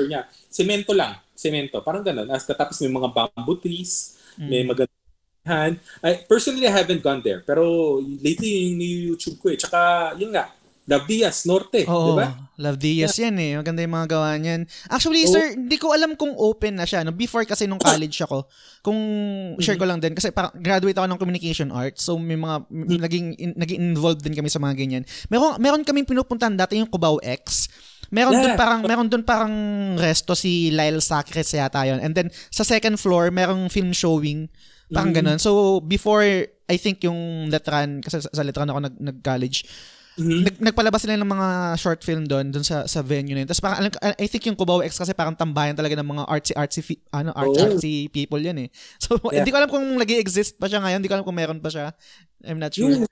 [0.00, 0.22] yung niya.
[0.48, 1.20] Semento lang.
[1.36, 1.84] Semento.
[1.84, 2.26] Parang ganun.
[2.32, 4.48] As tapos may mga bamboo trees, mm.
[4.48, 4.95] may maganda
[5.46, 5.78] hand.
[6.02, 7.40] I, personally, I haven't gone there.
[7.46, 8.82] Pero lately, yung
[9.14, 9.58] YouTube ko eh.
[9.58, 10.50] Tsaka, yun nga,
[10.86, 12.30] Love Diaz, Norte, di ba?
[12.62, 13.26] Love Diaz yeah.
[13.26, 13.52] yan eh.
[13.58, 14.70] Maganda yung mga gawa niyan.
[14.86, 15.34] Actually, oh.
[15.34, 17.02] sir, hindi ko alam kung open na siya.
[17.02, 17.10] No?
[17.10, 18.46] Before kasi nung college ako,
[18.86, 19.62] kung mm-hmm.
[19.66, 23.02] share ko lang din, kasi parang graduate ako ng communication arts, so may mga, mm-hmm.
[23.02, 25.02] naging, in, naging involved din kami sa mga ganyan.
[25.26, 27.66] Meron, meron kaming pinupuntahan dati yung Cubao X.
[28.14, 28.42] Meron yeah.
[28.46, 29.54] doon parang meron doon parang
[29.98, 31.98] resto si Lyle Sacres yata yon.
[31.98, 34.46] And then sa second floor merong film showing
[34.90, 35.26] Parang mm-hmm.
[35.34, 35.38] ganun.
[35.42, 36.22] So, before,
[36.66, 39.66] I think yung Letran, kasi sa, sa Letran ako nag, nag-college,
[40.14, 40.42] mm-hmm.
[40.46, 43.48] nag, nagpalabas sila ng mga short film doon, doon sa, sa venue na yun.
[43.50, 47.34] Tapos parang, I think yung Cubao X kasi parang tambayan talaga ng mga artsy-artsy, ano,
[47.34, 48.12] artsy oh.
[48.14, 48.68] people yan eh.
[49.02, 49.42] So, yeah.
[49.42, 51.70] hindi ko alam kung nag exist pa siya ngayon, hindi ko alam kung meron pa
[51.70, 51.90] siya.
[52.46, 52.86] I'm not sure.
[52.86, 53.10] Yung,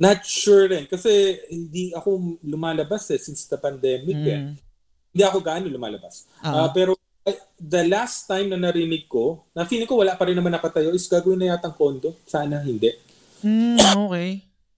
[0.00, 0.88] not sure rin.
[0.88, 4.32] Kasi hindi ako lumalabas eh, since the pandemic mm.
[4.32, 4.40] eh.
[5.12, 6.24] Hindi ako gaano lumalabas.
[6.40, 6.64] Uh-huh.
[6.64, 6.96] Uh, pero
[7.60, 11.06] the last time na narinig ko, na feeling ko wala pa rin naman nakatayo, is
[11.06, 12.16] gagawin na yatang kondo.
[12.24, 12.90] Sana hindi.
[13.44, 13.76] Mm,
[14.08, 14.30] okay.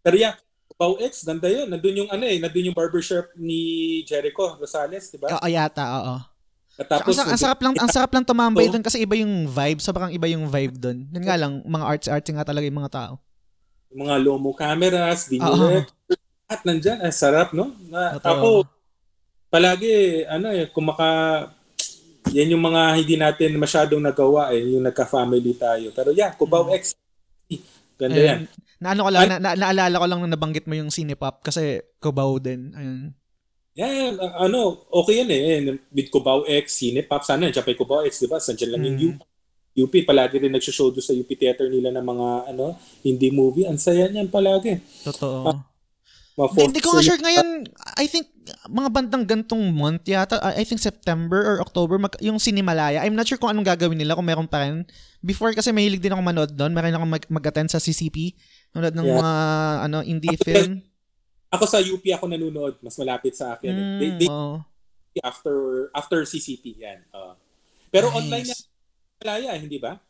[0.03, 0.35] Pero yeah,
[0.75, 1.71] Pau X, ganda yun.
[1.71, 5.39] Nandun yung ano eh, nandun yung barbershop ni Jericho Rosales, di ba?
[5.39, 6.17] Oo, yata, oo.
[6.81, 9.79] At tapos, ang, ang, sarap lang, ang sarap lang tumambay doon kasi iba yung vibe.
[9.79, 10.99] Sobrang iba yung vibe doon.
[11.13, 13.13] Yun nga lang, mga arts-arts nga talaga yung mga tao.
[13.95, 15.87] Yung mga lomo cameras, video
[16.51, 16.99] at nandyan.
[17.01, 17.73] Ay, sarap, no?
[17.89, 18.67] Na, ako,
[19.49, 21.09] palagi, ano eh, kung maka,
[22.33, 25.93] yan yung mga hindi natin masyadong nagawa eh, yung nagka-family tayo.
[25.93, 26.77] Pero yeah, Cubao mm.
[26.81, 26.97] X,
[28.01, 28.29] ganda Ayun.
[28.29, 28.41] yan.
[28.83, 31.85] Na ano ko lang, na, na, naalala ko lang na nabanggit mo yung Cinepop kasi
[32.01, 32.73] Cubao din.
[32.75, 33.15] Ayun.
[33.73, 35.81] Yeah, ano, okay yan eh.
[35.89, 38.37] With Cubao X, Cinepop, sana nandiyan pa yung Cubao X, di ba?
[38.37, 38.89] Sandiyan lang mm.
[38.89, 39.21] yung UP.
[39.73, 43.65] UP, palagi rin nagsishow doon sa UP Theater nila ng mga ano, hindi movie.
[43.65, 44.77] Ang saya niyan palagi.
[45.09, 45.49] Totoo.
[45.49, 45.72] Uh,
[46.37, 47.69] hindi ko sure ngayon,
[48.01, 48.33] I think
[48.67, 53.05] mga bandang gantong month yata, I think September or October, mag, yung Sinimalaya.
[53.05, 54.89] I'm not sure kung anong gagawin nila, kung meron pa rin.
[55.21, 58.33] Before kasi mahilig din ako manood doon, meron ako mag- mag-attend sa CCP,
[58.73, 59.19] manood ng yeah.
[59.21, 59.35] mga
[59.87, 60.73] ano, indie ako, film.
[61.53, 63.73] Ako sa UP ako nanonood, mas malapit sa akin.
[63.77, 64.65] Mm, they, they, oh.
[65.21, 67.05] After after CCP, yan.
[67.13, 67.37] Uh,
[67.93, 68.17] pero nice.
[68.17, 68.61] online yan,
[69.21, 70.01] Malaya, hindi ba?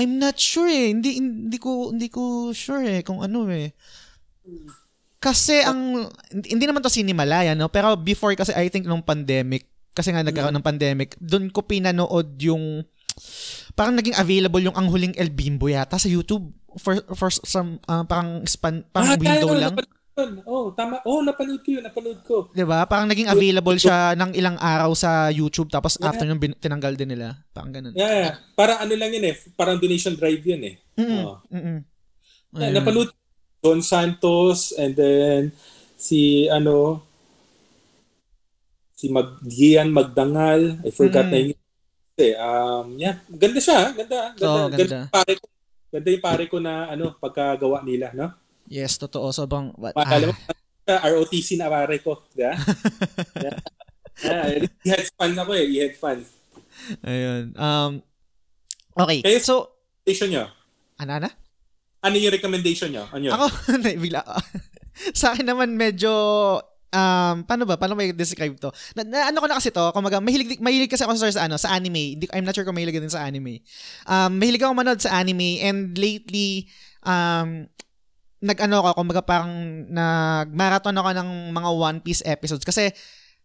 [0.00, 0.96] I'm not sure eh.
[0.96, 3.76] Hindi, hindi ko hindi ko sure eh kung ano eh.
[4.42, 4.85] Hmm.
[5.16, 7.72] Kasi ang, hindi naman to sinimalaya, no?
[7.72, 9.66] Pero before kasi I think nung pandemic,
[9.96, 12.84] kasi nga nagkaroon ng pandemic, doon ko pinanood yung,
[13.72, 16.52] parang naging available yung Ang Huling El Bimbo yata sa YouTube.
[16.76, 19.74] for for some uh, parang span parang ah, window tayo, lang.
[20.48, 21.04] Oh, tama.
[21.04, 22.48] Oh, napanood ko 'yun, napanood ko.
[22.56, 22.88] 'Di ba?
[22.88, 26.08] Parang naging available siya ng ilang araw sa YouTube tapos yeah.
[26.08, 27.36] after nung bin- tinanggal din nila.
[27.52, 27.92] Parang ganun.
[27.92, 28.34] Yeah, yeah.
[28.56, 30.74] Parang ano lang 'yun eh, parang donation drive 'yun eh.
[30.96, 31.20] Mm-mm.
[31.20, 31.36] Oh.
[31.52, 31.84] Mm-mm.
[32.56, 33.12] Yeah, napanood
[33.66, 35.50] Don Santos and then
[35.98, 37.02] si ano
[38.94, 40.86] si Mag Gian Magdangal.
[40.86, 41.32] I forgot mm.
[41.34, 41.60] na yung
[42.16, 44.78] eh, um, yeah, ganda siya, ganda, ganda, oh, ganda.
[44.78, 45.46] ganda pare ko.
[45.92, 48.32] Ganda yung pare ko na ano, pagkagawa nila, no?
[48.72, 49.36] Yes, totoo.
[49.36, 49.76] Sobrang...
[49.76, 50.16] What, ah.
[51.12, 52.24] ROTC na pare ko.
[52.40, 52.56] Yeah?
[53.36, 53.56] yeah.
[54.24, 54.64] yeah.
[54.80, 55.64] I-head fan ako eh.
[55.68, 56.24] I-head fan.
[57.04, 57.52] Ayun.
[57.52, 57.92] Um,
[58.96, 59.20] okay.
[59.20, 59.76] Kaya, so...
[60.08, 60.44] Recommendation nyo?
[61.02, 61.28] Ano, ano?
[62.04, 63.04] Ano yung recommendation nyo?
[63.08, 63.32] Ano yun?
[63.32, 63.46] Ako,
[63.84, 64.22] bigla.
[65.18, 66.12] sa akin naman medyo
[66.92, 67.76] um, paano ba?
[67.76, 68.72] Paano may describe to?
[68.96, 71.72] Na, na, ano ko na kasi to, kumaga, mahilig, mahilig kasi ako sa, ano, sa
[71.76, 72.16] anime.
[72.32, 73.60] I'm not sure kung mahilig din sa anime.
[74.08, 76.70] Um, mahilig ako manood sa anime and lately,
[77.04, 77.68] um,
[78.40, 79.52] nag-ano ako, kumbaga parang
[79.90, 82.92] nag-marathon ako ng mga One Piece episodes kasi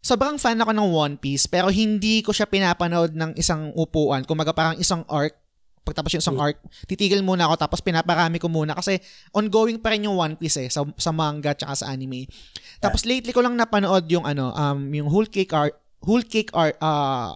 [0.02, 4.28] sobrang fan ako ng One Piece pero hindi ko siya pinapanood ng isang upuan.
[4.28, 5.41] Kumaga parang isang arc
[5.82, 6.46] pagtapos yung isang mm.
[6.46, 9.02] arc, titigil muna ako tapos pinaparami ko muna kasi
[9.34, 12.30] ongoing pa rin yung One Piece eh sa, sa manga tsaka sa anime.
[12.78, 15.76] Tapos lately ko lang napanood yung ano um yung Whole Cake Art
[16.06, 17.34] Whole Cake Art uh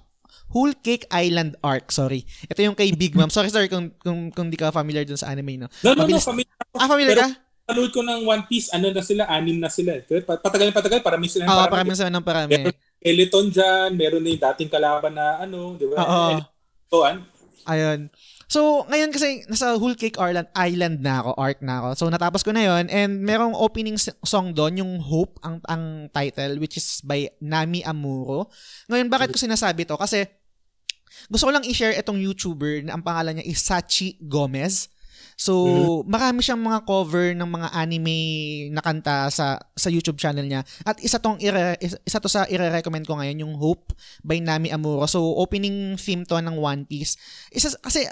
[0.55, 2.23] Whole Cake Island arc, sorry.
[2.47, 3.27] Ito yung kay Big Mom.
[3.27, 5.67] Sorry, sorry kung kung kung di ka familiar dun sa anime, no.
[5.83, 6.23] No, no, Mabilis.
[6.23, 6.55] no, familiar.
[6.79, 7.29] Ah, familiar ka?
[7.65, 9.97] panood ko ng One Piece, ano na sila, anim na sila.
[10.05, 11.49] Patagal patagal, parami sila.
[11.49, 12.61] Oo, oh, parami sila ng parami.
[12.61, 15.97] Meron skeleton dyan, meron na yung dating kalaban na ano, di ba?
[16.01, 16.41] Oo.
[17.65, 18.09] Ayun.
[18.45, 21.87] So, ngayon kasi nasa Whole Cake Island, Island na ako, arc na ako.
[21.97, 26.61] So, natapos ko na yon and merong opening song doon, yung Hope, ang, ang title,
[26.61, 28.53] which is by Nami Amuro.
[28.85, 29.97] Ngayon, bakit ko sinasabi to?
[29.97, 30.29] Kasi,
[31.29, 34.93] gusto ko lang i-share itong YouTuber na ang pangalan niya is Sachi Gomez.
[35.35, 36.07] So, mm-hmm.
[36.07, 38.19] marami siyang mga cover ng mga anime
[38.71, 40.63] na kanta sa sa YouTube channel niya.
[40.87, 43.91] At isa tong ire, isa to sa ire-recommend ko ngayon yung Hope
[44.23, 45.03] by Nami Amuro.
[45.11, 47.19] So, opening theme to ng One Piece.
[47.51, 48.07] Isa kasi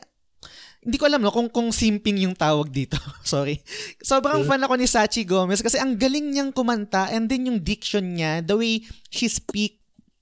[0.83, 2.99] hindi ko alam no kung kung simping yung tawag dito.
[3.25, 3.63] Sorry.
[4.03, 8.19] Sobrang fan ako ni Sachi Gomez kasi ang galing niyang kumanta and then yung diction
[8.19, 9.79] niya, the way she speak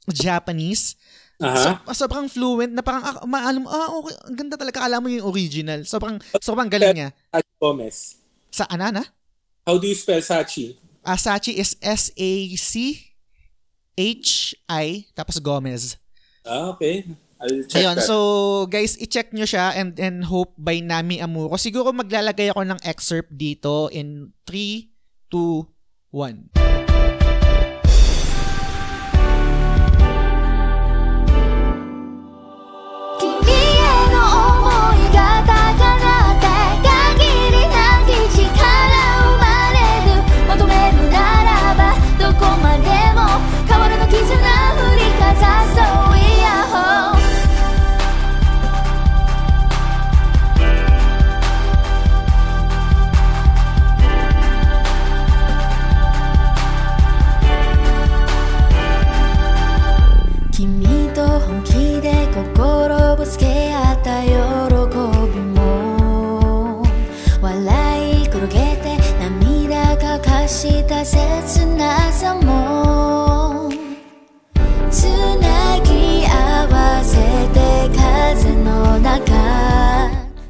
[0.10, 0.98] Japanese,
[1.42, 1.82] Uh-huh.
[1.90, 5.26] So, sobrang fluent na parang ah, maalam ah okay, ang ganda talaga alam mo yung
[5.26, 5.82] original.
[5.90, 7.10] Sobrang sobrang galing niya.
[7.34, 7.98] Sachi Gomez.
[8.54, 9.02] Sa anana?
[9.66, 10.78] How do you spell Sachi?
[11.02, 12.32] Uh, Sachi is S A
[12.62, 12.94] C
[13.98, 15.98] H I tapos Gomez.
[16.46, 17.10] Ah, okay.
[17.42, 18.06] I'll check Ayun, that.
[18.06, 18.18] so
[18.70, 21.58] guys, i-check nyo siya and and Hope by Nami Amuro.
[21.58, 24.94] Siguro maglalagay ako ng excerpt dito in 3
[25.34, 25.66] 2
[26.14, 26.62] 1.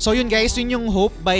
[0.02, 1.38] So yun guys, yun yung Hope by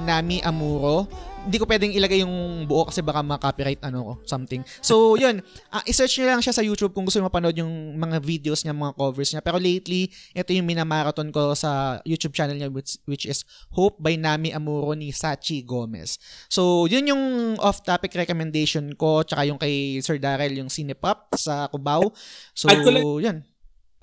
[0.00, 1.04] Nami Amuro.
[1.44, 4.64] Hindi ko pwedeng ilagay yung buo kasi baka ma-copyright ano ko, something.
[4.80, 7.68] So yun, uh, i-search nyo lang siya sa YouTube kung gusto mo mapanood yung
[8.00, 9.44] mga videos niya, mga covers niya.
[9.44, 13.44] Pero lately, ito yung minamarathon ko sa YouTube channel niya which, which is
[13.76, 16.16] Hope by Nami Amuro ni Sachi Gomez.
[16.48, 17.22] So yun yung
[17.60, 22.08] off-topic recommendation ko tsaka yung kay Sir Darrell yung Cinepop sa Cubao.
[22.56, 23.44] So yun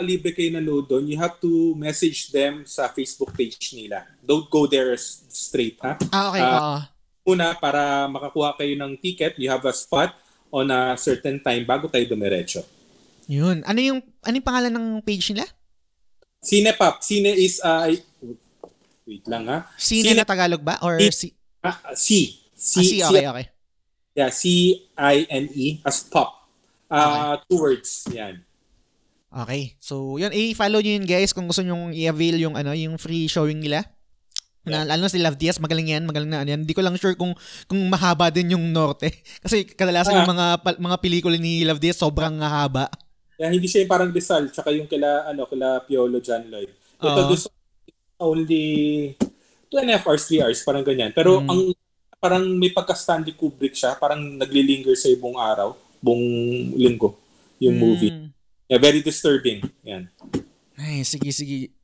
[0.03, 4.03] libre kayo nanood doon, you have to message them sa Facebook page nila.
[4.19, 4.91] Don't go there
[5.31, 5.95] straight, ha?
[6.11, 6.43] Ah, okay.
[6.43, 6.79] Uh,
[7.23, 10.11] una, para makakuha kayo ng ticket, you have a spot
[10.51, 12.63] on a certain time bago kayo dumiretso.
[13.31, 13.63] Yun.
[13.63, 15.47] Ano yung, ano yung pangalan ng page nila?
[16.43, 16.99] Cinepop.
[17.01, 17.87] Cine is, uh,
[19.07, 19.71] wait lang ha.
[19.79, 20.77] Cine, Cine na Tagalog ba?
[20.83, 21.31] Or C?
[21.63, 22.41] Uh, C.
[22.55, 23.45] C, ah, C, okay, okay.
[24.15, 26.47] Yeah, C-I-N-E as pop.
[26.87, 27.43] Uh, okay.
[27.51, 28.47] Two words, yan.
[29.35, 29.75] Okay.
[29.83, 33.59] So, yun, i-follow nyo yun guys kung gusto nyo i-avail yung, ano, yung free showing
[33.59, 33.83] nila.
[34.65, 36.65] Na, lalo na si Love Diaz, magaling yan, magaling na ano yan.
[36.65, 37.37] Hindi ko lang sure kung
[37.69, 39.13] kung mahaba din yung Norte.
[39.45, 40.19] Kasi kadalasan ah.
[40.25, 40.45] yung mga
[40.81, 42.89] mga pelikula ni Love Diaz sobrang haba.
[43.37, 46.71] Yeah, hindi siya yung parang Rizal, tsaka yung kila, ano, kila Piolo John Lloyd.
[47.03, 47.51] Ito, uh-huh.
[48.23, 48.65] only,
[49.13, 49.27] ito
[49.75, 51.11] 2 and a half hours, 3 hours, parang ganyan.
[51.11, 51.51] Pero mm.
[51.51, 51.61] ang
[52.15, 56.25] parang may pagka-Stanley Kubrick siya, parang naglilinger sa buong araw, buong
[56.79, 57.19] linggo,
[57.59, 57.83] yung mm.
[57.83, 58.13] movie.
[58.65, 59.69] Yeah, very disturbing.
[59.85, 60.09] Yan.
[60.75, 61.75] Ay, sige, sige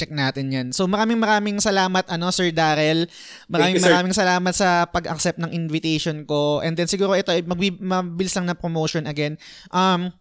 [0.00, 0.66] check natin yan.
[0.72, 3.04] So maraming maraming salamat ano Sir Darrell.
[3.52, 6.64] Maraming you, maraming salamat sa pag-accept ng invitation ko.
[6.64, 7.36] And then siguro ito
[7.84, 9.36] mabilis lang na promotion again.
[9.68, 10.16] Um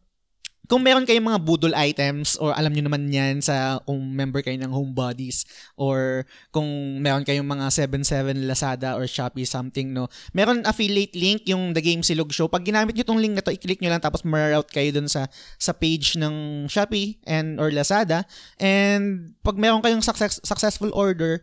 [0.70, 4.54] kung meron kayong mga budol items or alam nyo naman yan sa kung member kayo
[4.62, 10.06] ng Homebodies or kung meron kayong mga 77 Lazada or Shopee something, no?
[10.30, 12.46] Meron affiliate link yung The Game Silog Show.
[12.46, 15.26] Pag ginamit nyo tong link na to, i-click nyo lang tapos ma-route kayo dun sa,
[15.58, 18.30] sa page ng Shopee and or Lazada.
[18.62, 21.42] And pag meron kayong success, successful order,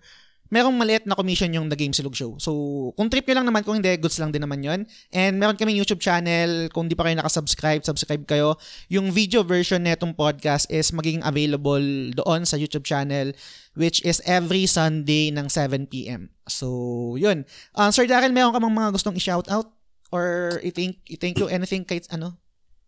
[0.48, 2.38] merong maliit na commission yung The Game Silog Show.
[2.38, 2.52] So,
[2.94, 5.78] kung trip nyo lang naman, kung hindi, goods lang din naman yon And meron kaming
[5.78, 6.70] YouTube channel.
[6.70, 8.54] Kung di pa kayo nakasubscribe, subscribe kayo.
[8.90, 11.82] Yung video version netong podcast is magiging available
[12.14, 13.34] doon sa YouTube channel
[13.76, 16.32] which is every Sunday ng 7pm.
[16.48, 17.44] So, yun.
[17.76, 19.68] Uh, Sir Daryl, meron ka mga gustong i-shoutout?
[20.10, 22.40] Or i-thank, i-thank you anything kahit ano?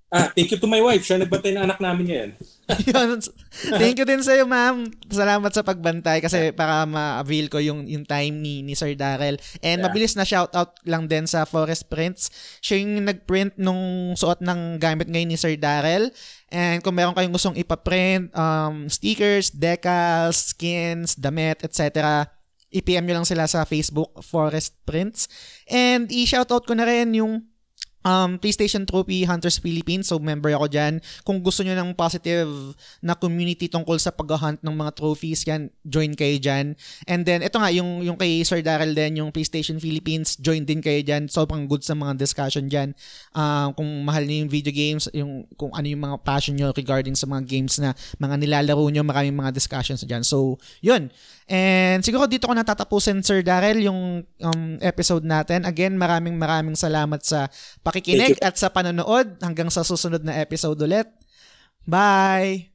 [0.09, 1.05] Ah, thank you to my wife.
[1.05, 2.30] Siya nagbantay ng anak namin ngayon.
[3.80, 4.89] thank you din sa iyo, ma'am.
[5.05, 9.36] Salamat sa pagbantay kasi para ma-avail ko yung yung time ni ni Sir Darrell.
[9.60, 9.85] And yeah.
[9.85, 12.32] mabilis na shout out lang din sa Forest Prints.
[12.64, 16.09] Siya yung nag-print nung suot ng gamit ngayon ni Sir Darrell.
[16.48, 22.24] And kung meron kayong gustong ipa-print, um, stickers, decals, skins, damit, etc.,
[22.68, 25.28] i-PM nyo lang sila sa Facebook, Forest Prints.
[25.68, 27.47] And i-shoutout ko na rin yung
[28.09, 30.09] um, PlayStation Trophy Hunters Philippines.
[30.09, 31.05] So, member ako dyan.
[31.28, 32.48] Kung gusto nyo ng positive
[33.05, 36.72] na community tungkol sa pag-hunt ng mga trophies, yan, join kayo dyan.
[37.05, 40.80] And then, ito nga, yung, yung kay Sir Daryl din, yung PlayStation Philippines, join din
[40.80, 41.28] kayo dyan.
[41.28, 42.97] Sobrang good sa mga discussion dyan.
[43.36, 47.12] Uh, kung mahal niyo yung video games, yung, kung ano yung mga passion nyo regarding
[47.12, 50.24] sa mga games na mga nilalaro nyo, maraming mga discussions dyan.
[50.24, 51.12] So, yun.
[51.48, 55.64] And siguro dito ko natatapusin, Sir Daryl, yung um, episode natin.
[55.64, 57.48] Again, maraming maraming salamat sa
[57.80, 59.40] pakikinig at sa panonood.
[59.40, 61.08] Hanggang sa susunod na episode ulit.
[61.88, 62.68] Bye!